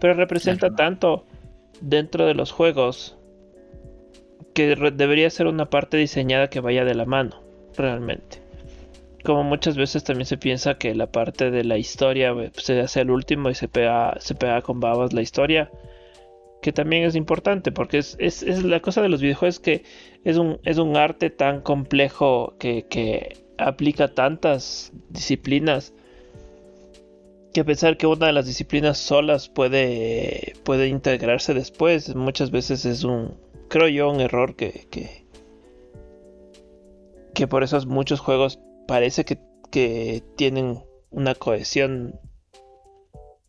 Pero 0.00 0.14
representa 0.14 0.74
tanto 0.74 1.24
dentro 1.80 2.26
de 2.26 2.34
los 2.34 2.50
juegos 2.50 3.16
que 4.52 4.74
debería 4.74 5.30
ser 5.30 5.46
una 5.46 5.70
parte 5.70 5.96
diseñada 5.96 6.50
que 6.50 6.60
vaya 6.60 6.84
de 6.84 6.94
la 6.94 7.04
mano, 7.04 7.40
realmente. 7.76 8.49
Como 9.24 9.44
muchas 9.44 9.76
veces 9.76 10.04
también 10.04 10.26
se 10.26 10.38
piensa 10.38 10.78
que 10.78 10.94
la 10.94 11.10
parte 11.10 11.50
de 11.50 11.64
la 11.64 11.78
historia 11.78 12.34
pues, 12.34 12.52
se 12.64 12.80
hace 12.80 13.00
el 13.00 13.10
último 13.10 13.50
y 13.50 13.54
se 13.54 13.68
pega, 13.68 14.16
se 14.20 14.34
pega 14.34 14.62
con 14.62 14.80
babas 14.80 15.12
la 15.12 15.22
historia. 15.22 15.70
Que 16.62 16.72
también 16.72 17.04
es 17.04 17.16
importante 17.16 17.72
porque 17.72 17.98
es, 17.98 18.42
la 18.64 18.80
cosa 18.80 19.00
de 19.00 19.08
los 19.08 19.22
videojuegos 19.22 19.60
que 19.60 19.82
es 20.24 20.36
un, 20.36 20.58
es 20.64 20.76
un 20.76 20.96
arte 20.96 21.30
tan 21.30 21.62
complejo 21.62 22.54
que, 22.58 22.86
que 22.88 23.38
aplica 23.56 24.08
tantas 24.08 24.92
disciplinas 25.08 25.94
que 27.54 27.64
pensar 27.64 27.96
que 27.96 28.06
una 28.06 28.26
de 28.26 28.32
las 28.32 28.46
disciplinas 28.46 28.98
solas 28.98 29.48
puede, 29.48 30.54
puede 30.64 30.88
integrarse 30.88 31.54
después 31.54 32.14
muchas 32.14 32.50
veces 32.50 32.84
es 32.84 33.04
un, 33.04 33.36
creo 33.68 33.88
yo, 33.88 34.10
un 34.10 34.20
error 34.20 34.54
que, 34.54 34.86
que, 34.90 35.24
que 37.34 37.48
por 37.48 37.64
eso 37.64 37.80
muchos 37.86 38.20
juegos 38.20 38.60
parece 38.90 39.24
que, 39.24 39.38
que 39.70 40.24
tienen 40.36 40.82
una 41.10 41.36
cohesión 41.36 42.18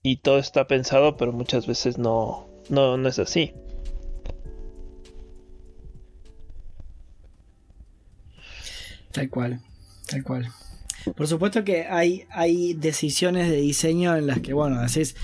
y 0.04 0.18
todo 0.18 0.38
está 0.38 0.68
pensado, 0.68 1.18
pero 1.18 1.32
muchas 1.32 1.66
veces 1.66 1.98
no, 1.98 2.48
no, 2.70 2.96
no 2.96 3.10
es 3.10 3.18
así. 3.18 3.52
Tal 9.12 9.32
cual, 9.32 9.60
tal 10.08 10.24
cual. 10.24 10.48
Por 11.16 11.28
supuesto 11.28 11.64
que 11.64 11.88
hay, 11.88 12.28
hay 12.30 12.76
decisiones 12.76 13.50
de 13.50 13.58
diseño 13.58 14.16
en 14.16 14.28
las 14.28 14.42
que, 14.42 14.54
bueno, 14.54 14.80
decís, 14.80 15.16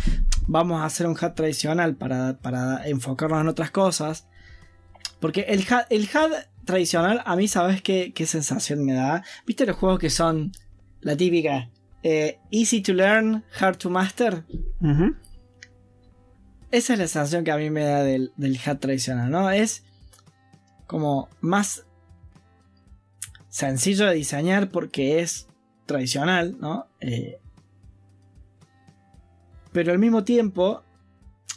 vamos 0.48 0.82
a 0.82 0.86
hacer 0.86 1.06
un 1.06 1.14
HUD 1.14 1.34
tradicional 1.34 1.96
para, 1.96 2.40
para 2.40 2.88
enfocarnos 2.88 3.42
en 3.42 3.50
otras 3.50 3.70
cosas. 3.70 4.26
Porque 5.20 5.42
el 5.42 5.60
HUD, 5.60 5.86
el 5.92 6.10
HUD 6.12 6.34
tradicional, 6.68 7.24
a 7.26 7.36
mí, 7.36 7.48
¿sabes 7.48 7.82
qué, 7.82 8.14
qué 8.14 8.28
sensación 8.28 8.86
me 8.86 8.94
da? 8.94 9.24
¿Viste 9.48 9.66
los 9.66 9.76
juegos 9.76 9.98
que 9.98 10.12
son 10.12 10.52
la 11.02 11.18
típica? 11.18 11.72
Eh, 12.04 12.38
easy 12.52 12.82
to 12.82 12.94
learn, 12.94 13.44
hard 13.60 13.78
to 13.78 13.90
master. 13.90 14.44
Esa 16.70 16.94
es 16.94 17.00
la 17.00 17.08
sensación 17.08 17.44
que 17.44 17.52
a 17.52 17.58
mí 17.58 17.72
me 17.72 17.84
da 17.84 18.04
del, 18.04 18.32
del 18.38 18.54
HUD 18.54 18.78
tradicional, 18.78 19.32
¿no? 19.32 19.50
Es 19.50 19.84
como 20.86 21.30
más 21.42 21.86
sencillo 23.50 24.06
de 24.06 24.14
diseñar 24.14 24.70
porque 24.70 25.22
es 25.22 25.48
tradicional, 25.86 26.58
¿no? 26.60 26.86
Eh, 27.00 27.40
pero 29.72 29.92
al 29.92 30.00
mismo 30.00 30.24
tiempo, 30.24 30.84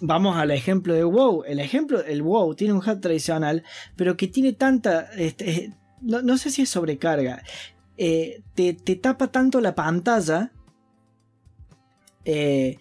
vamos 0.00 0.36
al 0.36 0.50
ejemplo 0.50 0.94
de 0.94 1.04
WoW. 1.04 1.44
El 1.44 1.60
ejemplo, 1.60 2.04
el 2.04 2.22
WoW 2.22 2.54
tiene 2.54 2.74
un 2.74 2.80
HUD 2.80 3.00
tradicional, 3.00 3.64
pero 3.96 4.16
que 4.16 4.28
tiene 4.28 4.52
tanta. 4.52 5.10
Este, 5.16 5.50
eh, 5.50 5.74
no, 6.00 6.38
sé 6.38 6.50
si 6.50 6.62
es 6.62 6.70
sobrecarga. 6.70 7.42
Eh, 7.96 8.42
te, 8.54 8.74
tapa 8.74 9.28
tanto 9.28 9.60
la 9.60 9.74
pantalla. 9.74 10.52
a 12.26 12.74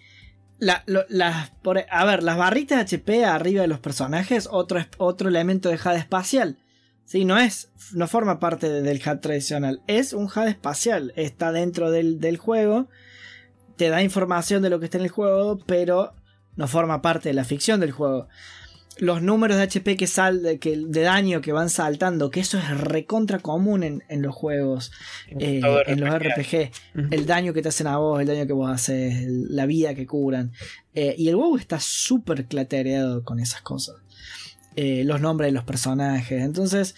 ver, 2.04 2.22
las 2.22 2.36
barritas 2.36 2.80
HP 2.80 3.24
arriba 3.24 3.62
de 3.62 3.68
los 3.68 3.80
personajes, 3.80 4.48
otro, 4.50 4.80
otro 4.98 5.28
elemento 5.28 5.68
de 5.68 5.76
HUD 5.76 5.96
espacial. 5.96 6.58
Sí, 7.10 7.24
no 7.24 7.38
es, 7.38 7.72
no 7.92 8.06
forma 8.06 8.38
parte 8.38 8.68
del 8.68 9.02
HUD 9.04 9.18
tradicional, 9.18 9.82
es 9.88 10.12
un 10.12 10.26
HUD 10.26 10.46
espacial, 10.46 11.12
está 11.16 11.50
dentro 11.50 11.90
del, 11.90 12.36
juego, 12.36 12.86
te 13.74 13.88
da 13.88 14.00
información 14.00 14.62
de 14.62 14.70
lo 14.70 14.78
que 14.78 14.84
está 14.84 14.98
en 14.98 15.02
el 15.02 15.10
juego, 15.10 15.58
pero 15.66 16.12
no 16.56 16.68
forma 16.68 17.02
parte 17.02 17.28
de 17.30 17.34
la 17.34 17.44
ficción 17.44 17.80
del 17.80 17.92
juego. 17.92 18.28
Los 18.98 19.22
números 19.22 19.56
de 19.56 19.62
HP 19.62 19.96
que 19.96 20.06
sal, 20.06 20.58
que, 20.60 20.76
de 20.76 21.00
daño 21.00 21.40
que 21.40 21.52
van 21.52 21.70
saltando, 21.70 22.30
que 22.30 22.40
eso 22.40 22.58
es 22.58 22.68
recontra 22.78 23.38
común 23.38 23.82
en, 23.82 24.22
los 24.22 24.34
juegos, 24.34 24.92
en, 25.28 25.40
eh, 25.40 25.96
los 25.96 26.18
RPG. 26.18 26.70
El 27.10 27.24
daño 27.24 27.54
que 27.54 27.62
te 27.62 27.70
hacen 27.70 27.86
a 27.86 27.96
vos, 27.96 28.20
el 28.20 28.26
daño 28.26 28.46
que 28.46 28.52
vos 28.52 28.70
haces, 28.70 29.24
la 29.26 29.64
vida 29.64 29.94
que 29.94 30.06
curan. 30.06 30.52
Eh, 30.94 31.14
y 31.16 31.28
el 31.28 31.36
WoW 31.36 31.56
está 31.56 31.80
súper 31.80 32.44
clatereado 32.44 33.24
con 33.24 33.40
esas 33.40 33.62
cosas. 33.62 33.96
Eh, 34.76 35.02
los 35.04 35.20
nombres 35.20 35.48
de 35.48 35.52
los 35.52 35.64
personajes. 35.64 36.42
Entonces, 36.42 36.94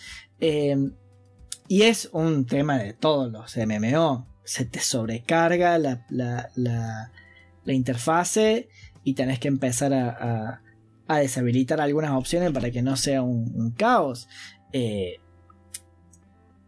y 1.72 1.82
es 1.84 2.11
un 2.12 2.44
tema 2.44 2.78
de 2.78 2.92
todos 2.92 3.32
los 3.32 3.57
MMO. 3.57 4.26
Se 4.44 4.64
te 4.64 4.80
sobrecarga 4.80 5.78
la, 5.78 6.05
la, 6.11 6.50
la, 6.57 7.72
interfase 7.72 8.68
y 9.05 9.14
tenés 9.14 9.38
que 9.38 9.48
empezar 9.48 9.92
a, 9.92 10.61
a, 11.07 11.18
deshabilitar 11.18 11.80
algunas 11.80 12.12
opciones 12.12 12.53
para 12.53 12.70
que 12.70 12.82
no 12.82 12.96
sea 12.96 13.22
un, 13.22 13.72
caos. 13.76 14.28
Eh, 14.72 15.18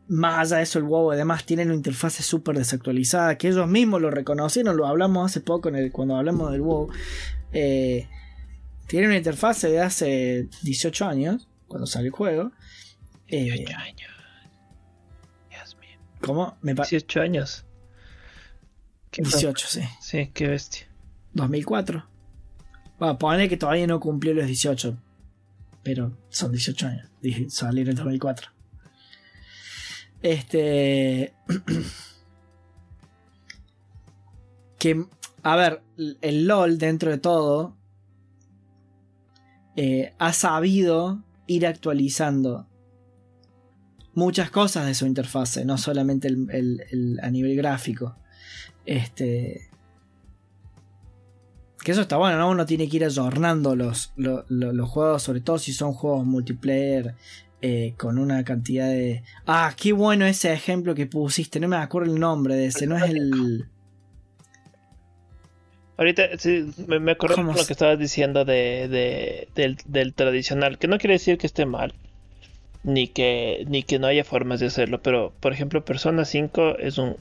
más 0.09 0.39
allá 0.41 0.59
de 0.59 0.65
eso, 0.65 0.79
el 0.79 0.85
WoW 0.85 1.13
además 1.13 1.47
tiene 1.47 1.65
una 1.65 1.75
interfase 1.75 2.23
súper 2.23 2.59
desactualizada, 2.59 3.39
que 3.39 3.49
ellos 3.49 3.69
mismos 3.69 4.03
lo 4.03 4.11
reconocieron, 4.11 4.77
lo 4.77 4.87
hablamos 4.87 5.31
hace 5.31 5.41
poco 5.41 5.69
en 5.69 5.77
el, 5.77 5.93
cuando 5.93 6.17
hablamos 6.17 6.53
del 6.53 6.61
WoW. 6.61 6.91
Tiene 8.87 9.07
una 9.07 9.17
interfase 9.17 9.69
de 9.71 9.81
hace 9.81 10.49
18 10.63 11.07
años, 11.07 11.49
cuando 11.69 11.87
sale 11.87 12.07
el 12.07 12.13
juego. 12.13 12.53
18 13.29 13.71
eh, 13.71 13.75
años. 13.75 14.11
Dios 15.51 15.77
mío. 15.81 15.99
¿Cómo? 16.21 16.57
Me 16.61 16.75
18 16.75 17.21
años. 17.21 17.65
18, 19.13 19.67
sí. 19.69 19.81
Sí, 20.01 20.31
qué 20.35 20.49
bestia. 20.49 20.87
2004. 21.33 22.07
Bueno, 22.99 23.19
ponle 23.19 23.49
que 23.49 23.57
todavía 23.57 23.87
no 23.87 24.01
cumplió 24.01 24.35
los 24.35 24.47
18. 24.47 24.97
Pero 25.83 26.17
son 26.29 26.53
18 26.53 26.87
años. 26.87 27.09
Salir 27.49 27.89
en 27.89 27.97
2004. 27.97 28.51
Este. 30.23 31.35
que. 34.79 35.05
A 35.43 35.57
ver, 35.57 35.83
el 36.23 36.47
LOL 36.47 36.79
dentro 36.79 37.11
de 37.11 37.19
todo 37.19 37.77
eh, 39.77 40.15
ha 40.19 40.33
sabido 40.33 41.23
ir 41.47 41.67
actualizando 41.67 42.67
muchas 44.15 44.51
cosas 44.51 44.87
de 44.87 44.95
su 44.95 45.05
interfase, 45.05 45.67
no 45.67 45.77
solamente 45.77 46.29
el, 46.29 47.21
a 47.23 47.31
nivel 47.31 47.57
gráfico. 47.57 48.17
Este. 48.87 49.69
Que 51.85 51.93
eso 51.93 52.01
está 52.01 52.17
bueno, 52.17 52.39
¿no? 52.39 52.49
Uno 52.49 52.65
tiene 52.65 52.89
que 52.89 52.97
ir 52.97 53.05
ayornando 53.05 53.77
los, 53.77 54.15
los, 54.17 54.89
juegos, 54.89 55.23
sobre 55.23 55.41
todo 55.41 55.59
si 55.59 55.73
son 55.73 55.93
juegos 55.93 56.27
multiplayer. 56.27 57.15
Eh, 57.67 57.95
con 57.97 58.19
una 58.19 58.45
cantidad 58.45 58.89
de. 58.89 59.23
Ah, 59.47 59.73
qué 59.75 59.95
bueno 59.95 60.27
ese 60.27 60.53
ejemplo 60.53 60.95
que 60.95 61.07
pusiste. 61.07 61.61
No 61.61 61.69
me 61.69 61.77
acuerdo 61.77 62.13
el 62.13 62.21
nombre 62.21 62.57
de 62.57 62.67
ese. 62.67 62.87
No 62.87 62.97
es 62.97 63.05
el. 63.05 63.67
Ahorita 65.97 66.25
sí, 66.39 66.71
me, 66.87 67.13
acuerdo 67.13 67.37
de 67.37 67.43
lo 67.45 67.67
que 67.67 67.73
estabas 67.73 67.99
diciendo 67.99 68.45
de, 68.45 69.49
del, 69.55 70.15
tradicional, 70.15 70.79
que 70.79 70.89
no 70.89 70.99
quiere 70.99 71.15
decir 71.15 71.39
que 71.39 71.47
esté 71.47 71.67
mal, 71.67 71.95
ni 72.83 73.07
que, 73.09 73.65
ni 73.69 73.83
que 73.83 73.99
no 73.99 74.09
haya 74.09 74.25
formas 74.25 74.61
de 74.61 74.67
hacerlo, 74.67 75.01
pero 75.03 75.33
por 75.39 75.53
ejemplo 75.53 75.85
Persona 75.85 76.25
5 76.25 76.79
es 76.79 76.99
un 76.99 77.17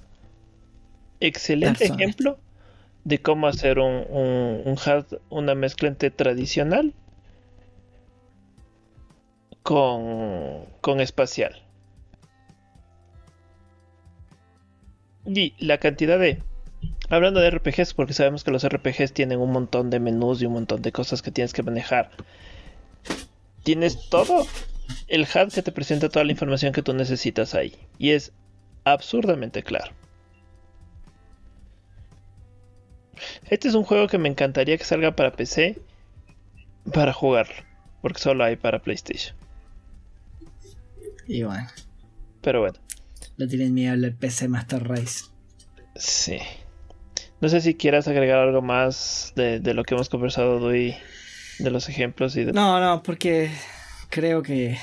excelente 1.20 1.86
ejemplo 1.86 2.40
de 3.04 3.22
cómo 3.22 3.48
hacer 3.48 3.80
un, 3.80 4.06
un, 4.10 4.78
una 5.30 5.56
mezcla 5.56 5.90
entre 5.90 6.12
tradicional 6.12 6.94
con, 9.62 10.66
con 10.82 11.00
espacial. 11.00 11.62
Y 15.26 15.54
la 15.58 15.78
cantidad 15.78 16.20
de 16.20 16.42
Hablando 17.10 17.42
de 17.42 17.52
RPGs, 17.52 17.94
porque 17.94 18.14
sabemos 18.14 18.44
que 18.44 18.52
los 18.52 18.68
RPGs 18.68 19.14
tienen 19.14 19.40
un 19.40 19.52
montón 19.52 19.90
de 19.90 20.00
menús 20.00 20.42
y 20.42 20.46
un 20.46 20.54
montón 20.54 20.82
de 20.82 20.92
cosas 20.92 21.22
que 21.22 21.32
tienes 21.32 21.54
que 21.54 21.64
manejar. 21.64 22.10
Tienes 23.64 24.10
todo 24.10 24.46
el 25.08 25.22
HUD 25.22 25.54
que 25.54 25.62
te 25.62 25.72
presenta 25.72 26.10
toda 26.10 26.26
la 26.26 26.32
información 26.32 26.74
que 26.74 26.82
tú 26.82 26.94
necesitas 26.94 27.56
ahí. 27.56 27.76
Y 28.00 28.12
es 28.12 28.32
absurdamente 28.84 29.64
claro. 29.64 29.94
Este 33.50 33.68
es 33.68 33.76
un 33.76 33.84
juego 33.84 34.08
que 34.08 34.18
me 34.18 34.30
encantaría 34.30 34.78
que 34.78 34.84
salga 34.84 35.16
para 35.16 35.32
PC 35.32 35.80
para 36.94 37.14
jugarlo. 37.14 37.56
Porque 38.02 38.20
solo 38.20 38.44
hay 38.44 38.56
para 38.56 38.82
PlayStation. 38.82 39.36
Y 41.28 41.44
bueno. 41.44 41.68
Pero 42.42 42.62
bueno. 42.62 42.80
No 43.38 43.48
tienen 43.48 43.74
miedo 43.74 43.94
al 43.94 44.14
PC 44.14 44.48
Master 44.48 44.88
Race. 44.88 45.26
Sí. 45.96 46.40
No 47.44 47.50
sé 47.50 47.62
si 47.62 47.76
quieras 47.76 48.08
agregar 48.08 48.40
algo 48.40 48.62
más 48.62 49.34
de, 49.36 49.60
lo 49.74 49.84
que 49.84 49.96
hemos 49.96 50.10
conversado 50.10 50.62
hoy, 50.62 50.96
de 51.60 51.72
los 51.72 51.90
ejemplos 51.90 52.36
y 52.36 52.46
de... 52.46 52.54
No, 52.54 52.80
no, 52.80 53.04
porque 53.04 53.52
creo 54.10 54.42
que... 54.42 54.78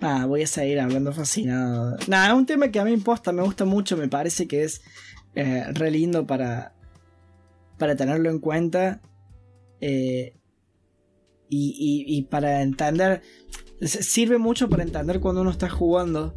Nada, 0.00 0.26
voy 0.26 0.42
a 0.42 0.46
seguir 0.46 0.80
hablando 0.80 1.12
fascinado. 1.12 1.96
Nada, 2.06 2.28
es 2.28 2.34
un 2.34 2.46
tema 2.46 2.70
que 2.70 2.78
a 2.78 2.84
mí 2.84 2.92
imposta, 2.92 3.32
me 3.32 3.42
gusta 3.42 3.64
mucho, 3.64 3.96
me 3.96 4.08
parece 4.08 4.46
que 4.46 4.62
es 4.62 4.80
eh, 5.36 5.64
re 5.72 5.90
lindo 5.90 6.26
para, 6.26 6.74
para 7.78 7.94
tenerlo 7.94 8.30
en 8.30 8.40
cuenta. 8.40 9.00
Eh, 9.80 10.34
y, 11.48 12.04
y, 12.08 12.22
para 12.22 12.62
entender, 12.62 13.22
sirve 13.80 14.38
mucho 14.38 14.68
para 14.68 14.82
entender 14.82 15.20
cuando 15.20 15.42
uno 15.42 15.50
está 15.50 15.68
jugando 15.68 16.34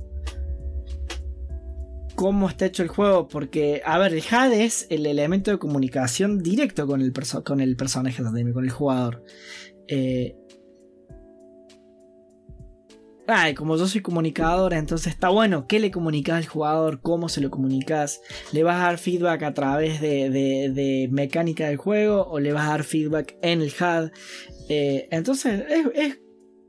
cómo 2.20 2.50
está 2.50 2.66
hecho 2.66 2.84
el 2.84 2.90
juego, 2.90 3.30
porque, 3.30 3.82
a 3.86 3.98
ver, 3.98 4.14
el 4.14 4.20
HUD 4.20 4.52
es 4.52 4.88
el 4.90 5.06
elemento 5.06 5.52
de 5.52 5.58
comunicación 5.58 6.44
directo 6.44 6.86
con 6.86 7.00
el, 7.00 7.14
con 7.46 7.62
el 7.62 7.78
personaje, 7.78 8.22
con 8.22 8.66
el 8.66 8.70
jugador. 8.70 9.24
Eh, 9.88 10.36
Ay, 13.32 13.54
como 13.54 13.78
yo 13.78 13.86
soy 13.86 14.02
comunicadora, 14.02 14.80
entonces 14.80 15.14
está 15.14 15.30
bueno. 15.30 15.68
¿Qué 15.68 15.80
le 15.80 15.92
comunicas 15.92 16.38
al 16.38 16.48
jugador? 16.48 17.00
¿Cómo 17.02 17.30
se 17.30 17.42
lo 17.42 17.52
comunicas? 17.52 18.22
¿Le 18.52 18.64
vas 18.64 18.78
a 18.78 18.86
dar 18.86 18.98
feedback 18.98 19.44
a 19.44 19.54
través 19.54 20.02
de, 20.02 21.08
mecánica 21.12 21.68
del 21.68 21.78
juego? 21.78 22.24
¿O 22.24 22.40
le 22.40 22.54
vas 22.54 22.66
a 22.66 22.72
dar 22.72 22.84
feedback 22.84 23.38
en 23.44 23.62
el 23.62 23.68
HUD? 23.68 24.10
Eh, 24.68 25.08
entonces, 25.12 25.64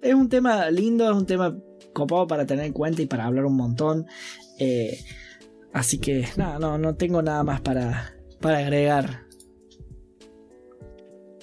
es, 0.02 0.14
un 0.14 0.28
tema 0.28 0.70
lindo, 0.70 1.11
es 1.11 1.16
un 1.16 1.24
tema 1.24 1.56
copado 1.94 2.26
para 2.26 2.44
tener 2.44 2.66
en 2.66 2.74
cuenta 2.74 3.00
y 3.00 3.06
para 3.06 3.24
hablar 3.24 3.46
un 3.46 3.56
montón. 3.56 4.04
Eh, 4.58 4.98
así 5.72 5.98
que, 5.98 6.26
nada, 6.36 6.58
no, 6.58 6.76
no 6.76 6.94
tengo 6.94 7.22
nada 7.22 7.42
más 7.42 7.62
para, 7.62 8.16
para 8.38 8.58
agregar. 8.58 9.22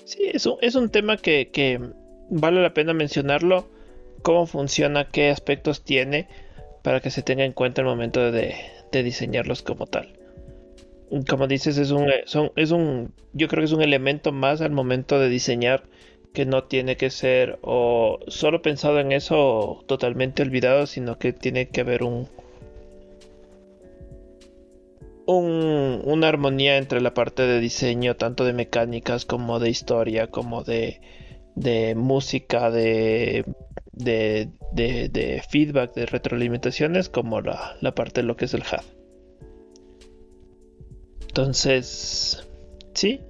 Sí, 0.05 0.29
es 0.31 0.45
un, 0.45 0.57
es 0.61 0.75
un 0.75 0.89
tema 0.89 1.17
que, 1.17 1.49
que 1.51 1.81
vale 2.29 2.61
la 2.61 2.75
pena 2.75 2.93
mencionarlo 2.93 3.76
cómo 4.27 4.45
funciona, 4.45 5.07
qué 5.09 5.29
aspectos 5.29 5.85
tiene 5.85 6.27
para 6.83 6.99
que 6.99 7.11
se 7.11 7.21
tenga 7.21 7.45
en 7.45 7.53
cuenta 7.53 7.79
el 7.79 7.87
momento 7.87 8.29
de, 8.29 8.55
diseñarlos 8.91 9.61
como 9.61 9.87
tal. 9.87 10.19
Como 11.29 11.47
dices, 11.47 11.77
es 11.77 11.91
un, 11.91 12.09
es 12.57 12.71
un, 12.71 13.13
yo 13.31 13.47
creo 13.47 13.61
que 13.61 13.67
es 13.67 13.71
un 13.71 13.81
elemento 13.81 14.33
más 14.33 14.59
al 14.59 14.71
momento 14.71 15.17
de 15.17 15.29
diseñar 15.29 15.83
que 16.33 16.45
no 16.45 16.65
tiene 16.65 16.97
que 16.97 17.09
ser 17.09 17.57
o 17.61 18.19
solo 18.27 18.61
pensado 18.61 18.99
en 18.99 19.13
eso 19.13 19.85
totalmente 19.87 20.41
olvidado, 20.41 20.87
sino 20.87 21.17
que 21.17 21.31
tiene 21.31 21.69
que 21.69 21.79
haber 21.79 22.03
un, 22.03 22.27
un, 25.25 26.01
una 26.03 26.27
armonía 26.27 26.75
entre 26.75 26.99
la 26.99 27.13
parte 27.13 27.43
de 27.43 27.61
diseño, 27.61 28.17
tanto 28.17 28.43
de 28.43 28.51
mecánicas 28.51 29.23
como 29.23 29.59
de 29.59 29.69
historia, 29.69 30.27
como 30.27 30.65
de, 30.65 30.99
de 31.55 31.95
música, 31.95 32.69
de 32.71 33.45
de, 33.97 35.43
feedback, 35.49 35.93
de 35.93 36.05
retroalimentaciones, 36.05 37.09
como 37.09 37.41
la, 37.41 37.77
parte 37.95 38.21
de 38.21 38.27
lo 38.27 38.35
que 38.35 38.45
es 38.45 38.53
el 38.53 38.61
HUD. 38.61 38.83
Entonces, 41.27 42.47
sí. 42.93 43.21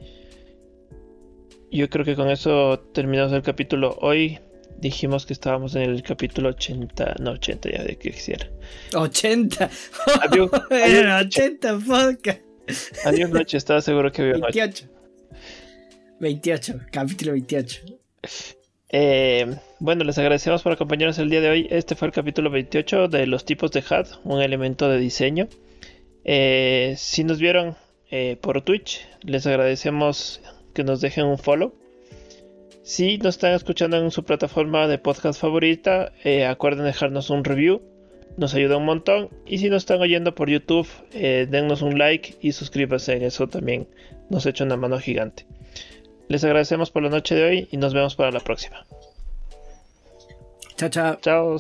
Yo 1.71 1.89
creo 1.89 2.05
que 2.05 2.15
con 2.15 2.29
eso 2.29 2.79
terminamos 2.93 3.33
el 3.33 3.41
capítulo. 3.41 3.97
Hoy 4.01 4.39
dijimos 4.79 5.25
que 5.25 5.33
estábamos 5.33 5.75
en 5.75 5.83
el 5.83 6.01
capítulo 6.03 6.49
80, 6.49 7.15
no 7.19 7.31
80 7.31 7.69
ya 7.69 7.83
de 7.83 7.97
que 7.97 8.11
quisiera. 8.11 8.49
80. 8.93 9.69
Adiós, 10.21 10.49
80 10.71 11.79
podcast. 11.79 12.41
Adiós 13.05 13.29
noche, 13.29 13.57
estaba 13.57 13.81
seguro 13.81 14.11
que 14.11 14.21
había 14.21 14.37
28. 14.37 14.89
28, 16.19 16.79
capítulo 16.91 17.33
28. 17.33 17.81
Eh, 18.89 19.55
bueno, 19.79 20.03
les 20.03 20.17
agradecemos 20.17 20.63
por 20.63 20.71
acompañarnos 20.71 21.19
el 21.19 21.29
día 21.29 21.39
de 21.39 21.49
hoy. 21.49 21.67
Este 21.69 21.95
fue 21.95 22.07
el 22.07 22.13
capítulo 22.13 22.49
28 22.49 23.07
de 23.09 23.27
los 23.27 23.45
tipos 23.45 23.71
de 23.71 23.81
HUD, 23.81 24.07
un 24.23 24.41
elemento 24.41 24.89
de 24.89 24.97
diseño. 24.97 25.47
Eh, 26.23 26.95
si 26.97 27.23
nos 27.23 27.39
vieron 27.39 27.75
eh, 28.09 28.37
por 28.41 28.61
Twitch, 28.61 29.07
les 29.21 29.45
agradecemos 29.45 30.41
que 30.73 30.83
nos 30.83 30.99
dejen 30.99 31.25
un 31.25 31.37
follow. 31.37 31.75
Si 32.81 33.19
nos 33.19 33.35
están 33.35 33.53
escuchando 33.53 33.97
en 33.97 34.09
su 34.09 34.23
plataforma 34.23 34.87
de 34.87 34.97
podcast 34.97 35.39
favorita, 35.39 36.11
acuerden 36.47 36.85
dejarnos 36.85 37.29
un 37.29 37.43
review. 37.43 37.81
Nos 38.37 38.55
ayuda 38.55 38.77
un 38.77 38.85
montón. 38.85 39.29
Y 39.45 39.59
si 39.59 39.69
nos 39.69 39.83
están 39.83 40.01
oyendo 40.01 40.33
por 40.33 40.49
YouTube, 40.49 40.87
dennos 41.11 41.81
un 41.81 41.99
like 41.99 42.35
y 42.41 42.53
suscríbanse. 42.53 43.25
Eso 43.25 43.47
también 43.47 43.87
nos 44.29 44.45
echa 44.45 44.63
una 44.63 44.77
mano 44.77 44.99
gigante. 44.99 45.45
Les 46.29 46.43
agradecemos 46.43 46.89
por 46.91 47.03
la 47.03 47.09
noche 47.09 47.35
de 47.35 47.43
hoy 47.43 47.67
y 47.71 47.77
nos 47.77 47.93
vemos 47.93 48.15
para 48.15 48.31
la 48.31 48.39
próxima. 48.39 48.85
Ciao, 50.77 50.89
ciao. 50.89 51.17
Ciao. 51.21 51.57